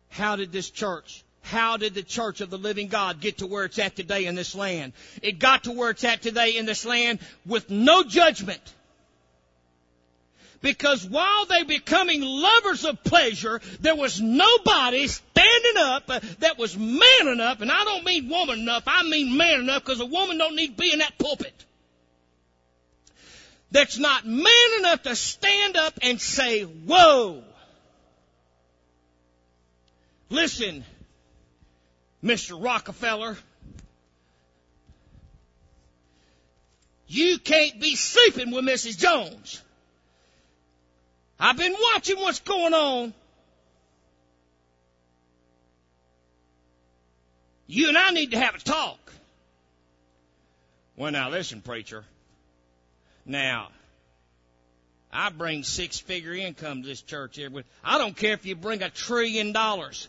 How 0.09 0.35
did 0.35 0.51
this 0.51 0.69
church, 0.69 1.23
how 1.41 1.77
did 1.77 1.93
the 1.93 2.03
church 2.03 2.41
of 2.41 2.49
the 2.49 2.57
living 2.57 2.87
God 2.87 3.21
get 3.21 3.39
to 3.39 3.47
where 3.47 3.65
it's 3.65 3.77
at 3.79 3.95
today 3.95 4.25
in 4.25 4.35
this 4.35 4.55
land? 4.55 4.93
It 5.21 5.39
got 5.39 5.65
to 5.65 5.71
where 5.71 5.91
it's 5.91 6.03
at 6.03 6.21
today 6.21 6.57
in 6.57 6.65
this 6.65 6.85
land 6.85 7.19
with 7.45 7.69
no 7.69 8.03
judgment. 8.03 8.61
Because 10.61 11.05
while 11.05 11.45
they 11.45 11.63
becoming 11.63 12.21
lovers 12.21 12.83
of 12.83 13.03
pleasure, 13.03 13.61
there 13.79 13.95
was 13.95 14.19
nobody 14.19 15.07
standing 15.07 15.77
up 15.77 16.07
that 16.39 16.57
was 16.57 16.75
man 16.77 17.27
enough, 17.27 17.61
and 17.61 17.71
I 17.71 17.83
don't 17.83 18.03
mean 18.03 18.27
woman 18.29 18.59
enough, 18.59 18.83
I 18.87 19.03
mean 19.03 19.37
man 19.37 19.61
enough 19.61 19.83
because 19.83 19.99
a 19.99 20.05
woman 20.05 20.37
don't 20.37 20.55
need 20.55 20.77
to 20.77 20.81
be 20.81 20.91
in 20.91 20.99
that 20.99 21.17
pulpit. 21.17 21.53
That's 23.71 23.97
not 23.97 24.25
man 24.25 24.79
enough 24.79 25.03
to 25.03 25.15
stand 25.15 25.77
up 25.77 25.99
and 26.01 26.19
say, 26.19 26.63
whoa. 26.63 27.43
Listen, 30.29 30.83
Mr. 32.23 32.61
Rockefeller, 32.61 33.37
you 37.07 37.37
can't 37.39 37.79
be 37.79 37.95
sleeping 37.95 38.51
with 38.51 38.65
Mrs. 38.65 38.97
Jones. 38.97 39.61
I've 41.39 41.57
been 41.57 41.75
watching 41.93 42.17
what's 42.17 42.39
going 42.39 42.73
on. 42.73 43.13
You 47.67 47.89
and 47.89 47.97
I 47.97 48.11
need 48.11 48.31
to 48.31 48.39
have 48.39 48.55
a 48.55 48.59
talk. 48.59 49.11
Well, 50.95 51.11
now 51.11 51.29
listen, 51.29 51.61
preacher. 51.61 52.05
Now, 53.25 53.67
I 55.11 55.29
bring 55.29 55.63
six 55.63 55.99
figure 55.99 56.33
income 56.33 56.81
to 56.81 56.87
this 56.87 57.01
church 57.01 57.35
here. 57.35 57.49
I 57.83 57.97
don't 57.97 58.15
care 58.15 58.33
if 58.33 58.45
you 58.45 58.55
bring 58.55 58.81
a 58.81 58.89
trillion 58.89 59.51
dollars. 59.51 60.07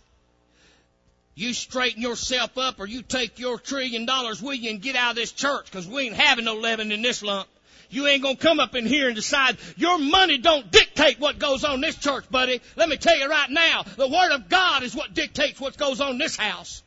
You 1.34 1.52
straighten 1.52 2.02
yourself 2.02 2.56
up 2.58 2.80
or 2.80 2.86
you 2.86 3.02
take 3.02 3.38
your 3.38 3.58
trillion 3.58 4.06
dollars 4.06 4.40
with 4.40 4.58
you 4.58 4.70
and 4.70 4.82
get 4.82 4.96
out 4.96 5.10
of 5.10 5.16
this 5.16 5.32
church 5.32 5.66
because 5.66 5.86
we 5.86 6.06
ain't 6.06 6.16
having 6.16 6.44
no 6.44 6.54
leaven 6.54 6.90
in 6.90 7.02
this 7.02 7.22
lump. 7.22 7.48
You 7.90 8.06
ain't 8.06 8.22
gonna 8.22 8.36
come 8.36 8.60
up 8.60 8.74
in 8.74 8.84
here 8.84 9.06
and 9.06 9.16
decide 9.16 9.56
your 9.76 9.98
money 9.98 10.38
don't 10.38 10.70
dictate 10.70 11.18
what 11.18 11.38
goes 11.38 11.64
on 11.64 11.80
this 11.80 11.96
church, 11.96 12.28
buddy. 12.30 12.60
Let 12.76 12.88
me 12.88 12.96
tell 12.96 13.18
you 13.18 13.28
right 13.28 13.50
now, 13.50 13.84
the 13.96 14.08
Word 14.08 14.32
of 14.32 14.48
God 14.48 14.82
is 14.82 14.94
what 14.94 15.14
dictates 15.14 15.60
what 15.60 15.76
goes 15.78 16.00
on 16.00 16.18
this 16.18 16.36
house. 16.36 16.82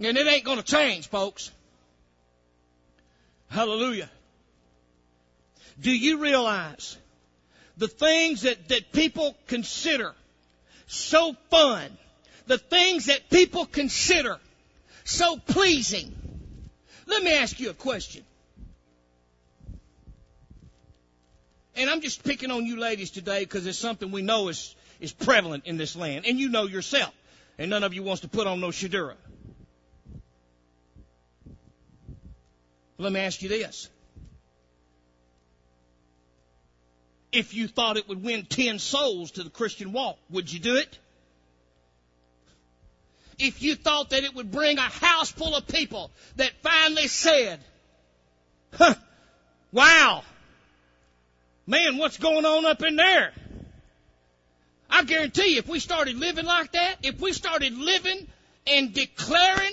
And 0.00 0.16
it 0.16 0.26
ain't 0.26 0.44
gonna 0.44 0.62
change, 0.62 1.08
folks. 1.08 1.50
Hallelujah. 3.48 4.10
Do 5.80 5.90
you 5.90 6.18
realize 6.18 6.96
the 7.76 7.88
things 7.88 8.42
that, 8.42 8.68
that 8.68 8.92
people 8.92 9.36
consider 9.46 10.14
so 10.86 11.34
fun, 11.50 11.96
the 12.46 12.58
things 12.58 13.06
that 13.06 13.30
people 13.30 13.64
consider 13.64 14.38
so 15.04 15.36
pleasing? 15.36 16.14
Let 17.06 17.22
me 17.22 17.34
ask 17.34 17.58
you 17.60 17.70
a 17.70 17.74
question. 17.74 18.24
And 21.76 21.88
I'm 21.88 22.00
just 22.00 22.24
picking 22.24 22.50
on 22.50 22.66
you 22.66 22.78
ladies 22.78 23.10
today 23.10 23.40
because 23.40 23.66
it's 23.66 23.78
something 23.78 24.10
we 24.10 24.22
know 24.22 24.48
is, 24.48 24.74
is 25.00 25.12
prevalent 25.12 25.66
in 25.66 25.76
this 25.76 25.96
land. 25.96 26.26
And 26.26 26.38
you 26.38 26.48
know 26.48 26.64
yourself. 26.64 27.14
And 27.58 27.70
none 27.70 27.84
of 27.84 27.94
you 27.94 28.02
wants 28.02 28.22
to 28.22 28.28
put 28.28 28.46
on 28.46 28.60
no 28.60 28.68
shadura. 28.68 29.14
Let 32.98 33.12
me 33.12 33.20
ask 33.20 33.40
you 33.42 33.48
this. 33.48 33.88
If 37.32 37.54
you 37.54 37.68
thought 37.68 37.96
it 37.96 38.08
would 38.08 38.22
win 38.22 38.44
10 38.44 38.78
souls 38.78 39.32
to 39.32 39.42
the 39.42 39.50
Christian 39.50 39.92
walk, 39.92 40.18
would 40.30 40.52
you 40.52 40.58
do 40.58 40.76
it? 40.76 40.98
If 43.38 43.62
you 43.62 43.74
thought 43.74 44.10
that 44.10 44.24
it 44.24 44.34
would 44.34 44.50
bring 44.50 44.78
a 44.78 44.82
house 44.82 45.30
full 45.30 45.54
of 45.54 45.66
people 45.66 46.10
that 46.36 46.50
finally 46.62 47.08
said, 47.08 47.60
huh, 48.74 48.94
wow, 49.72 50.22
man, 51.70 51.96
what's 51.96 52.18
going 52.18 52.44
on 52.44 52.66
up 52.66 52.82
in 52.82 52.96
there? 52.96 53.32
I 54.90 55.04
guarantee 55.04 55.52
you, 55.52 55.58
if 55.58 55.68
we 55.68 55.78
started 55.78 56.16
living 56.16 56.44
like 56.44 56.72
that, 56.72 56.96
if 57.02 57.20
we 57.20 57.32
started 57.32 57.78
living 57.78 58.26
and 58.66 58.92
declaring, 58.92 59.72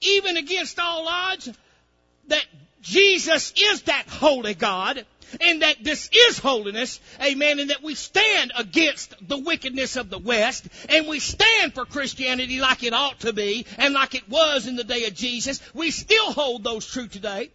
even 0.00 0.36
against 0.36 0.78
all 0.78 1.06
odds, 1.08 1.50
that 2.28 2.44
Jesus 2.80 3.52
is 3.60 3.82
that 3.82 4.04
holy 4.08 4.54
God, 4.54 5.04
and 5.40 5.62
that 5.62 5.82
this 5.82 6.08
is 6.12 6.38
holiness, 6.38 7.00
amen, 7.20 7.58
and 7.58 7.70
that 7.70 7.82
we 7.82 7.94
stand 7.94 8.52
against 8.56 9.14
the 9.26 9.38
wickedness 9.38 9.96
of 9.96 10.10
the 10.10 10.18
West, 10.18 10.68
and 10.88 11.08
we 11.08 11.18
stand 11.18 11.74
for 11.74 11.84
Christianity 11.84 12.60
like 12.60 12.84
it 12.84 12.92
ought 12.92 13.20
to 13.20 13.32
be, 13.32 13.66
and 13.78 13.94
like 13.94 14.14
it 14.14 14.28
was 14.28 14.68
in 14.68 14.76
the 14.76 14.84
day 14.84 15.06
of 15.06 15.14
Jesus, 15.14 15.60
we 15.74 15.90
still 15.90 16.32
hold 16.32 16.62
those 16.62 16.86
true 16.86 17.08
today. 17.08 17.50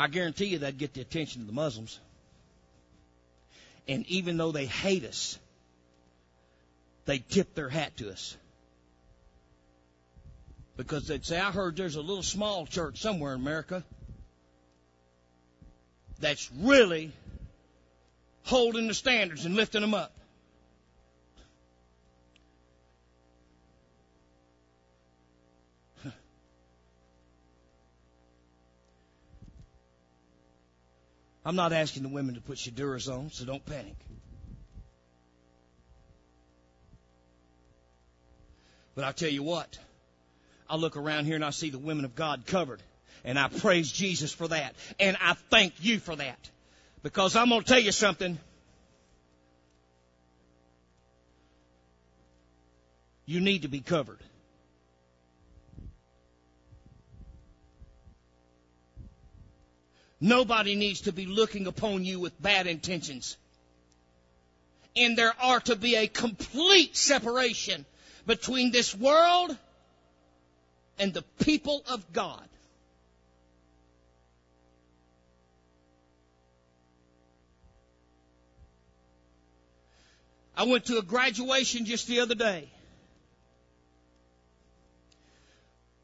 I 0.00 0.08
guarantee 0.08 0.46
you 0.46 0.60
that'd 0.60 0.78
get 0.78 0.94
the 0.94 1.02
attention 1.02 1.42
of 1.42 1.46
the 1.46 1.52
Muslims. 1.52 2.00
And 3.86 4.06
even 4.06 4.38
though 4.38 4.50
they 4.50 4.64
hate 4.64 5.04
us, 5.04 5.38
they 7.04 7.18
tip 7.18 7.54
their 7.54 7.68
hat 7.68 7.98
to 7.98 8.10
us. 8.10 8.34
Because 10.78 11.06
they'd 11.06 11.26
say, 11.26 11.38
I 11.38 11.50
heard 11.50 11.76
there's 11.76 11.96
a 11.96 12.00
little 12.00 12.22
small 12.22 12.64
church 12.64 12.98
somewhere 12.98 13.34
in 13.34 13.42
America 13.42 13.84
that's 16.18 16.50
really 16.56 17.12
holding 18.44 18.88
the 18.88 18.94
standards 18.94 19.44
and 19.44 19.54
lifting 19.54 19.82
them 19.82 19.92
up. 19.92 20.16
I'm 31.44 31.56
not 31.56 31.72
asking 31.72 32.02
the 32.02 32.08
women 32.10 32.34
to 32.34 32.40
put 32.40 32.58
shaduras 32.58 33.10
on, 33.10 33.30
so 33.30 33.44
don't 33.44 33.64
panic. 33.64 33.96
But 38.94 39.04
I'll 39.04 39.12
tell 39.12 39.30
you 39.30 39.42
what, 39.42 39.78
I 40.68 40.76
look 40.76 40.96
around 40.96 41.24
here 41.24 41.36
and 41.36 41.44
I 41.44 41.50
see 41.50 41.70
the 41.70 41.78
women 41.78 42.04
of 42.04 42.14
God 42.14 42.44
covered. 42.46 42.82
And 43.24 43.38
I 43.38 43.48
praise 43.48 43.90
Jesus 43.92 44.32
for 44.32 44.48
that. 44.48 44.74
And 44.98 45.16
I 45.20 45.34
thank 45.50 45.74
you 45.80 45.98
for 45.98 46.16
that. 46.16 46.50
Because 47.02 47.36
I'm 47.36 47.48
going 47.48 47.62
to 47.62 47.66
tell 47.66 47.80
you 47.80 47.92
something. 47.92 48.38
You 53.26 53.40
need 53.40 53.62
to 53.62 53.68
be 53.68 53.80
covered. 53.80 54.18
Nobody 60.20 60.74
needs 60.74 61.02
to 61.02 61.12
be 61.12 61.24
looking 61.24 61.66
upon 61.66 62.04
you 62.04 62.20
with 62.20 62.40
bad 62.42 62.66
intentions. 62.66 63.38
And 64.94 65.16
there 65.16 65.32
are 65.40 65.60
to 65.60 65.76
be 65.76 65.96
a 65.96 66.06
complete 66.08 66.96
separation 66.96 67.86
between 68.26 68.70
this 68.70 68.94
world 68.94 69.56
and 70.98 71.14
the 71.14 71.22
people 71.42 71.82
of 71.88 72.12
God. 72.12 72.46
I 80.54 80.64
went 80.64 80.84
to 80.86 80.98
a 80.98 81.02
graduation 81.02 81.86
just 81.86 82.06
the 82.06 82.20
other 82.20 82.34
day. 82.34 82.68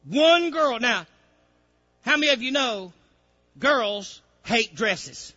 One 0.05 0.49
girl. 0.49 0.79
Now, 0.79 1.05
how 2.01 2.17
many 2.17 2.31
of 2.31 2.41
you 2.41 2.51
know 2.51 2.93
girls 3.59 4.21
hate 4.43 4.75
dresses. 4.75 5.33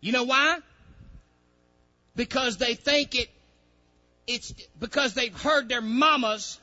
You 0.00 0.12
know 0.12 0.24
why? 0.24 0.58
Because 2.14 2.56
they 2.58 2.74
think 2.74 3.14
it, 3.14 3.28
it's 4.26 4.52
because 4.78 5.14
they've 5.14 5.36
heard 5.36 5.68
their 5.68 5.80
mamas 5.80 6.60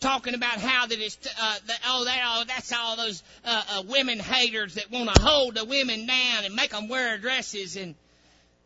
talking 0.00 0.34
about 0.34 0.58
how 0.60 0.86
that 0.86 0.98
it's 0.98 1.16
uh, 1.40 1.56
that, 1.66 1.78
oh 1.86 2.04
that 2.04 2.20
oh 2.24 2.44
that's 2.46 2.72
all 2.72 2.96
those 2.96 3.22
uh, 3.44 3.62
uh, 3.70 3.82
women 3.88 4.18
haters 4.18 4.74
that 4.74 4.90
want 4.90 5.14
to 5.14 5.22
hold 5.22 5.54
the 5.54 5.64
women 5.64 6.06
down 6.06 6.44
and 6.44 6.54
make 6.54 6.70
them 6.70 6.88
wear 6.88 7.16
dresses 7.18 7.76
and 7.76 7.94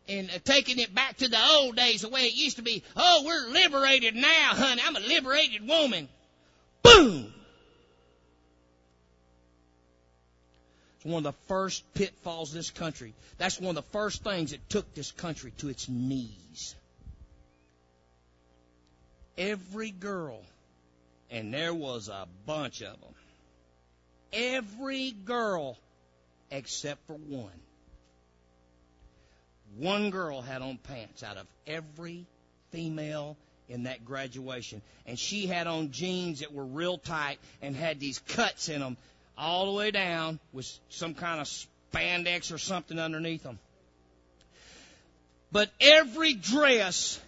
and 0.07 0.29
uh, 0.29 0.39
taking 0.43 0.79
it 0.79 0.93
back 0.93 1.17
to 1.17 1.27
the 1.27 1.39
old 1.53 1.75
days 1.75 2.01
the 2.01 2.09
way 2.09 2.21
it 2.21 2.35
used 2.35 2.57
to 2.57 2.63
be. 2.63 2.83
Oh, 2.95 3.23
we're 3.25 3.53
liberated 3.53 4.15
now, 4.15 4.49
honey. 4.51 4.81
I'm 4.85 4.95
a 4.95 4.99
liberated 4.99 5.67
woman. 5.67 6.09
Boom. 6.83 7.33
It's 11.01 11.11
one 11.11 11.25
of 11.25 11.33
the 11.33 11.47
first 11.47 11.83
pitfalls 11.95 12.53
this 12.53 12.69
country. 12.69 13.15
That's 13.39 13.59
one 13.59 13.75
of 13.75 13.83
the 13.83 13.91
first 13.91 14.23
things 14.23 14.51
that 14.51 14.69
took 14.69 14.93
this 14.93 15.11
country 15.11 15.51
to 15.57 15.69
its 15.69 15.89
knees. 15.89 16.75
Every 19.35 19.89
girl, 19.89 20.43
and 21.31 21.51
there 21.51 21.73
was 21.73 22.07
a 22.07 22.27
bunch 22.45 22.83
of 22.83 23.01
them, 23.01 23.15
every 24.31 25.09
girl 25.09 25.79
except 26.51 27.07
for 27.07 27.15
one. 27.15 27.49
One 29.77 30.11
girl 30.11 30.43
had 30.43 30.61
on 30.61 30.77
pants 30.77 31.23
out 31.23 31.37
of 31.37 31.47
every 31.65 32.27
female 32.69 33.37
in 33.67 33.83
that 33.83 34.05
graduation. 34.05 34.83
And 35.07 35.17
she 35.17 35.47
had 35.47 35.65
on 35.65 35.89
jeans 35.89 36.41
that 36.41 36.53
were 36.53 36.65
real 36.65 36.99
tight 36.99 37.39
and 37.59 37.75
had 37.75 37.99
these 37.99 38.19
cuts 38.19 38.69
in 38.69 38.81
them 38.81 38.97
all 39.37 39.65
the 39.65 39.71
way 39.71 39.91
down 39.91 40.39
with 40.53 40.71
some 40.89 41.13
kind 41.13 41.41
of 41.41 41.47
spandex 41.93 42.53
or 42.53 42.57
something 42.57 42.99
underneath 42.99 43.43
them. 43.43 43.59
But 45.51 45.69
every 45.79 46.33
dress, 46.33 47.19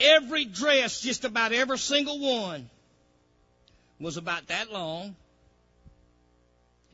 every 0.00 0.44
dress, 0.44 1.00
just 1.00 1.24
about 1.24 1.52
every 1.52 1.78
single 1.78 2.18
one, 2.18 2.68
was 4.00 4.16
about 4.16 4.46
that 4.48 4.72
long 4.72 5.16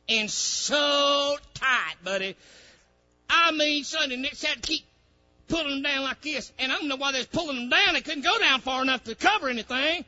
and 0.07 0.29
so 0.29 1.37
tight, 1.53 1.95
buddy. 2.03 2.35
I 3.29 3.51
mean, 3.51 3.83
and 4.01 4.23
they 4.23 4.29
had 4.29 4.55
to 4.55 4.59
keep 4.61 4.85
pulling 5.47 5.69
them 5.69 5.81
down 5.81 6.03
like 6.03 6.21
this. 6.21 6.51
And 6.59 6.71
I 6.71 6.77
don't 6.77 6.87
know 6.87 6.95
why 6.95 7.11
they 7.11 7.19
was 7.19 7.27
pulling 7.27 7.55
them 7.55 7.69
down. 7.69 7.93
They 7.93 8.01
couldn't 8.01 8.23
go 8.23 8.37
down 8.39 8.61
far 8.61 8.81
enough 8.81 9.03
to 9.05 9.15
cover 9.15 9.49
anything. 9.49 10.05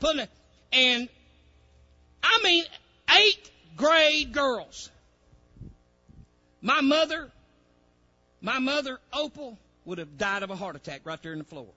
Pulling 0.00 0.20
it, 0.20 0.30
and 0.72 1.08
I 2.28 2.40
mean, 2.44 2.64
eighth 3.10 3.50
grade 3.76 4.32
girls. 4.32 4.90
My 6.60 6.80
mother, 6.82 7.30
my 8.42 8.58
mother, 8.58 8.98
Opal, 9.12 9.56
would 9.86 9.98
have 9.98 10.18
died 10.18 10.42
of 10.42 10.50
a 10.50 10.56
heart 10.56 10.76
attack 10.76 11.00
right 11.04 11.20
there 11.22 11.32
in 11.32 11.38
the 11.38 11.44
floor. 11.44 11.68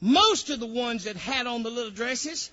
Most 0.00 0.50
of 0.50 0.60
the 0.60 0.66
ones 0.66 1.04
that 1.04 1.16
had 1.16 1.46
on 1.46 1.62
the 1.62 1.70
little 1.70 1.90
dresses, 1.90 2.50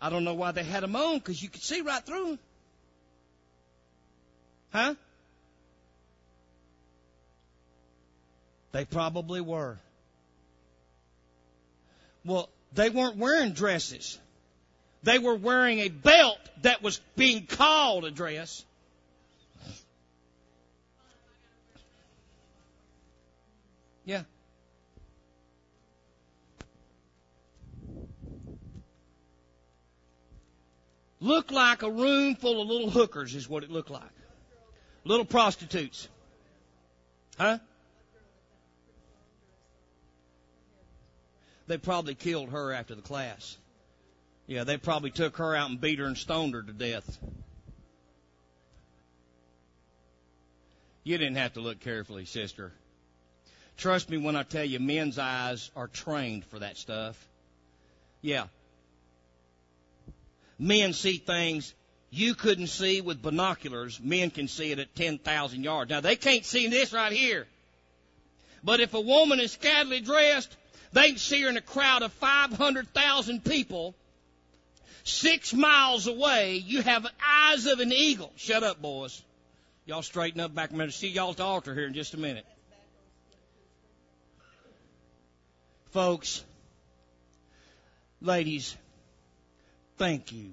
I 0.00 0.10
don't 0.10 0.24
know 0.24 0.34
why 0.34 0.52
they 0.52 0.64
had 0.64 0.82
them 0.82 0.96
on 0.96 1.18
because 1.18 1.40
you 1.40 1.48
could 1.48 1.62
see 1.62 1.82
right 1.82 2.04
through 2.04 2.26
them. 2.26 2.38
Huh? 4.72 4.94
They 8.72 8.84
probably 8.84 9.40
were. 9.40 9.78
Well, 12.24 12.48
they 12.74 12.90
weren't 12.90 13.16
wearing 13.16 13.52
dresses. 13.52 14.18
They 15.02 15.18
were 15.18 15.34
wearing 15.34 15.78
a 15.80 15.88
belt 15.88 16.38
that 16.62 16.82
was 16.82 17.00
being 17.16 17.46
called 17.46 18.04
a 18.04 18.10
dress. 18.10 18.64
Yeah. 24.04 24.22
Looked 31.20 31.50
like 31.50 31.82
a 31.82 31.90
room 31.90 32.36
full 32.36 32.62
of 32.62 32.68
little 32.68 32.90
hookers 32.90 33.34
is 33.34 33.48
what 33.48 33.64
it 33.64 33.70
looked 33.70 33.90
like. 33.90 34.02
Little 35.04 35.24
prostitutes. 35.24 36.08
Huh? 37.38 37.58
They 41.68 41.76
probably 41.76 42.14
killed 42.14 42.48
her 42.48 42.72
after 42.72 42.94
the 42.94 43.02
class. 43.02 43.56
Yeah, 44.46 44.64
they 44.64 44.78
probably 44.78 45.10
took 45.10 45.36
her 45.36 45.54
out 45.54 45.68
and 45.68 45.80
beat 45.80 45.98
her 45.98 46.06
and 46.06 46.16
stoned 46.16 46.54
her 46.54 46.62
to 46.62 46.72
death. 46.72 47.18
You 51.04 51.18
didn't 51.18 51.36
have 51.36 51.52
to 51.54 51.60
look 51.60 51.80
carefully, 51.80 52.24
sister. 52.24 52.72
Trust 53.76 54.08
me 54.08 54.16
when 54.16 54.34
I 54.34 54.42
tell 54.42 54.64
you, 54.64 54.80
men's 54.80 55.18
eyes 55.18 55.70
are 55.76 55.88
trained 55.88 56.46
for 56.46 56.58
that 56.58 56.78
stuff. 56.78 57.22
Yeah. 58.22 58.46
Men 60.58 60.94
see 60.94 61.18
things 61.18 61.74
you 62.10 62.34
couldn't 62.34 62.68
see 62.68 63.02
with 63.02 63.20
binoculars. 63.20 64.00
Men 64.02 64.30
can 64.30 64.48
see 64.48 64.72
it 64.72 64.78
at 64.78 64.94
10,000 64.96 65.62
yards. 65.62 65.90
Now, 65.90 66.00
they 66.00 66.16
can't 66.16 66.44
see 66.44 66.68
this 66.68 66.94
right 66.94 67.12
here. 67.12 67.46
But 68.64 68.80
if 68.80 68.94
a 68.94 69.00
woman 69.00 69.38
is 69.38 69.52
scantily 69.52 70.00
dressed, 70.00 70.56
they 70.92 71.08
can 71.08 71.18
see 71.18 71.42
her 71.42 71.48
in 71.48 71.56
a 71.56 71.62
crowd 71.62 72.02
of 72.02 72.12
500,000 72.14 73.44
people 73.44 73.94
six 75.04 75.52
miles 75.54 76.06
away. 76.06 76.56
You 76.56 76.82
have 76.82 77.06
eyes 77.26 77.66
of 77.66 77.80
an 77.80 77.92
eagle. 77.92 78.32
Shut 78.36 78.62
up, 78.62 78.80
boys. 78.80 79.22
Y'all 79.86 80.02
straighten 80.02 80.40
up 80.40 80.54
back 80.54 80.70
a 80.70 80.74
minute. 80.74 80.92
See 80.94 81.08
y'all 81.08 81.30
at 81.30 81.38
the 81.38 81.44
altar 81.44 81.74
here 81.74 81.86
in 81.86 81.94
just 81.94 82.14
a 82.14 82.18
minute. 82.18 82.46
Folks, 85.90 86.44
ladies, 88.20 88.76
thank 89.96 90.32
you 90.32 90.52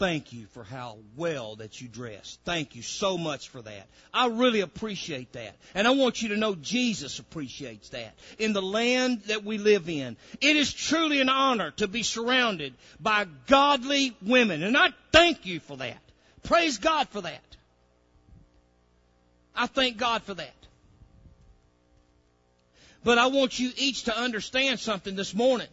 Thank 0.00 0.32
you 0.32 0.46
for 0.52 0.64
how 0.64 0.96
well 1.14 1.56
that 1.56 1.82
you 1.82 1.86
dress. 1.86 2.38
Thank 2.46 2.74
you 2.74 2.80
so 2.80 3.18
much 3.18 3.50
for 3.50 3.60
that. 3.60 3.86
I 4.14 4.28
really 4.28 4.60
appreciate 4.60 5.34
that. 5.34 5.54
And 5.74 5.86
I 5.86 5.90
want 5.90 6.22
you 6.22 6.30
to 6.30 6.38
know 6.38 6.54
Jesus 6.54 7.18
appreciates 7.18 7.90
that. 7.90 8.14
In 8.38 8.54
the 8.54 8.62
land 8.62 9.20
that 9.26 9.44
we 9.44 9.58
live 9.58 9.90
in, 9.90 10.16
it 10.40 10.56
is 10.56 10.72
truly 10.72 11.20
an 11.20 11.28
honor 11.28 11.72
to 11.72 11.86
be 11.86 12.02
surrounded 12.02 12.72
by 12.98 13.26
godly 13.46 14.16
women. 14.22 14.62
And 14.62 14.74
I 14.74 14.88
thank 15.12 15.44
you 15.44 15.60
for 15.60 15.76
that. 15.76 16.00
Praise 16.44 16.78
God 16.78 17.06
for 17.10 17.20
that. 17.20 17.56
I 19.54 19.66
thank 19.66 19.98
God 19.98 20.22
for 20.22 20.32
that. 20.32 20.66
But 23.04 23.18
I 23.18 23.26
want 23.26 23.58
you 23.58 23.70
each 23.76 24.04
to 24.04 24.16
understand 24.16 24.80
something 24.80 25.14
this 25.14 25.34
morning. 25.34 25.68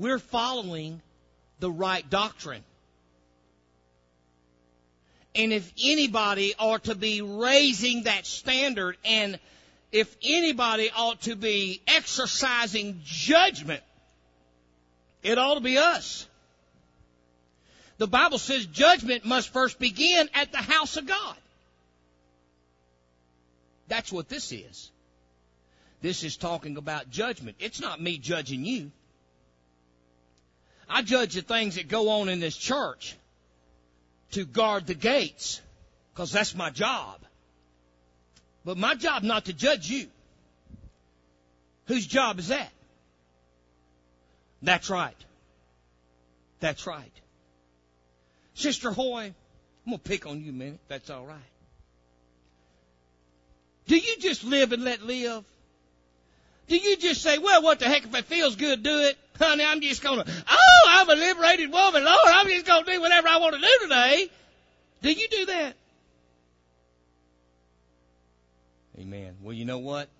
We're 0.00 0.18
following 0.18 1.02
the 1.58 1.70
right 1.70 2.08
doctrine. 2.08 2.64
And 5.34 5.52
if 5.52 5.70
anybody 5.82 6.54
ought 6.58 6.84
to 6.84 6.94
be 6.94 7.22
raising 7.22 8.04
that 8.04 8.26
standard 8.26 8.96
and 9.04 9.38
if 9.92 10.16
anybody 10.22 10.90
ought 10.96 11.20
to 11.22 11.36
be 11.36 11.82
exercising 11.86 13.00
judgment, 13.04 13.82
it 15.22 15.36
ought 15.36 15.54
to 15.54 15.60
be 15.60 15.76
us. 15.76 16.26
The 17.98 18.06
Bible 18.06 18.38
says 18.38 18.64
judgment 18.64 19.26
must 19.26 19.52
first 19.52 19.78
begin 19.78 20.30
at 20.32 20.50
the 20.50 20.58
house 20.58 20.96
of 20.96 21.06
God. 21.06 21.36
That's 23.88 24.10
what 24.10 24.28
this 24.28 24.52
is. 24.52 24.90
This 26.00 26.24
is 26.24 26.38
talking 26.38 26.78
about 26.78 27.10
judgment. 27.10 27.56
It's 27.60 27.80
not 27.80 28.00
me 28.00 28.16
judging 28.16 28.64
you. 28.64 28.90
I 30.90 31.02
judge 31.02 31.34
the 31.34 31.42
things 31.42 31.76
that 31.76 31.86
go 31.86 32.10
on 32.10 32.28
in 32.28 32.40
this 32.40 32.56
church 32.56 33.16
to 34.32 34.44
guard 34.44 34.88
the 34.88 34.94
gates 34.94 35.60
because 36.12 36.32
that's 36.32 36.54
my 36.54 36.70
job. 36.70 37.20
But 38.64 38.76
my 38.76 38.96
job 38.96 39.22
not 39.22 39.44
to 39.44 39.52
judge 39.52 39.88
you. 39.88 40.08
Whose 41.86 42.06
job 42.06 42.40
is 42.40 42.48
that? 42.48 42.70
That's 44.62 44.90
right. 44.90 45.16
That's 46.58 46.86
right. 46.86 47.12
Sister 48.54 48.90
Hoy, 48.90 49.32
I'm 49.86 49.90
going 49.90 49.98
to 49.98 50.08
pick 50.08 50.26
on 50.26 50.42
you 50.42 50.50
a 50.50 50.54
minute. 50.54 50.80
That's 50.88 51.08
all 51.08 51.24
right. 51.24 51.38
Do 53.86 53.96
you 53.96 54.16
just 54.18 54.44
live 54.44 54.72
and 54.72 54.84
let 54.84 55.02
live? 55.02 55.44
Do 56.70 56.76
you 56.76 56.96
just 56.96 57.20
say, 57.20 57.36
well, 57.38 57.62
what 57.62 57.80
the 57.80 57.86
heck, 57.86 58.04
if 58.04 58.14
it 58.14 58.26
feels 58.26 58.54
good, 58.54 58.84
do 58.84 59.00
it? 59.00 59.18
Honey, 59.36 59.64
I'm 59.64 59.80
just 59.80 60.02
gonna, 60.02 60.24
oh, 60.48 60.86
I'm 60.88 61.10
a 61.10 61.16
liberated 61.16 61.72
woman. 61.72 62.04
Lord, 62.04 62.18
I'm 62.26 62.46
just 62.46 62.64
gonna 62.64 62.86
do 62.86 63.00
whatever 63.00 63.26
I 63.26 63.38
want 63.38 63.56
to 63.56 63.60
do 63.60 63.78
today. 63.82 64.30
Do 65.02 65.10
you 65.10 65.26
do 65.28 65.46
that? 65.46 65.74
Amen. 69.00 69.34
Well, 69.42 69.52
you 69.52 69.64
know 69.64 69.78
what? 69.78 70.10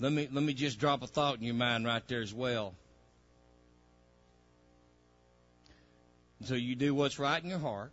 Let 0.00 0.12
me 0.12 0.28
let 0.30 0.44
me 0.44 0.52
just 0.52 0.78
drop 0.78 1.02
a 1.02 1.06
thought 1.06 1.38
in 1.38 1.44
your 1.44 1.54
mind 1.54 1.86
right 1.86 2.06
there 2.06 2.20
as 2.20 2.34
well. 2.34 2.74
So 6.44 6.54
you 6.54 6.76
do 6.76 6.94
what's 6.94 7.18
right 7.18 7.42
in 7.42 7.48
your 7.48 7.58
heart. 7.58 7.92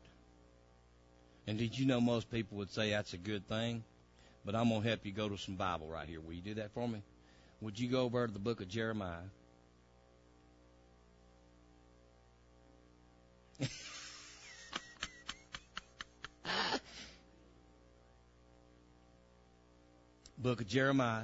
And 1.47 1.57
did 1.57 1.79
you 1.79 1.85
know 1.85 2.01
most 2.01 2.29
people 2.29 2.57
would 2.57 2.71
say 2.71 2.89
that's 2.89 3.13
a 3.13 3.17
good 3.17 3.47
thing? 3.47 3.85
But 4.45 4.55
I'm 4.55 4.69
going 4.69 4.83
to 4.83 4.87
help 4.87 5.05
you 5.05 5.11
go 5.11 5.27
to 5.27 5.37
some 5.37 5.55
Bible 5.55 5.87
right 5.87 6.07
here. 6.07 6.21
Will 6.21 6.33
you 6.33 6.41
do 6.41 6.53
that 6.55 6.71
for 6.71 6.87
me? 6.87 7.01
Would 7.61 7.79
you 7.79 7.89
go 7.89 8.01
over 8.01 8.27
to 8.27 8.33
the 8.33 8.37
book 8.37 8.61
of 8.61 8.67
Jeremiah? 8.67 9.17
book 20.37 20.61
of 20.61 20.67
Jeremiah. 20.67 21.23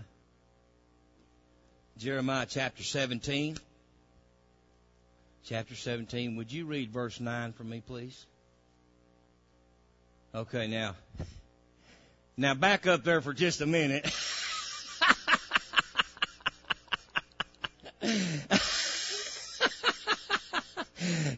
Jeremiah 1.99 2.47
chapter 2.49 2.81
17. 2.81 3.57
Chapter 5.45 5.75
17. 5.75 6.37
Would 6.37 6.51
you 6.51 6.65
read 6.65 6.91
verse 6.91 7.19
9 7.19 7.53
for 7.53 7.63
me, 7.63 7.83
please? 7.85 8.25
Okay, 10.33 10.65
now. 10.67 10.95
Now 12.37 12.53
back 12.53 12.87
up 12.87 13.03
there 13.03 13.21
for 13.21 13.33
just 13.33 13.61
a 13.61 13.65
minute. 13.65 14.09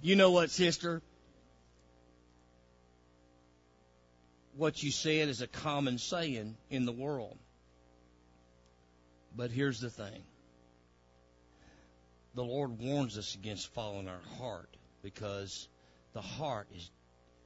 you 0.01 0.15
know 0.15 0.31
what, 0.31 0.49
sister? 0.51 1.01
What 4.55 4.83
you 4.83 4.91
said 4.91 5.29
is 5.29 5.41
a 5.41 5.47
common 5.47 5.97
saying 5.97 6.55
in 6.69 6.85
the 6.85 6.91
world. 6.91 7.37
But 9.35 9.49
here's 9.49 9.79
the 9.79 9.89
thing. 9.89 10.21
The 12.35 12.43
Lord 12.43 12.79
warns 12.79 13.17
us 13.17 13.33
against 13.35 13.73
following 13.73 14.07
our 14.07 14.21
heart 14.37 14.69
because 15.01 15.67
the 16.13 16.21
heart 16.21 16.67
is 16.75 16.89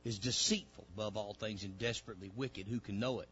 is 0.08 0.20
deceitful 0.20 0.88
above 0.96 1.18
all 1.18 1.34
things 1.34 1.64
and 1.64 1.78
desperately 1.78 2.32
wicked. 2.36 2.68
Who 2.68 2.80
can 2.80 2.98
know 3.00 3.20
it? 3.20 3.28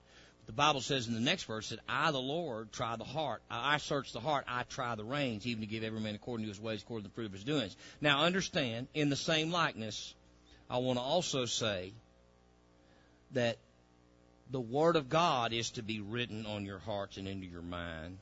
The 0.45 0.51
Bible 0.51 0.81
says 0.81 1.07
in 1.07 1.15
the 1.15 1.19
next 1.19 1.45
verse 1.45 1.69
that 1.69 1.79
I, 1.89 2.11
the 2.11 2.19
Lord, 2.19 2.71
try 2.71 2.95
the 2.97 3.03
heart. 3.03 3.41
I 3.49 3.77
search 3.77 4.13
the 4.13 4.19
heart. 4.19 4.45
I 4.47 4.63
try 4.63 4.95
the 4.95 5.03
reins, 5.03 5.47
even 5.47 5.61
to 5.61 5.67
give 5.67 5.83
every 5.83 5.99
man 5.99 6.13
according 6.13 6.45
to 6.45 6.49
his 6.49 6.59
ways, 6.59 6.83
according 6.83 7.03
to 7.03 7.09
the 7.09 7.15
fruit 7.15 7.25
of 7.25 7.33
his 7.33 7.43
doings. 7.43 7.75
Now 7.99 8.23
understand, 8.23 8.87
in 8.93 9.09
the 9.09 9.15
same 9.15 9.51
likeness, 9.51 10.13
I 10.69 10.77
want 10.77 10.99
to 10.99 11.03
also 11.03 11.45
say 11.45 11.93
that 13.31 13.57
the 14.51 14.61
Word 14.61 14.95
of 14.95 15.09
God 15.09 15.51
is 15.51 15.71
to 15.71 15.81
be 15.81 15.99
written 15.99 16.45
on 16.45 16.65
your 16.65 16.79
hearts 16.79 17.17
and 17.17 17.27
into 17.27 17.47
your 17.47 17.63
mind. 17.63 18.19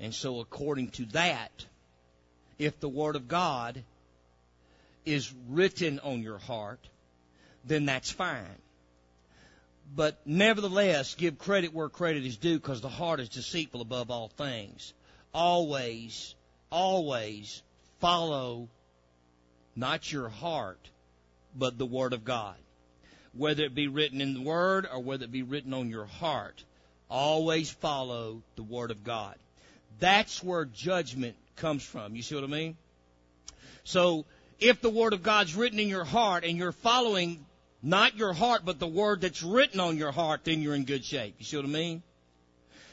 And 0.00 0.12
so 0.12 0.40
according 0.40 0.90
to 0.90 1.06
that, 1.06 1.64
if 2.58 2.80
the 2.80 2.88
Word 2.88 3.14
of 3.14 3.28
God 3.28 3.82
is 5.04 5.32
written 5.48 6.00
on 6.00 6.22
your 6.22 6.38
heart, 6.38 6.80
then 7.64 7.86
that's 7.86 8.10
fine. 8.10 8.58
But 9.94 10.18
nevertheless, 10.26 11.14
give 11.14 11.38
credit 11.38 11.72
where 11.72 11.88
credit 11.88 12.24
is 12.26 12.36
due 12.36 12.58
because 12.58 12.80
the 12.80 12.88
heart 12.88 13.20
is 13.20 13.28
deceitful 13.28 13.80
above 13.80 14.10
all 14.10 14.28
things. 14.28 14.92
Always, 15.32 16.34
always 16.70 17.62
follow 18.00 18.68
not 19.76 20.10
your 20.10 20.28
heart, 20.28 20.90
but 21.54 21.78
the 21.78 21.86
Word 21.86 22.12
of 22.12 22.24
God. 22.24 22.56
Whether 23.32 23.64
it 23.64 23.74
be 23.74 23.88
written 23.88 24.20
in 24.20 24.34
the 24.34 24.40
Word 24.40 24.88
or 24.90 25.00
whether 25.00 25.24
it 25.24 25.32
be 25.32 25.42
written 25.42 25.74
on 25.74 25.90
your 25.90 26.06
heart, 26.06 26.64
always 27.08 27.70
follow 27.70 28.42
the 28.56 28.62
Word 28.62 28.90
of 28.90 29.04
God. 29.04 29.36
That's 30.00 30.42
where 30.42 30.64
judgment 30.64 31.36
comes 31.56 31.82
from. 31.82 32.16
You 32.16 32.22
see 32.22 32.34
what 32.34 32.44
I 32.44 32.48
mean? 32.48 32.76
So, 33.84 34.24
if 34.58 34.80
the 34.80 34.90
Word 34.90 35.12
of 35.12 35.22
God's 35.22 35.54
written 35.54 35.78
in 35.78 35.88
your 35.88 36.04
heart 36.04 36.44
and 36.44 36.56
you're 36.56 36.72
following 36.72 37.44
not 37.86 38.16
your 38.16 38.32
heart, 38.32 38.62
but 38.64 38.80
the 38.80 38.86
word 38.86 39.20
that's 39.20 39.44
written 39.44 39.78
on 39.78 39.96
your 39.96 40.10
heart, 40.10 40.40
then 40.42 40.60
you're 40.60 40.74
in 40.74 40.84
good 40.84 41.04
shape. 41.04 41.36
You 41.38 41.44
see 41.44 41.56
what 41.56 41.66
I 41.66 41.68
mean? 41.68 42.02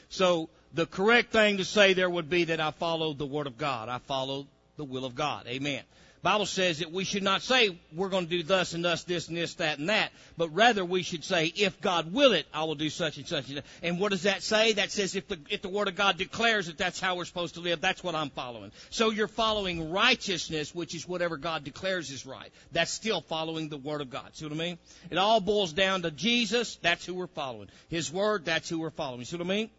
So 0.08 0.48
the 0.72 0.86
correct 0.86 1.32
thing 1.32 1.56
to 1.56 1.64
say 1.64 1.94
there 1.94 2.08
would 2.08 2.30
be 2.30 2.44
that 2.44 2.60
I 2.60 2.70
follow 2.70 3.12
the 3.12 3.26
word 3.26 3.48
of 3.48 3.58
God. 3.58 3.88
I 3.88 3.98
follow 3.98 4.46
the 4.76 4.84
will 4.84 5.04
of 5.04 5.16
God. 5.16 5.48
Amen. 5.48 5.82
Bible 6.24 6.46
says 6.46 6.78
that 6.78 6.90
we 6.90 7.04
should 7.04 7.22
not 7.22 7.42
say 7.42 7.78
we're 7.94 8.08
going 8.08 8.24
to 8.24 8.30
do 8.30 8.42
thus 8.42 8.72
and 8.72 8.82
thus, 8.82 9.04
this 9.04 9.28
and 9.28 9.36
this, 9.36 9.52
that 9.56 9.78
and 9.78 9.90
that, 9.90 10.10
but 10.38 10.48
rather 10.54 10.82
we 10.82 11.02
should 11.02 11.22
say, 11.22 11.52
if 11.54 11.82
God 11.82 12.14
will 12.14 12.32
it, 12.32 12.46
I 12.50 12.64
will 12.64 12.76
do 12.76 12.88
such 12.88 13.18
and 13.18 13.28
such. 13.28 13.52
And 13.82 14.00
what 14.00 14.10
does 14.10 14.22
that 14.22 14.42
say? 14.42 14.72
That 14.72 14.90
says 14.90 15.16
if 15.16 15.28
the, 15.28 15.38
if 15.50 15.60
the 15.60 15.68
Word 15.68 15.86
of 15.86 15.96
God 15.96 16.16
declares 16.16 16.66
that 16.68 16.78
that's 16.78 16.98
how 16.98 17.16
we're 17.16 17.26
supposed 17.26 17.56
to 17.56 17.60
live, 17.60 17.82
that's 17.82 18.02
what 18.02 18.14
I'm 18.14 18.30
following. 18.30 18.72
So 18.88 19.10
you're 19.10 19.28
following 19.28 19.92
righteousness, 19.92 20.74
which 20.74 20.94
is 20.94 21.06
whatever 21.06 21.36
God 21.36 21.62
declares 21.62 22.10
is 22.10 22.24
right. 22.24 22.50
That's 22.72 22.90
still 22.90 23.20
following 23.20 23.68
the 23.68 23.76
Word 23.76 24.00
of 24.00 24.08
God. 24.08 24.30
See 24.32 24.46
what 24.46 24.54
I 24.54 24.56
mean? 24.56 24.78
It 25.10 25.18
all 25.18 25.42
boils 25.42 25.74
down 25.74 26.00
to 26.02 26.10
Jesus, 26.10 26.76
that's 26.76 27.04
who 27.04 27.12
we're 27.12 27.26
following. 27.26 27.68
His 27.90 28.10
Word, 28.10 28.46
that's 28.46 28.70
who 28.70 28.78
we're 28.78 28.88
following. 28.88 29.26
See 29.26 29.36
what 29.36 29.46
I 29.46 29.48
mean? 29.50 29.70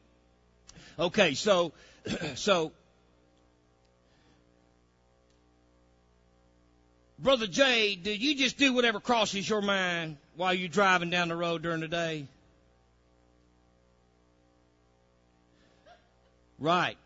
Okay, 0.99 1.33
so, 1.33 1.73
so, 2.35 2.71
Brother 7.17 7.47
Jay, 7.47 7.95
do 7.95 8.13
you 8.13 8.35
just 8.35 8.57
do 8.57 8.73
whatever 8.73 8.99
crosses 8.99 9.47
your 9.47 9.61
mind 9.61 10.17
while 10.35 10.53
you're 10.53 10.67
driving 10.67 11.09
down 11.09 11.29
the 11.29 11.35
road 11.35 11.61
during 11.61 11.79
the 11.79 11.87
day? 11.87 12.27
Right. 16.59 16.97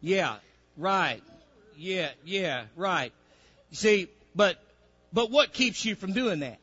Yeah. 0.00 0.36
Right. 0.76 1.22
Yeah. 1.76 2.10
Yeah. 2.24 2.64
Right. 2.76 3.12
You 3.70 3.76
see, 3.76 4.08
but, 4.34 4.58
but 5.12 5.30
what 5.30 5.52
keeps 5.52 5.84
you 5.84 5.94
from 5.94 6.12
doing 6.12 6.40
that? 6.40 6.58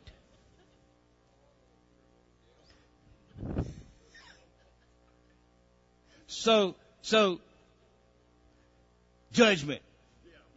So, 6.28 6.76
so, 7.02 7.40
judgment. 9.34 9.82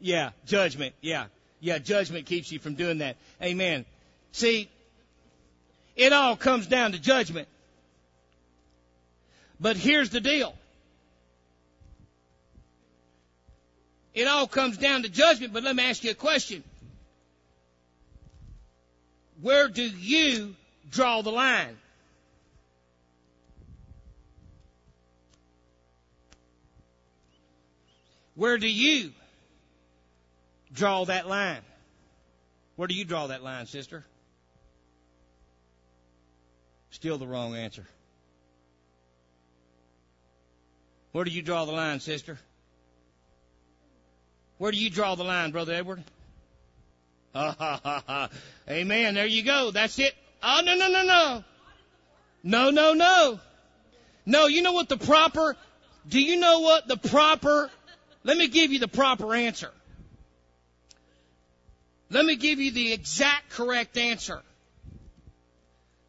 Yeah, 0.01 0.31
judgment. 0.47 0.95
Yeah. 1.01 1.27
Yeah, 1.63 1.79
judgment 1.79 2.27
keeps 2.27 2.51
you 2.51 2.59
from 2.59 2.75
doing 2.75 2.99
that. 2.99 3.17
Amen. 3.41 3.85
See, 4.33 4.69
it 5.95 6.13
all 6.13 6.35
comes 6.35 6.67
down 6.67 6.91
to 6.91 6.99
judgment. 6.99 7.47
But 9.61 9.77
here's 9.77 10.11
the 10.11 10.21
deal. 10.21 10.57
It 14.13 14.27
all 14.27 14.49
comes 14.49 14.77
down 14.77 15.05
to 15.05 15.09
judgment, 15.09 15.53
but 15.53 15.63
let 15.63 15.77
me 15.77 15.85
ask 15.85 16.03
you 16.03 16.11
a 16.11 16.15
question. 16.15 16.65
Where 19.41 19.69
do 19.69 19.85
you 19.85 20.57
draw 20.91 21.23
the 21.23 21.31
line? 21.31 21.79
Where 28.35 28.59
do 28.59 28.67
you 28.67 29.13
draw 30.73 31.05
that 31.05 31.29
line? 31.29 31.61
Where 32.77 32.89
do 32.89 32.95
you 32.95 33.05
draw 33.05 33.29
that 33.29 33.43
line, 33.43 33.67
sister? 33.67 34.05
Still 36.91 37.19
the 37.19 37.27
wrong 37.27 37.55
answer. 37.55 37.87
Where 41.13 41.25
do 41.25 41.31
you 41.31 41.43
draw 41.43 41.65
the 41.65 41.73
line, 41.73 42.01
sister? 42.01 42.39
Where 44.59 44.73
do 44.73 44.79
you 44.79 44.91
draw 44.91 45.15
the 45.15 45.25
line, 45.25 45.51
Brother 45.51 45.75
Edward? 45.75 46.03
Ha 47.35 47.55
ha 47.59 47.81
ha 47.83 48.05
ha. 48.07 48.29
Amen. 48.69 49.15
There 49.15 49.27
you 49.27 49.43
go. 49.43 49.71
That's 49.71 49.99
it. 49.99 50.15
Oh, 50.43 50.61
no, 50.65 50.75
no, 50.75 50.89
no, 50.89 51.05
no. 51.05 51.45
No, 52.43 52.71
no, 52.71 52.93
no. 52.95 53.41
No, 54.25 54.47
you 54.47 54.63
know 54.63 54.73
what 54.73 54.89
the 54.89 54.97
proper, 54.97 55.57
do 56.09 56.21
you 56.21 56.37
know 56.37 56.61
what 56.61 56.87
the 56.87 56.97
proper, 56.97 57.71
let 58.23 58.37
me 58.37 58.49
give 58.49 58.73
you 58.73 58.79
the 58.79 58.89
proper 58.89 59.35
answer. 59.35 59.71
Let 62.13 62.27
me 62.27 62.37
give 62.37 62.61
you 62.61 62.71
the 62.71 62.93
exact 62.93 63.51
correct 63.51 63.97
answer. 63.97 64.43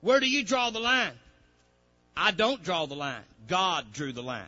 Where 0.02 0.20
do 0.20 0.30
you 0.30 0.44
draw 0.44 0.70
the 0.70 0.80
line? 0.80 1.14
I 2.16 2.32
don't 2.32 2.62
draw 2.62 2.86
the 2.86 2.96
line. 2.96 3.24
God 3.48 3.94
drew 3.94 4.12
the 4.12 4.22
line. 4.22 4.44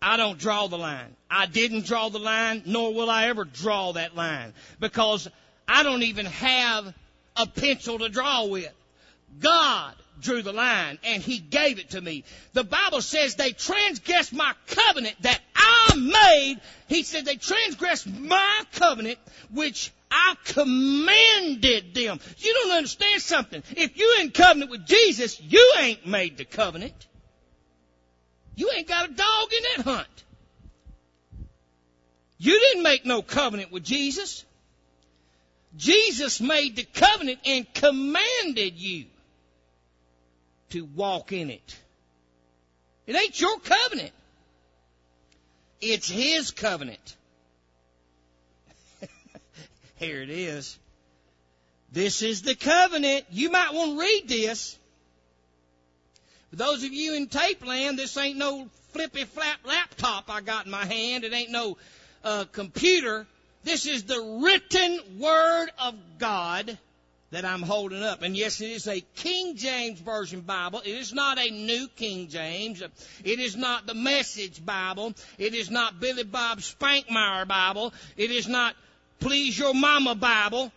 I 0.00 0.16
don't 0.16 0.38
draw 0.38 0.68
the 0.68 0.78
line. 0.78 1.16
I 1.28 1.46
didn't 1.46 1.84
draw 1.84 2.08
the 2.08 2.20
line, 2.20 2.62
nor 2.64 2.94
will 2.94 3.10
I 3.10 3.26
ever 3.26 3.44
draw 3.44 3.92
that 3.92 4.14
line 4.14 4.54
because 4.78 5.28
I 5.66 5.82
don't 5.82 6.04
even 6.04 6.26
have 6.26 6.94
a 7.36 7.46
pencil 7.46 7.98
to 7.98 8.08
draw 8.08 8.46
with. 8.46 8.72
God 9.40 9.94
drew 10.20 10.42
the 10.42 10.52
line 10.52 10.98
and 11.04 11.22
he 11.22 11.38
gave 11.38 11.78
it 11.78 11.90
to 11.90 12.00
me. 12.00 12.24
The 12.52 12.64
Bible 12.64 13.02
says 13.02 13.34
they 13.34 13.52
transgressed 13.52 14.32
my 14.32 14.52
covenant 14.66 15.16
that 15.22 15.40
I 15.54 15.94
made. 15.96 16.60
He 16.88 17.02
said 17.02 17.24
they 17.24 17.36
transgressed 17.36 18.06
my 18.06 18.62
covenant 18.72 19.18
which 19.52 19.92
I 20.10 20.34
commanded 20.44 21.94
them. 21.94 22.20
You 22.38 22.54
don't 22.54 22.76
understand 22.76 23.22
something. 23.22 23.62
If 23.76 23.96
you 23.96 24.18
in 24.20 24.30
covenant 24.30 24.70
with 24.70 24.86
Jesus, 24.86 25.40
you 25.40 25.74
ain't 25.78 26.06
made 26.06 26.36
the 26.36 26.44
covenant. 26.44 27.06
You 28.56 28.70
ain't 28.76 28.88
got 28.88 29.08
a 29.08 29.12
dog 29.12 29.52
in 29.52 29.62
that 29.62 29.84
hunt. 29.84 30.24
You 32.38 32.58
didn't 32.58 32.82
make 32.82 33.04
no 33.04 33.22
covenant 33.22 33.70
with 33.70 33.84
Jesus. 33.84 34.44
Jesus 35.76 36.40
made 36.40 36.74
the 36.76 36.84
covenant 36.84 37.38
and 37.44 37.72
commanded 37.72 38.76
you 38.76 39.06
to 40.70 40.84
walk 40.84 41.32
in 41.32 41.50
it. 41.50 41.78
It 43.06 43.16
ain't 43.16 43.40
your 43.40 43.58
covenant. 43.58 44.12
It's 45.80 46.08
His 46.08 46.50
covenant. 46.50 47.16
Here 49.96 50.22
it 50.22 50.30
is. 50.30 50.78
This 51.92 52.22
is 52.22 52.42
the 52.42 52.54
covenant. 52.54 53.26
You 53.30 53.50
might 53.50 53.74
want 53.74 53.92
to 53.92 54.00
read 54.00 54.28
this. 54.28 54.78
For 56.50 56.56
those 56.56 56.84
of 56.84 56.92
you 56.92 57.14
in 57.14 57.28
tape 57.28 57.64
land, 57.64 57.98
this 57.98 58.16
ain't 58.16 58.36
no 58.36 58.68
flippy 58.92 59.24
flap 59.24 59.58
laptop 59.64 60.28
I 60.28 60.40
got 60.40 60.66
in 60.66 60.72
my 60.72 60.84
hand. 60.84 61.24
It 61.24 61.32
ain't 61.32 61.50
no 61.50 61.78
uh, 62.24 62.44
computer. 62.52 63.26
This 63.64 63.86
is 63.86 64.04
the 64.04 64.40
written 64.42 65.00
word 65.18 65.68
of 65.78 65.94
God 66.18 66.78
that 67.30 67.44
I'm 67.44 67.62
holding 67.62 68.02
up. 68.02 68.22
And 68.22 68.36
yes, 68.36 68.60
it 68.60 68.70
is 68.70 68.88
a 68.88 69.00
King 69.14 69.56
James 69.56 70.00
Version 70.00 70.40
Bible. 70.40 70.80
It 70.84 70.90
is 70.90 71.12
not 71.12 71.38
a 71.38 71.50
New 71.50 71.86
King 71.88 72.28
James. 72.28 72.82
It 72.82 73.38
is 73.38 73.56
not 73.56 73.86
the 73.86 73.94
Message 73.94 74.64
Bible. 74.64 75.14
It 75.38 75.54
is 75.54 75.70
not 75.70 76.00
Billy 76.00 76.24
Bob 76.24 76.58
Spankmeyer 76.58 77.46
Bible. 77.46 77.94
It 78.16 78.30
is 78.30 78.48
not 78.48 78.74
Please 79.20 79.58
Your 79.58 79.74
Mama 79.74 80.14
Bible. 80.14 80.72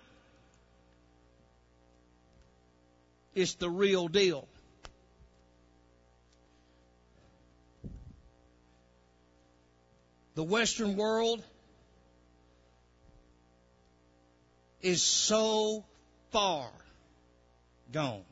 It's 3.34 3.56
the 3.56 3.70
real 3.70 4.08
deal. 4.08 4.48
The 10.36 10.44
Western 10.44 10.98
world 10.98 11.44
is 14.82 15.02
so 15.02 15.84
far 16.34 16.68
gone. 17.92 18.24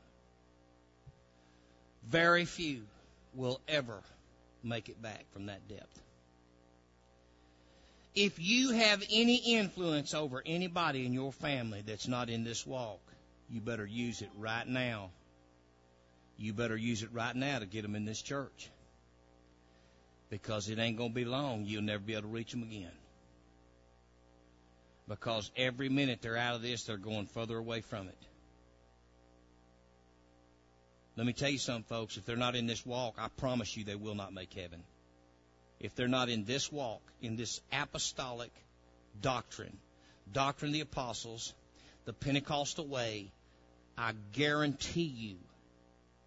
Very 2.10 2.46
few 2.46 2.82
will 3.36 3.62
ever 3.68 4.02
make 4.64 4.90
it 4.90 5.00
back 5.02 5.24
from 5.32 5.46
that 5.46 5.68
depth. 5.70 6.02
If 8.16 8.40
you 8.40 8.72
have 8.72 9.04
any 9.10 9.36
influence 9.36 10.14
over 10.14 10.42
anybody 10.46 11.06
in 11.06 11.14
your 11.14 11.32
family 11.32 11.84
that's 11.86 12.08
not 12.08 12.30
in 12.30 12.44
this 12.44 12.66
walk, 12.66 13.00
you 13.50 13.62
better 13.62 13.86
use 13.86 14.22
it 14.22 14.32
right 14.38 14.68
now. 14.68 15.12
You 16.38 16.54
better 16.54 16.76
use 16.76 17.04
it 17.04 17.10
right 17.14 17.36
now 17.36 17.60
to 17.60 17.68
get 17.68 17.84
them 17.84 17.96
in 17.96 18.04
this 18.04 18.22
church. 18.22 18.70
Because 20.30 20.70
it 20.70 20.80
ain't 20.80 20.98
going 20.98 21.12
to 21.12 21.16
be 21.16 21.24
long. 21.24 21.66
You'll 21.66 21.84
never 21.84 22.02
be 22.02 22.14
able 22.14 22.24
to 22.24 22.28
reach 22.30 22.52
them 22.52 22.64
again. 22.64 22.92
Because 25.08 25.52
every 25.58 25.90
minute 25.90 26.22
they're 26.22 26.38
out 26.38 26.56
of 26.56 26.62
this, 26.62 26.84
they're 26.84 26.98
going 26.98 27.26
further 27.26 27.58
away 27.58 27.82
from 27.82 28.08
it. 28.08 28.18
Let 31.18 31.28
me 31.28 31.34
tell 31.34 31.50
you 31.50 31.58
something, 31.58 31.84
folks. 31.84 32.18
If 32.18 32.26
they're 32.26 32.38
not 32.38 32.56
in 32.56 32.68
this 32.68 32.86
walk, 32.86 33.16
I 33.18 33.28
promise 33.28 33.76
you 33.76 33.84
they 33.84 33.96
will 33.96 34.16
not 34.16 34.34
make 34.34 34.54
heaven 34.54 34.84
if 35.82 35.96
they're 35.96 36.08
not 36.08 36.30
in 36.30 36.46
this 36.46 36.72
walk, 36.72 37.02
in 37.22 37.36
this 37.36 37.60
apostolic 37.74 38.52
doctrine, 39.20 39.76
doctrine 40.32 40.70
of 40.70 40.74
the 40.74 40.82
apostles, 40.82 41.54
the 42.06 42.14
Pentecostal 42.14 42.88
way, 42.88 43.32
I 43.98 44.14
guarantee 44.32 45.02
you 45.02 45.38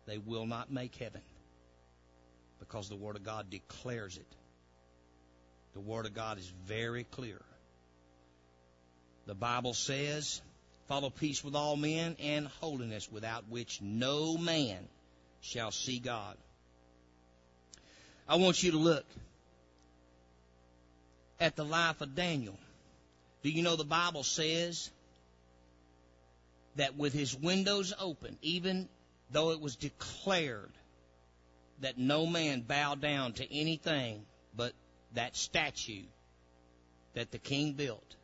they 0.06 0.18
will 0.18 0.46
not 0.46 0.72
make 0.72 0.96
heaven 0.96 1.20
because 2.58 2.88
the 2.88 2.96
Word 2.96 3.14
of 3.14 3.22
God 3.22 3.48
declares 3.48 4.16
it. 4.16 4.26
The 5.72 5.80
Word 5.80 6.06
of 6.06 6.14
God 6.14 6.38
is 6.38 6.52
very 6.66 7.04
clear. 7.04 7.40
The 9.26 9.34
Bible 9.34 9.74
says, 9.74 10.42
follow 10.86 11.10
peace 11.10 11.42
with 11.42 11.54
all 11.54 11.76
men 11.76 12.16
and 12.20 12.46
holiness 12.60 13.10
without 13.10 13.48
which 13.48 13.80
no 13.80 14.36
man 14.36 14.88
shall 15.40 15.70
see 15.70 15.98
God. 15.98 16.36
I 18.28 18.36
want 18.36 18.62
you 18.62 18.72
to 18.72 18.78
look 18.78 19.06
at 21.40 21.56
the 21.56 21.64
life 21.64 22.00
of 22.00 22.14
Daniel. 22.14 22.58
Do 23.42 23.50
you 23.50 23.62
know 23.62 23.76
the 23.76 23.84
Bible 23.84 24.22
says 24.22 24.90
that 26.76 26.96
with 26.96 27.12
his 27.12 27.36
windows 27.36 27.92
open, 27.98 28.38
even 28.42 28.88
though 29.30 29.50
it 29.50 29.60
was 29.60 29.76
declared 29.76 30.72
that 31.80 31.98
no 31.98 32.26
man 32.26 32.62
bow 32.62 32.94
down 32.94 33.32
to 33.34 33.54
anything 33.54 34.24
but 34.56 34.72
that 35.12 35.36
statue 35.36 36.04
that 37.14 37.30
the 37.30 37.38
king 37.38 37.72
built. 37.72 38.16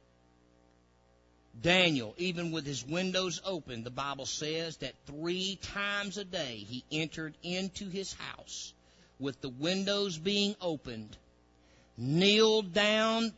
Daniel, 1.61 2.15
even 2.17 2.53
with 2.53 2.65
his 2.65 2.87
windows 2.87 3.41
open, 3.45 3.85
the 3.85 3.91
Bible 3.91 4.27
says 4.27 4.79
that 4.79 4.95
three 5.07 5.59
times 5.63 6.17
a 6.17 6.25
day 6.25 6.65
he 6.69 6.85
entered 6.91 7.37
into 7.43 7.89
his 7.89 8.15
house 8.15 8.73
with 9.19 9.41
the 9.41 9.51
windows 9.51 10.17
being 10.17 10.57
opened 10.61 11.17
kneeled 12.01 12.73
down 12.73 13.33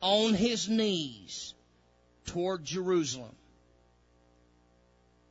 on 0.00 0.32
his 0.32 0.68
knees 0.68 1.54
toward 2.24 2.64
Jerusalem 2.64 3.34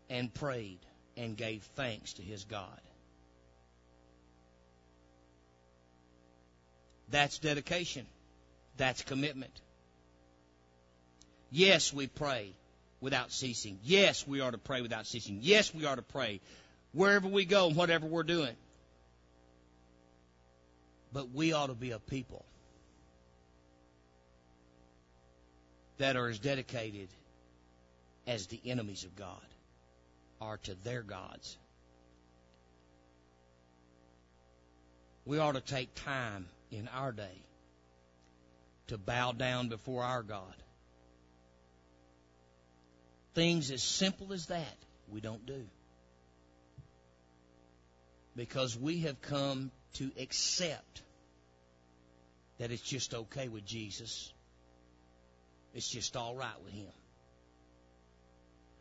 and 0.09 0.33
prayed 0.33 0.79
and 1.17 1.35
gave 1.35 1.63
thanks 1.75 2.13
to 2.13 2.21
his 2.21 2.43
God. 2.43 2.81
That's 7.09 7.39
dedication. 7.39 8.05
That's 8.77 9.01
commitment. 9.01 9.61
Yes, 11.51 11.93
we 11.93 12.07
pray 12.07 12.53
without 12.99 13.31
ceasing. 13.31 13.79
Yes, 13.83 14.27
we 14.27 14.41
are 14.41 14.51
to 14.51 14.57
pray 14.57 14.81
without 14.81 15.05
ceasing. 15.05 15.39
Yes, 15.41 15.73
we 15.73 15.85
are 15.85 15.95
to 15.95 16.01
pray 16.01 16.41
wherever 16.93 17.27
we 17.27 17.45
go 17.45 17.67
and 17.67 17.75
whatever 17.75 18.07
we're 18.07 18.23
doing. 18.23 18.55
But 21.13 21.31
we 21.31 21.53
ought 21.53 21.67
to 21.67 21.73
be 21.73 21.91
a 21.91 21.99
people 21.99 22.45
that 25.97 26.15
are 26.15 26.27
as 26.27 26.39
dedicated 26.39 27.09
as 28.27 28.47
the 28.47 28.59
enemies 28.65 29.03
of 29.03 29.15
God 29.15 29.41
are 30.41 30.57
to 30.57 30.75
their 30.83 31.01
gods. 31.01 31.57
We 35.25 35.39
ought 35.39 35.53
to 35.53 35.61
take 35.61 35.93
time 35.95 36.47
in 36.71 36.87
our 36.93 37.11
day 37.11 37.41
to 38.87 38.97
bow 38.97 39.31
down 39.31 39.69
before 39.69 40.03
our 40.03 40.23
God. 40.23 40.53
Things 43.37 43.69
as 43.69 43.83
simple 43.83 44.33
as 44.33 44.47
that 44.47 44.77
we 45.07 45.21
don't 45.21 45.45
do. 45.45 45.67
Because 48.35 48.75
we 48.75 49.01
have 49.01 49.21
come 49.21 49.69
to 49.97 50.09
accept 50.19 51.03
that 52.57 52.71
it's 52.71 52.81
just 52.81 53.13
okay 53.13 53.47
with 53.47 53.63
Jesus. 53.63 54.33
It's 55.75 55.87
just 55.87 56.17
all 56.17 56.33
right 56.33 56.59
with 56.65 56.73
him. 56.73 56.91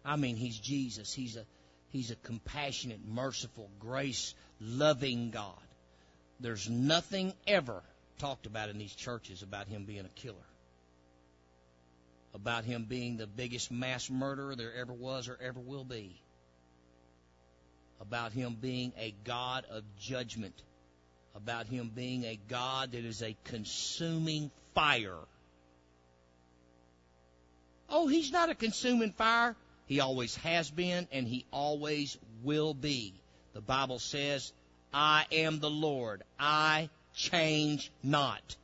I 0.07 0.16
mean, 0.16 0.36
he's 0.36 0.59
Jesus. 0.59 1.12
He's 1.12 1.36
a 1.36 1.44
he's 1.90 2.11
a 2.11 2.16
compassionate, 2.16 3.00
merciful, 3.07 3.68
grace 3.78 4.34
loving 4.59 5.32
God. 5.32 5.61
There's 6.40 6.70
nothing 6.70 7.34
ever 7.46 7.82
talked 8.16 8.46
about 8.46 8.70
in 8.70 8.78
these 8.78 8.94
churches 8.94 9.42
about 9.42 9.68
him 9.68 9.84
being 9.84 10.07
a 10.07 10.20
killer. 10.20 10.48
About 12.37 12.64
him 12.64 12.84
being 12.84 13.16
the 13.16 13.26
biggest 13.26 13.72
mass 13.72 14.09
murderer 14.09 14.55
there 14.55 14.74
ever 14.74 14.93
was 14.93 15.28
or 15.28 15.37
ever 15.43 15.59
will 15.59 15.84
be. 15.84 16.20
About 18.01 18.30
him 18.30 18.57
being 18.61 18.93
a 18.97 19.12
God 19.24 19.64
of 19.70 19.82
judgment 19.99 20.62
about 21.37 21.66
him 21.66 21.93
being 21.95 22.24
a 22.24 22.39
God 22.49 22.93
that 22.93 23.05
is 23.05 23.22
a 23.22 23.37
consuming 23.45 24.51
fire. 24.74 25.18
Oh, 27.89 28.09
he's 28.09 28.32
not 28.32 28.49
a 28.49 28.55
consuming 28.55 29.12
fire. 29.12 29.55
He 29.87 30.01
always 30.01 30.34
has 30.37 30.70
been 30.70 31.07
and 31.12 31.28
he 31.28 31.45
always 31.53 32.18
will 32.43 32.74
be. 32.74 33.12
The 33.53 33.61
Bible 33.61 33.99
says, 33.99 34.53
I 34.93 35.26
am 35.30 35.61
the 35.61 35.70
Lord. 35.70 36.22
I 36.41 36.89
change 37.14 37.93
not. 38.03 38.57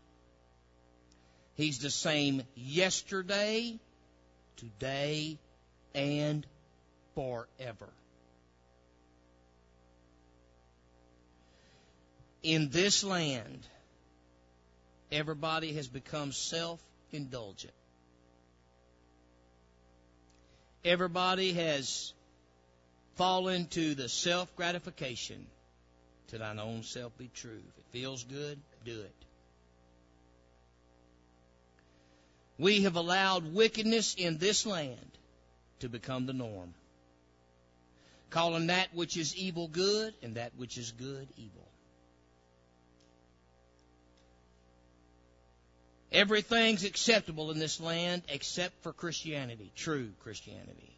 He's 1.62 1.78
the 1.78 1.90
same 1.90 2.42
yesterday, 2.54 3.78
today, 4.56 5.38
and 5.94 6.46
forever. 7.14 7.88
in 12.42 12.70
this 12.70 13.04
land, 13.04 13.60
everybody 15.10 15.72
has 15.74 15.88
become 15.88 16.32
self 16.32 16.80
indulgent. 17.12 17.72
Everybody 20.84 21.52
has 21.52 22.12
fallen 23.14 23.66
to 23.66 23.94
the 23.94 24.08
self 24.08 24.54
gratification 24.56 25.46
to 26.28 26.38
thine 26.38 26.58
own 26.58 26.82
self 26.82 27.16
be 27.16 27.30
true. 27.34 27.60
If 27.68 27.78
it 27.78 27.84
feels 27.92 28.24
good, 28.24 28.58
do 28.84 29.00
it. 29.00 29.14
We 32.62 32.82
have 32.82 32.94
allowed 32.94 33.54
wickedness 33.54 34.14
in 34.14 34.38
this 34.38 34.66
land 34.66 35.18
to 35.80 35.88
become 35.88 36.26
the 36.26 36.32
norm, 36.32 36.74
calling 38.30 38.68
that 38.68 38.94
which 38.94 39.16
is 39.16 39.34
evil 39.34 39.66
good 39.66 40.14
and 40.22 40.36
that 40.36 40.52
which 40.56 40.78
is 40.78 40.92
good 40.92 41.26
evil. 41.36 41.66
Everything's 46.12 46.84
acceptable 46.84 47.50
in 47.50 47.58
this 47.58 47.80
land 47.80 48.22
except 48.28 48.80
for 48.84 48.92
Christianity, 48.92 49.72
true 49.74 50.10
Christianity. 50.20 50.96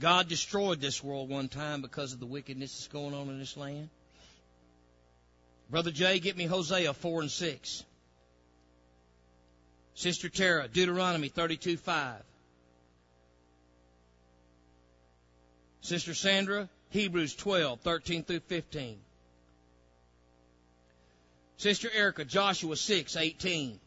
God 0.00 0.26
destroyed 0.26 0.80
this 0.80 1.04
world 1.04 1.28
one 1.28 1.46
time 1.46 1.82
because 1.82 2.14
of 2.14 2.18
the 2.18 2.26
wickedness 2.26 2.72
that's 2.72 2.88
going 2.88 3.14
on 3.14 3.28
in 3.28 3.38
this 3.38 3.56
land. 3.56 3.90
Brother 5.70 5.92
Jay, 5.92 6.18
get 6.18 6.36
me 6.36 6.46
Hosea 6.46 6.94
4 6.94 7.20
and 7.20 7.30
6. 7.30 7.84
Sister 9.98 10.28
Tara, 10.28 10.68
Deuteronomy 10.68 11.26
32 11.26 11.76
5. 11.76 12.22
Sister 15.80 16.14
Sandra, 16.14 16.68
Hebrews 16.90 17.34
12, 17.34 17.80
13 17.80 18.22
through 18.22 18.38
15. 18.38 19.00
Sister 21.56 21.88
Erica, 21.92 22.24
Joshua 22.24 22.76
6, 22.76 23.16
18. 23.16 23.80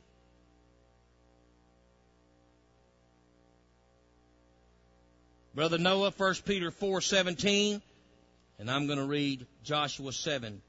Brother 5.55 5.78
Noah, 5.78 6.12
1 6.12 6.34
Peter 6.45 6.72
4, 6.72 6.99
17. 6.99 7.82
And 8.59 8.70
I'm 8.70 8.86
going 8.86 8.99
to 8.99 9.05
read 9.05 9.47
Joshua 9.64 10.12
7, 10.12 10.62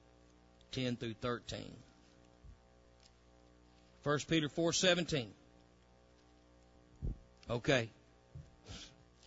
10 0.71 0.97
through 0.97 1.15
13. 1.15 1.65
1 4.03 4.19
Peter 4.29 4.49
4:17. 4.49 5.27
Okay. 7.49 7.89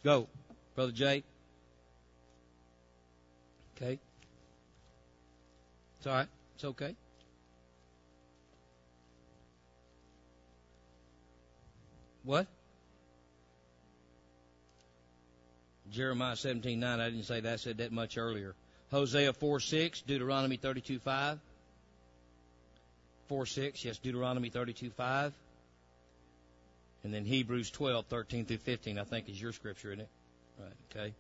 Go, 0.03 0.27
Brother 0.75 0.91
Jay. 0.91 1.23
Okay. 3.75 3.99
It's 5.97 6.07
all 6.07 6.13
right. 6.13 6.27
It's 6.55 6.65
okay. 6.65 6.95
What? 12.23 12.47
Jeremiah 15.91 16.35
17, 16.35 16.79
9. 16.79 16.99
I 16.99 17.09
didn't 17.09 17.23
say 17.25 17.39
that. 17.39 17.53
I 17.53 17.55
said 17.57 17.77
that 17.77 17.91
much 17.91 18.17
earlier. 18.17 18.55
Hosea 18.91 19.33
4, 19.33 19.59
6. 19.59 20.01
Deuteronomy 20.01 20.57
32, 20.57 20.99
5. 20.99 21.39
4, 23.27 23.45
6. 23.45 23.85
Yes, 23.85 23.97
Deuteronomy 23.97 24.49
32, 24.49 24.89
5. 24.89 25.33
And 27.03 27.13
then 27.13 27.25
Hebrews 27.25 27.69
12, 27.71 28.05
13 28.07 28.45
through 28.45 28.57
15, 28.57 28.97
I 28.97 29.03
think 29.03 29.29
is 29.29 29.39
your 29.39 29.51
scripture, 29.51 29.89
isn't 29.89 30.01
it? 30.01 30.09
Right, 30.59 30.71
okay. 30.91 31.13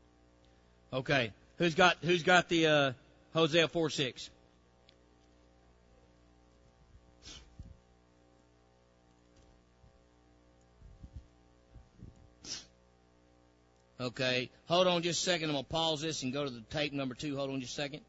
Okay. 0.93 1.33
Who's 1.57 1.75
got, 1.75 1.97
who's 2.01 2.23
got 2.23 2.49
the, 2.49 2.67
uh, 2.67 2.91
Hosea 3.33 3.67
4, 3.67 3.89
6? 3.89 4.29
Okay. 13.99 14.49
Hold 14.67 14.87
on 14.87 15.01
just 15.03 15.21
a 15.21 15.31
second. 15.31 15.49
I'm 15.49 15.55
going 15.55 15.65
to 15.65 15.71
pause 15.71 16.01
this 16.01 16.23
and 16.23 16.33
go 16.33 16.43
to 16.43 16.49
the 16.49 16.61
tape 16.69 16.93
number 16.93 17.15
two. 17.15 17.35
Hold 17.37 17.49
on 17.49 17.61
just 17.61 17.73
a 17.73 17.81
second. 17.81 18.01